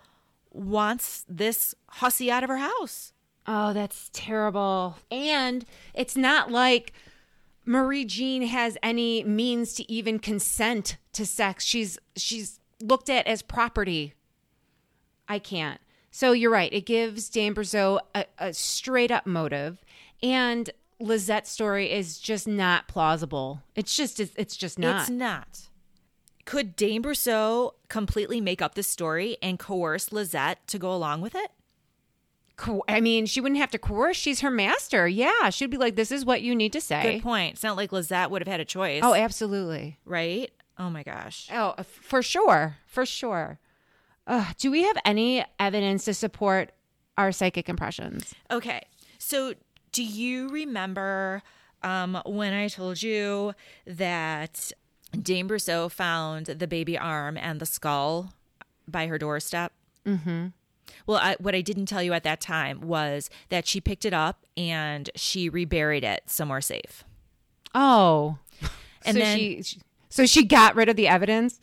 wants 0.51 1.25
this 1.29 1.75
hussy 1.89 2.31
out 2.31 2.43
of 2.43 2.51
her 2.51 2.59
house. 2.59 3.13
Oh, 3.51 3.73
that's 3.73 4.11
terrible. 4.13 4.99
And 5.11 5.65
it's 5.95 6.19
not 6.19 6.51
like 6.53 6.93
Marie 7.65 8.05
Jean 8.05 8.43
has 8.43 8.77
any 8.83 9.25
means 9.25 9.73
to 9.75 9.91
even 9.91 10.19
consent 10.19 10.99
to 11.15 11.25
sex. 11.25 11.65
She's 11.65 11.99
she's 12.15 12.61
looked 12.83 13.09
at 13.09 13.27
as 13.27 13.41
property. 13.41 14.13
I 15.29 15.39
can't. 15.39 15.81
So 16.11 16.33
you're 16.33 16.51
right. 16.51 16.73
It 16.73 16.85
gives 16.85 17.31
Dame 17.31 17.55
a, 17.57 18.25
a 18.39 18.53
straight 18.53 19.11
up 19.11 19.27
motive, 19.27 19.83
and 20.23 20.69
Lizette's 21.01 21.51
story 21.51 21.91
is 21.91 22.19
just 22.19 22.47
not 22.47 22.87
plausible. 22.87 23.63
It's 23.75 23.97
just 23.97 24.21
it's, 24.21 24.33
it's 24.37 24.59
just 24.59 24.79
not. 24.79 25.03
It's 25.03 25.11
not. 25.11 25.69
Could 26.45 26.77
Dame 26.77 27.03
Brousseau 27.03 27.73
completely 27.89 28.43
make 28.43 28.61
up 28.61 28.75
this 28.75 28.89
story 28.89 29.39
and 29.41 29.59
coerce 29.59 30.13
Lizette 30.13 30.67
to 30.67 30.79
go 30.79 30.93
along 30.93 31.23
with 31.23 31.35
it? 31.35 31.51
Co- 32.59 32.83
I 32.89 33.01
mean, 33.01 33.25
she 33.27 33.41
wouldn't 33.41 33.61
have 33.61 33.71
to 33.71 33.79
coerce. 33.79 34.17
She's 34.17 34.41
her 34.41 34.51
master. 34.51 35.07
Yeah, 35.09 35.49
she'd 35.51 35.71
be 35.71 35.77
like, 35.77 35.95
"This 35.97 36.11
is 36.13 36.25
what 36.25 36.43
you 36.43 36.55
need 36.55 36.73
to 36.75 36.81
say." 36.81 37.15
Good 37.15 37.23
point. 37.23 37.55
It's 37.55 37.63
not 37.63 37.77
like 37.77 37.93
Lizette 37.93 38.31
would 38.31 38.43
have 38.43 38.49
had 38.49 38.59
a 38.61 38.65
choice. 38.65 39.01
Oh, 39.05 39.15
absolutely. 39.15 39.99
right? 40.05 40.51
Oh 40.77 40.91
my 40.91 41.03
gosh. 41.05 41.49
Oh, 41.53 41.75
for 41.85 42.21
sure, 42.23 42.77
for 42.87 43.07
sure. 43.07 43.59
Ugh, 44.27 44.55
do 44.59 44.71
we 44.71 44.83
have 44.83 44.97
any 45.05 45.45
evidence 45.59 46.05
to 46.05 46.15
support 46.15 46.73
our 47.17 47.33
psychic 47.33 47.69
impressions? 47.69 48.35
Okay. 48.51 48.83
So, 49.19 49.55
do 49.93 50.03
you 50.05 50.49
remember 50.51 51.43
um, 51.83 52.21
when 52.27 52.53
I 52.53 52.69
told 52.69 53.03
you 53.03 53.55
that 53.87 54.71
Dame 55.21 55.49
Brousseau 55.49 55.91
found 55.91 56.47
the 56.47 56.67
baby 56.69 56.99
arm 56.99 57.37
and 57.37 57.59
the 57.61 57.67
skull 57.67 58.33
by 58.87 59.07
her 59.07 59.17
doorstep? 59.19 59.73
Mm-hmm. 60.05 60.49
Well, 61.07 61.19
I, 61.19 61.37
what 61.39 61.55
I 61.55 61.61
didn't 61.61 61.87
tell 61.87 62.03
you 62.03 62.13
at 62.13 62.25
that 62.25 62.41
time 62.41 62.81
was 62.81 63.31
that 63.49 63.67
she 63.67 63.81
picked 63.81 64.05
it 64.05 64.13
up 64.15 64.45
and 64.57 65.11
she 65.15 65.49
reburied 65.49 66.05
it 66.05 66.23
somewhere 66.27 66.61
safe. 66.61 67.05
Oh, 67.75 68.39
And 69.05 69.15
so 69.17 69.21
then- 69.23 69.39
she, 69.39 69.63
she- 69.63 69.81
so 70.11 70.25
she 70.27 70.45
got 70.45 70.75
rid 70.75 70.89
of 70.89 70.97
the 70.97 71.07
evidence. 71.07 71.61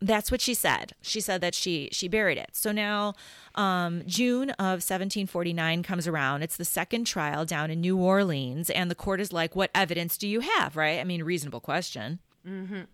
That's 0.00 0.30
what 0.30 0.40
she 0.40 0.54
said. 0.54 0.92
She 1.02 1.20
said 1.20 1.40
that 1.42 1.54
she 1.54 1.88
she 1.92 2.08
buried 2.08 2.38
it. 2.38 2.50
So 2.52 2.72
now, 2.72 3.14
um, 3.56 4.02
June 4.06 4.50
of 4.50 4.80
1749 4.80 5.82
comes 5.82 6.06
around. 6.06 6.42
It's 6.42 6.56
the 6.56 6.64
second 6.64 7.04
trial 7.04 7.44
down 7.44 7.70
in 7.70 7.80
New 7.82 7.98
Orleans, 7.98 8.70
and 8.70 8.90
the 8.90 8.94
court 8.94 9.20
is 9.20 9.30
like, 9.32 9.54
"What 9.54 9.70
evidence 9.74 10.16
do 10.16 10.26
you 10.26 10.40
have?" 10.40 10.74
Right? 10.76 11.00
I 11.00 11.04
mean, 11.04 11.22
reasonable 11.24 11.60
question. 11.60 12.20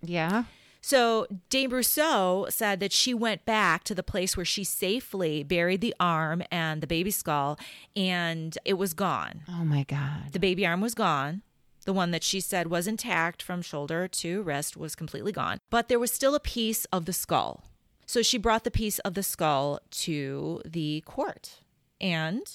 Yeah. 0.02 0.44
So 0.86 1.26
Dame 1.50 1.72
Brousseau 1.72 2.48
said 2.48 2.78
that 2.78 2.92
she 2.92 3.12
went 3.12 3.44
back 3.44 3.82
to 3.82 3.94
the 3.94 4.04
place 4.04 4.36
where 4.36 4.46
she 4.46 4.62
safely 4.62 5.42
buried 5.42 5.80
the 5.80 5.96
arm 5.98 6.44
and 6.48 6.80
the 6.80 6.86
baby 6.86 7.10
skull, 7.10 7.58
and 7.96 8.56
it 8.64 8.74
was 8.74 8.94
gone. 8.94 9.40
Oh 9.48 9.64
my 9.64 9.82
god. 9.82 10.30
The 10.30 10.38
baby 10.38 10.64
arm 10.64 10.80
was 10.80 10.94
gone. 10.94 11.42
The 11.86 11.92
one 11.92 12.12
that 12.12 12.22
she 12.22 12.38
said 12.38 12.68
was 12.68 12.86
intact 12.86 13.42
from 13.42 13.62
shoulder 13.62 14.06
to 14.06 14.42
wrist 14.42 14.76
was 14.76 14.94
completely 14.94 15.32
gone, 15.32 15.58
but 15.70 15.88
there 15.88 15.98
was 15.98 16.12
still 16.12 16.36
a 16.36 16.40
piece 16.40 16.84
of 16.92 17.04
the 17.04 17.12
skull. 17.12 17.64
So 18.06 18.22
she 18.22 18.38
brought 18.38 18.62
the 18.62 18.70
piece 18.70 19.00
of 19.00 19.14
the 19.14 19.24
skull 19.24 19.80
to 19.90 20.62
the 20.64 21.02
court 21.04 21.62
and 22.00 22.48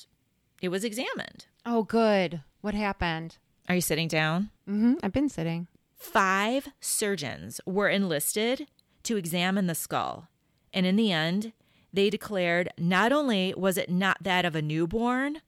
it 0.62 0.70
was 0.70 0.86
examined. 0.86 1.48
Oh, 1.66 1.84
good. 1.84 2.44
What 2.62 2.76
happened? 2.76 3.40
Are 3.68 3.76
you 3.76 3.82
sitting 3.82 4.08
down? 4.08 4.52
Mm-hmm. 4.70 4.94
I've 5.04 5.12
been 5.12 5.28
sitting. 5.28 5.68
Five 6.02 6.70
surgeons 6.80 7.62
were 7.64 7.88
enlisted 7.88 8.66
to 9.04 9.18
examine 9.18 9.68
the 9.68 9.76
skull. 9.76 10.30
And 10.74 10.88
in 10.88 10.96
the 10.96 11.12
end, 11.12 11.54
they 11.94 12.10
declared 12.10 12.70
not 12.76 13.12
only 13.12 13.54
was 13.56 13.78
it 13.78 13.88
not 13.90 14.18
that 14.22 14.44
of 14.44 14.56
a 14.56 14.64
newborn, 14.64 15.42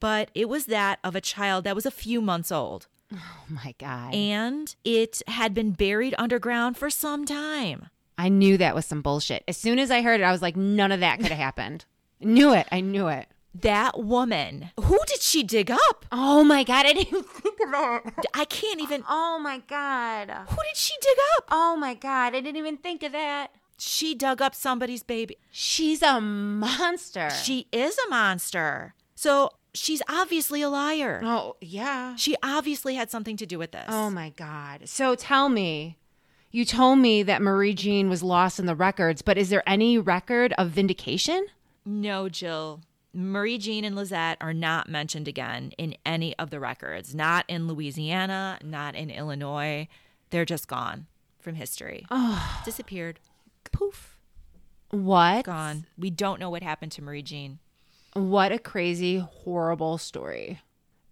but 0.00 0.30
it 0.34 0.48
was 0.48 0.66
that 0.66 0.98
of 1.04 1.14
a 1.14 1.20
child 1.20 1.62
that 1.64 1.76
was 1.76 1.86
a 1.86 1.92
few 1.92 2.20
months 2.20 2.50
old. 2.50 2.88
Oh 3.12 3.44
my 3.48 3.72
god. 3.78 4.12
and 4.14 4.74
it 4.84 5.22
had 5.28 5.54
been 5.54 5.70
buried 5.70 6.16
underground 6.18 6.76
for 6.76 6.90
some 6.90 7.24
time. 7.24 7.86
I 8.18 8.28
knew 8.28 8.56
that 8.56 8.74
was 8.74 8.86
some 8.86 9.00
bullshit. 9.00 9.44
As 9.46 9.56
soon 9.56 9.78
as 9.78 9.92
I 9.92 10.02
heard 10.02 10.20
it, 10.20 10.24
I 10.24 10.32
was 10.32 10.42
like, 10.42 10.56
none 10.56 10.90
of 10.90 10.98
that 11.00 11.18
could 11.20 11.28
have 11.28 11.38
happened. 11.38 11.84
Knew 12.20 12.52
it. 12.52 12.66
I 12.72 12.80
knew 12.80 13.06
it. 13.06 13.28
That 13.54 14.00
woman, 14.02 14.70
who 14.78 14.98
did 15.06 15.22
she 15.22 15.42
dig 15.44 15.70
up? 15.70 16.04
Oh 16.10 16.42
my 16.42 16.64
god. 16.64 16.86
I 16.86 16.92
didn't 16.92 17.08
even 17.08 17.22
think 17.22 17.60
of 17.64 17.70
that. 17.70 18.02
I 18.34 18.44
can't 18.44 18.80
even. 18.80 19.04
Oh 19.08 19.38
my 19.38 19.58
god. 19.58 20.28
Who 20.48 20.56
did 20.56 20.76
she 20.76 20.92
dig 21.00 21.16
up? 21.36 21.44
Oh 21.50 21.76
my 21.76 21.94
god. 21.94 22.34
I 22.34 22.40
didn't 22.40 22.56
even 22.56 22.76
think 22.76 23.02
of 23.02 23.12
that. 23.12 23.52
She 23.78 24.14
dug 24.14 24.42
up 24.42 24.54
somebody's 24.54 25.02
baby. 25.02 25.36
She's 25.50 26.02
a 26.02 26.20
monster. 26.20 27.30
She 27.30 27.68
is 27.72 27.96
a 27.98 28.08
monster. 28.10 28.94
So 29.14 29.50
she's 29.72 30.02
obviously 30.08 30.62
a 30.62 30.68
liar. 30.68 31.20
Oh, 31.24 31.56
yeah. 31.60 32.16
She 32.16 32.36
obviously 32.42 32.94
had 32.94 33.10
something 33.10 33.36
to 33.36 33.46
do 33.46 33.58
with 33.58 33.72
this. 33.72 33.86
Oh 33.88 34.10
my 34.10 34.30
God. 34.30 34.88
So 34.88 35.14
tell 35.14 35.48
me, 35.48 35.98
you 36.50 36.64
told 36.64 36.98
me 36.98 37.22
that 37.24 37.42
Marie 37.42 37.74
Jean 37.74 38.08
was 38.08 38.22
lost 38.22 38.58
in 38.58 38.66
the 38.66 38.76
records, 38.76 39.22
but 39.22 39.38
is 39.38 39.48
there 39.48 39.62
any 39.66 39.98
record 39.98 40.52
of 40.58 40.70
vindication? 40.70 41.46
No, 41.84 42.28
Jill. 42.28 42.80
Marie 43.14 43.58
Jean 43.58 43.84
and 43.84 43.94
Lizette 43.94 44.38
are 44.40 44.52
not 44.52 44.88
mentioned 44.88 45.28
again 45.28 45.72
in 45.78 45.96
any 46.04 46.36
of 46.38 46.50
the 46.50 46.58
records. 46.58 47.14
Not 47.14 47.44
in 47.48 47.68
Louisiana, 47.68 48.58
not 48.62 48.96
in 48.96 49.08
Illinois. 49.08 49.86
They're 50.30 50.44
just 50.44 50.66
gone 50.66 51.06
from 51.38 51.54
history. 51.54 52.06
Disappeared. 52.64 53.20
Poof. 53.70 54.16
What? 54.90 55.44
Gone. 55.44 55.86
We 55.96 56.10
don't 56.10 56.40
know 56.40 56.50
what 56.50 56.62
happened 56.62 56.92
to 56.92 57.02
Marie 57.02 57.22
Jean. 57.22 57.60
What 58.14 58.52
a 58.52 58.58
crazy, 58.58 59.18
horrible 59.18 59.98
story. 59.98 60.60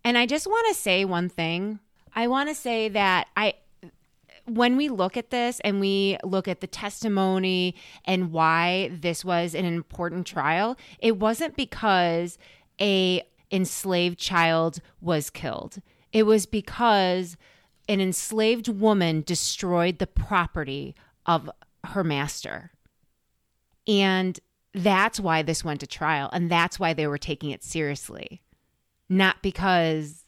And 0.04 0.18
I 0.18 0.26
just 0.26 0.46
want 0.46 0.66
to 0.68 0.80
say 0.80 1.04
one 1.04 1.28
thing. 1.28 1.78
I 2.14 2.26
want 2.26 2.48
to 2.48 2.54
say 2.54 2.88
that 2.90 3.28
I 3.36 3.54
when 4.56 4.76
we 4.76 4.88
look 4.88 5.16
at 5.16 5.30
this 5.30 5.60
and 5.60 5.80
we 5.80 6.18
look 6.24 6.46
at 6.46 6.60
the 6.60 6.66
testimony 6.66 7.74
and 8.04 8.32
why 8.32 8.90
this 8.92 9.24
was 9.24 9.54
an 9.54 9.64
important 9.64 10.26
trial, 10.26 10.76
it 10.98 11.18
wasn't 11.18 11.56
because 11.56 12.38
a 12.80 13.22
enslaved 13.50 14.18
child 14.18 14.80
was 15.00 15.30
killed. 15.30 15.80
It 16.12 16.24
was 16.24 16.46
because 16.46 17.36
an 17.88 18.00
enslaved 18.00 18.68
woman 18.68 19.22
destroyed 19.22 19.98
the 19.98 20.06
property 20.06 20.94
of 21.26 21.50
her 21.84 22.04
master. 22.04 22.72
And 23.86 24.38
that's 24.74 25.18
why 25.18 25.42
this 25.42 25.64
went 25.64 25.80
to 25.80 25.86
trial. 25.86 26.28
And 26.32 26.50
that's 26.50 26.78
why 26.78 26.92
they 26.92 27.06
were 27.06 27.18
taking 27.18 27.50
it 27.50 27.64
seriously. 27.64 28.42
Not 29.08 29.42
because 29.42 30.24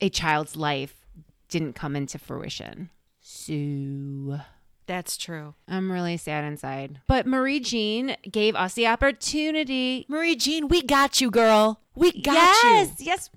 a 0.00 0.08
child's 0.08 0.56
life 0.56 1.06
didn't 1.48 1.74
come 1.74 1.94
into 1.94 2.18
fruition. 2.18 2.90
So 3.28 4.38
That's 4.86 5.16
true. 5.16 5.54
I'm 5.66 5.90
really 5.90 6.16
sad 6.16 6.44
inside. 6.44 7.00
But 7.08 7.26
Marie 7.26 7.58
Jean 7.58 8.16
gave 8.30 8.54
us 8.54 8.74
the 8.74 8.86
opportunity. 8.86 10.06
Marie 10.08 10.36
Jean, 10.36 10.68
we 10.68 10.80
got 10.80 11.20
you, 11.20 11.28
girl. 11.32 11.80
We 11.96 12.12
got 12.22 12.34
yes, 12.34 12.62
you. 12.62 12.70
Yes, 12.70 12.94
yes. 13.00 13.30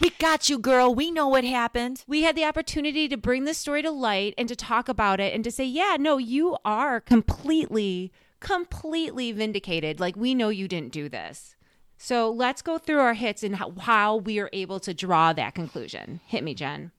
We 0.00 0.10
got 0.18 0.48
you, 0.48 0.58
girl. 0.58 0.92
We 0.92 1.12
know 1.12 1.28
what 1.28 1.44
happened. 1.44 2.02
We 2.08 2.22
had 2.22 2.34
the 2.34 2.44
opportunity 2.44 3.08
to 3.08 3.16
bring 3.16 3.44
this 3.44 3.58
story 3.58 3.82
to 3.82 3.92
light 3.92 4.34
and 4.36 4.48
to 4.48 4.56
talk 4.56 4.88
about 4.88 5.20
it 5.20 5.32
and 5.32 5.44
to 5.44 5.52
say, 5.52 5.64
yeah, 5.64 5.96
no, 6.00 6.18
you 6.18 6.56
are 6.64 7.00
completely, 7.00 8.10
completely 8.40 9.30
vindicated. 9.30 10.00
Like, 10.00 10.16
we 10.16 10.34
know 10.34 10.48
you 10.48 10.66
didn't 10.66 10.92
do 10.92 11.08
this. 11.08 11.54
So 11.96 12.28
let's 12.28 12.60
go 12.60 12.76
through 12.76 12.98
our 12.98 13.14
hits 13.14 13.44
and 13.44 13.54
how, 13.54 13.70
how 13.78 14.16
we 14.16 14.40
are 14.40 14.50
able 14.52 14.80
to 14.80 14.92
draw 14.92 15.32
that 15.32 15.54
conclusion. 15.54 16.20
Hit 16.26 16.42
me, 16.42 16.54
Jen. 16.54 16.90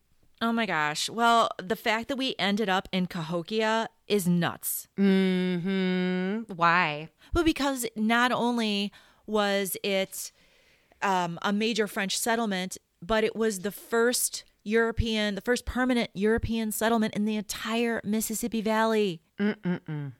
Oh 0.43 0.51
my 0.51 0.65
gosh. 0.65 1.09
Well, 1.09 1.49
the 1.57 1.77
fact 1.77 2.09
that 2.09 2.17
we 2.17 2.35
ended 2.37 2.67
up 2.67 2.89
in 2.91 3.07
Cahokia 3.07 3.87
is 4.09 4.27
nuts. 4.27 4.89
hmm 4.97 6.41
Why? 6.53 7.07
Well, 7.33 7.45
because 7.45 7.85
not 7.95 8.33
only 8.33 8.91
was 9.25 9.77
it 9.83 10.33
um, 11.01 11.39
a 11.43 11.53
major 11.53 11.87
French 11.87 12.17
settlement, 12.17 12.77
but 13.01 13.23
it 13.23 13.37
was 13.37 13.59
the 13.59 13.71
first 13.71 14.43
European, 14.65 15.35
the 15.35 15.41
first 15.41 15.65
permanent 15.65 16.09
European 16.13 16.73
settlement 16.73 17.13
in 17.15 17.23
the 17.23 17.37
entire 17.37 18.01
Mississippi 18.03 18.59
Valley. 18.61 19.21
Mm-mm-mm. 19.39 20.11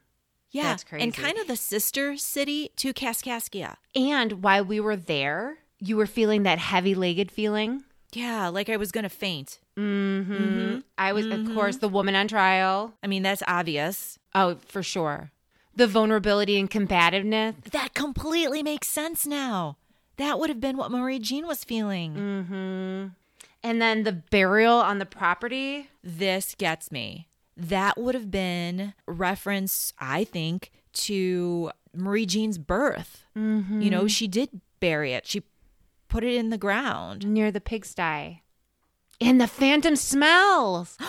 Yeah, 0.51 0.63
That's 0.63 0.86
crazy. 0.86 1.03
and 1.03 1.13
kind 1.13 1.38
of 1.38 1.47
the 1.47 1.57
sister 1.57 2.15
city 2.15 2.69
to 2.78 2.93
Kaskaskia. 2.93 3.76
And 3.93 4.41
while 4.41 4.63
we 4.63 4.80
were 4.80 4.95
there, 4.95 5.57
you 5.80 5.97
were 5.97 6.05
feeling 6.07 6.43
that 6.43 6.59
heavy 6.59 6.95
legged 6.95 7.30
feeling. 7.30 7.84
Yeah, 8.14 8.47
like 8.47 8.70
I 8.70 8.78
was 8.78 8.91
gonna 8.91 9.09
faint. 9.09 9.59
Mm-hmm. 9.78 10.80
I 10.97 11.14
was, 11.14 11.26
of 11.26 11.53
course, 11.53 11.78
the 11.78 11.89
woman 11.89 12.16
on 12.16 12.28
trial. 12.28 12.93
I 13.03 13.07
mean, 13.07 13.24
that's 13.24 13.43
obvious. 13.47 14.20
Oh, 14.36 14.57
for 14.68 14.84
sure. 14.84 15.32
The 15.76 15.88
vulnerability 15.88 16.59
and 16.59 16.70
combativeness. 16.70 17.55
That 17.72 17.93
completely 17.93 18.61
makes 18.61 18.88
sense 18.88 19.26
now. 19.26 19.78
That 20.18 20.39
would 20.39 20.49
have 20.49 20.61
been 20.61 20.78
what 20.78 20.91
Marie 20.91 21.18
Jean 21.18 21.47
was 21.47 21.64
feeling. 21.64 22.14
Mm-hmm. 22.14 23.07
And 23.64 23.82
then 23.82 24.03
the 24.03 24.11
burial 24.11 24.76
on 24.76 24.99
the 24.99 25.05
property. 25.07 25.89
This 26.03 26.53
gets 26.55 26.91
me. 26.91 27.28
That 27.57 27.97
would 27.97 28.14
have 28.14 28.30
been 28.30 28.93
reference, 29.07 29.93
I 29.97 30.24
think, 30.24 30.72
to 30.93 31.72
Marie 31.95 32.28
Jean's 32.28 32.59
birth. 32.59 33.26
Mm-hmm. 33.36 33.82
You 33.82 33.89
know, 33.89 34.07
she 34.07 34.28
did 34.28 34.61
bury 34.80 35.14
it. 35.14 35.26
She 35.26 35.41
put 36.14 36.24
it 36.24 36.36
in 36.36 36.51
the 36.51 36.59
ground. 36.59 37.26
near 37.26 37.51
the 37.51 37.59
pigsty. 37.59 38.43
And 39.20 39.41
the 39.41 39.47
phantom 39.47 39.95
smells. 39.95 40.97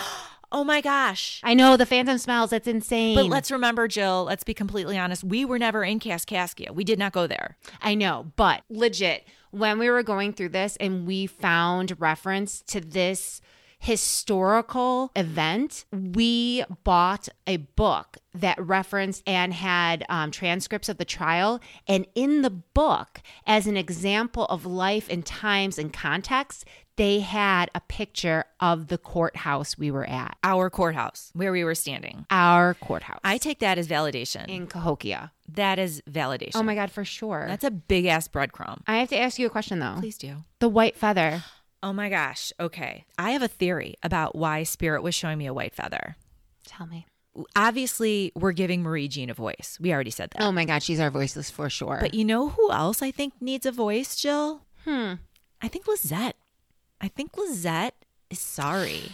Oh 0.52 0.62
my 0.62 0.80
gosh. 0.80 1.40
I 1.42 1.54
know 1.54 1.76
the 1.76 1.84
phantom 1.84 2.16
smells. 2.16 2.50
That's 2.50 2.68
insane. 2.68 3.16
But 3.16 3.24
let's 3.24 3.50
remember, 3.50 3.88
Jill, 3.88 4.22
let's 4.22 4.44
be 4.44 4.54
completely 4.54 4.96
honest. 4.96 5.24
We 5.24 5.44
were 5.44 5.58
never 5.58 5.82
in 5.82 5.98
Kaskaskia. 5.98 6.70
We 6.72 6.84
did 6.84 6.96
not 6.96 7.12
go 7.12 7.26
there. 7.26 7.56
I 7.82 7.96
know, 7.96 8.30
but 8.36 8.62
legit, 8.68 9.26
when 9.50 9.80
we 9.80 9.90
were 9.90 10.04
going 10.04 10.32
through 10.32 10.50
this 10.50 10.76
and 10.76 11.08
we 11.08 11.26
found 11.26 12.00
reference 12.00 12.62
to 12.68 12.80
this 12.80 13.40
historical 13.84 15.10
event, 15.14 15.84
we 15.92 16.64
bought 16.84 17.28
a 17.46 17.58
book 17.58 18.16
that 18.34 18.58
referenced 18.64 19.22
and 19.26 19.52
had 19.52 20.04
um, 20.08 20.30
transcripts 20.30 20.88
of 20.88 20.96
the 20.98 21.04
trial. 21.04 21.60
And 21.86 22.06
in 22.14 22.42
the 22.42 22.50
book, 22.50 23.20
as 23.46 23.66
an 23.66 23.76
example 23.76 24.46
of 24.46 24.64
life 24.66 25.06
and 25.10 25.24
times 25.24 25.78
and 25.78 25.92
context, 25.92 26.64
they 26.96 27.20
had 27.20 27.70
a 27.74 27.80
picture 27.80 28.44
of 28.60 28.86
the 28.86 28.98
courthouse 28.98 29.76
we 29.76 29.90
were 29.90 30.04
at, 30.08 30.36
Our 30.44 30.70
courthouse, 30.70 31.30
where 31.34 31.50
we 31.52 31.64
were 31.64 31.74
standing. 31.74 32.24
our 32.30 32.74
courthouse 32.74 33.18
I 33.24 33.36
take 33.38 33.58
that 33.58 33.78
as 33.78 33.88
validation. 33.88 34.48
in 34.48 34.66
Cahokia. 34.68 35.32
that 35.52 35.78
is 35.78 36.02
validation. 36.10 36.52
Oh 36.54 36.62
my 36.62 36.74
God, 36.74 36.90
for 36.92 37.04
sure. 37.04 37.46
That's 37.48 37.64
a 37.64 37.70
big 37.70 38.06
ass 38.06 38.28
breadcrumb. 38.28 38.80
I 38.86 38.98
have 38.98 39.08
to 39.10 39.18
ask 39.18 39.38
you 39.38 39.46
a 39.46 39.50
question 39.50 39.80
though. 39.80 39.96
Please 39.98 40.16
do. 40.18 40.36
The 40.60 40.68
white 40.68 40.96
feather. 40.96 41.42
Oh 41.84 41.92
my 41.92 42.08
gosh. 42.08 42.50
Okay. 42.58 43.04
I 43.18 43.32
have 43.32 43.42
a 43.42 43.48
theory 43.48 43.96
about 44.02 44.34
why 44.34 44.62
Spirit 44.62 45.02
was 45.02 45.14
showing 45.14 45.36
me 45.36 45.44
a 45.44 45.52
white 45.52 45.74
feather. 45.74 46.16
Tell 46.66 46.86
me. 46.86 47.06
Obviously, 47.54 48.32
we're 48.34 48.52
giving 48.52 48.82
Marie 48.82 49.06
Jean 49.06 49.28
a 49.28 49.34
voice. 49.34 49.76
We 49.78 49.92
already 49.92 50.10
said 50.10 50.30
that. 50.30 50.42
Oh 50.42 50.50
my 50.50 50.64
God, 50.64 50.82
she's 50.82 50.98
our 50.98 51.10
voiceless 51.10 51.50
for 51.50 51.68
sure. 51.68 51.98
But 52.00 52.14
you 52.14 52.24
know 52.24 52.48
who 52.48 52.72
else 52.72 53.02
I 53.02 53.10
think 53.10 53.34
needs 53.38 53.66
a 53.66 53.70
voice, 53.70 54.16
Jill? 54.16 54.62
hmm. 54.84 55.14
I 55.60 55.68
think 55.68 55.86
Lizette. 55.86 56.36
I 57.02 57.08
think 57.08 57.36
Lizette 57.36 58.06
is 58.30 58.38
sorry. 58.38 59.12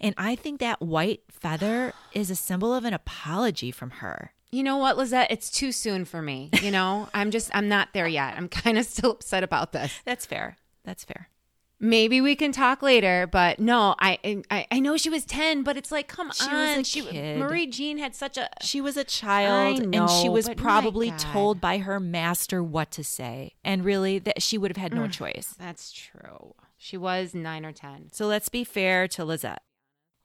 And 0.00 0.14
I 0.16 0.36
think 0.36 0.60
that 0.60 0.80
white 0.80 1.22
feather 1.28 1.92
is 2.12 2.30
a 2.30 2.36
symbol 2.36 2.72
of 2.72 2.84
an 2.84 2.94
apology 2.94 3.72
from 3.72 3.90
her. 3.90 4.30
You 4.52 4.62
know 4.62 4.76
what, 4.76 4.96
Lizette? 4.96 5.32
It's 5.32 5.50
too 5.50 5.72
soon 5.72 6.04
for 6.04 6.22
me. 6.22 6.50
You 6.62 6.70
know, 6.70 7.08
I'm 7.12 7.32
just, 7.32 7.50
I'm 7.52 7.68
not 7.68 7.88
there 7.94 8.06
yet. 8.06 8.34
I'm 8.36 8.48
kind 8.48 8.78
of 8.78 8.86
still 8.86 9.10
upset 9.10 9.42
about 9.42 9.72
this. 9.72 9.92
That's 10.04 10.24
fair. 10.24 10.56
That's 10.84 11.02
fair. 11.02 11.30
Maybe 11.78 12.20
we 12.20 12.34
can 12.34 12.52
talk 12.52 12.82
later, 12.82 13.28
but 13.30 13.58
no, 13.58 13.94
I, 13.98 14.42
I, 14.50 14.66
I 14.70 14.80
know 14.80 14.96
she 14.96 15.10
was 15.10 15.26
10, 15.26 15.62
but 15.62 15.76
it's 15.76 15.92
like, 15.92 16.08
come 16.08 16.32
She 16.32 16.44
was 16.48 16.70
on. 16.76 16.80
a 16.80 16.84
she, 16.84 17.02
kid. 17.02 17.38
Marie 17.38 17.66
Jean 17.66 17.98
had 17.98 18.14
such 18.14 18.38
a, 18.38 18.48
She 18.62 18.80
was 18.80 18.96
a 18.96 19.04
child 19.04 19.80
I 19.80 19.98
and 19.98 20.08
she 20.08 20.28
was 20.28 20.48
probably 20.56 21.10
told 21.12 21.60
by 21.60 21.78
her 21.78 22.00
master 22.00 22.62
what 22.62 22.90
to 22.92 23.04
say. 23.04 23.54
And 23.62 23.84
really 23.84 24.18
that 24.20 24.42
she 24.42 24.56
would 24.56 24.70
have 24.70 24.78
had 24.78 24.94
no 24.94 25.06
choice. 25.06 25.54
that's 25.58 25.92
true. 25.92 26.54
She 26.78 26.96
was 26.96 27.34
nine 27.34 27.64
or 27.64 27.72
10. 27.72 28.10
So 28.12 28.26
let's 28.26 28.48
be 28.48 28.62
fair 28.64 29.08
to 29.08 29.24
Lizette. 29.24 29.62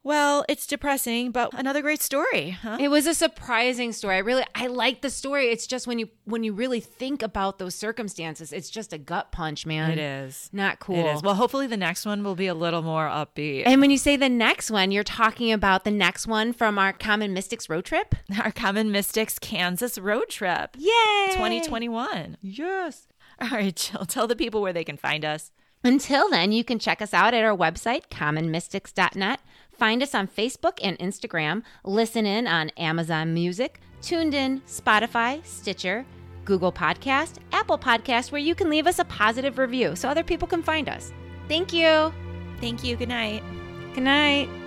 Well, 0.04 0.44
it's 0.48 0.66
depressing, 0.66 1.30
but 1.30 1.54
another 1.54 1.80
great 1.80 2.02
story, 2.02 2.50
huh? 2.50 2.78
It 2.80 2.88
was 2.88 3.06
a 3.06 3.14
surprising 3.14 3.92
story. 3.92 4.16
I 4.16 4.18
really 4.18 4.44
I 4.54 4.66
like 4.66 5.00
the 5.00 5.10
story. 5.10 5.46
It's 5.50 5.64
just 5.66 5.86
when 5.86 6.00
you 6.00 6.08
when 6.24 6.42
you 6.42 6.52
really 6.52 6.80
think 6.80 7.22
about 7.22 7.60
those 7.60 7.76
circumstances, 7.76 8.52
it's 8.52 8.68
just 8.68 8.92
a 8.92 8.98
gut 8.98 9.30
punch, 9.30 9.64
man. 9.64 9.92
It 9.92 9.98
is. 9.98 10.50
Not 10.52 10.80
cool. 10.80 10.96
It 10.96 11.14
is. 11.14 11.22
Well, 11.22 11.36
hopefully 11.36 11.68
the 11.68 11.76
next 11.76 12.04
one 12.04 12.24
will 12.24 12.34
be 12.34 12.48
a 12.48 12.54
little 12.54 12.82
more 12.82 13.06
upbeat. 13.06 13.62
and 13.64 13.80
when 13.80 13.90
you 13.92 13.98
say 13.98 14.16
the 14.16 14.28
next 14.28 14.72
one, 14.72 14.90
you're 14.90 15.04
talking 15.04 15.52
about 15.52 15.84
the 15.84 15.92
next 15.92 16.26
one 16.26 16.52
from 16.52 16.78
our 16.80 16.92
Common 16.92 17.32
Mystics 17.32 17.68
road 17.70 17.84
trip? 17.84 18.14
Our 18.42 18.50
Common 18.50 18.90
Mystics 18.90 19.38
Kansas 19.38 19.98
road 19.98 20.28
trip. 20.28 20.74
Yay! 20.78 21.28
2021. 21.32 22.38
Yes. 22.40 23.06
All 23.40 23.48
right, 23.50 23.74
Jill, 23.76 24.04
tell 24.06 24.26
the 24.26 24.34
people 24.36 24.60
where 24.62 24.72
they 24.72 24.84
can 24.84 24.96
find 24.96 25.24
us. 25.24 25.52
Until 25.84 26.30
then, 26.30 26.52
you 26.52 26.62
can 26.62 26.78
check 26.78 27.02
us 27.02 27.12
out 27.12 27.34
at 27.34 27.42
our 27.44 27.56
website, 27.56 28.08
commonmystics.net. 28.08 29.40
Find 29.72 30.02
us 30.02 30.14
on 30.14 30.28
Facebook 30.28 30.78
and 30.82 30.98
Instagram. 30.98 31.62
Listen 31.84 32.26
in 32.26 32.46
on 32.46 32.70
Amazon 32.70 33.34
Music, 33.34 33.80
TuneIn, 34.00 34.62
Spotify, 34.62 35.44
Stitcher, 35.44 36.04
Google 36.44 36.72
Podcast, 36.72 37.36
Apple 37.52 37.78
Podcast, 37.78 38.32
where 38.32 38.40
you 38.40 38.54
can 38.54 38.68
leave 38.68 38.86
us 38.86 38.98
a 38.98 39.04
positive 39.04 39.58
review 39.58 39.96
so 39.96 40.08
other 40.08 40.24
people 40.24 40.48
can 40.48 40.62
find 40.62 40.88
us. 40.88 41.12
Thank 41.48 41.72
you. 41.72 42.12
Thank 42.60 42.84
you. 42.84 42.96
Good 42.96 43.08
night. 43.08 43.42
Good 43.94 44.04
night. 44.04 44.61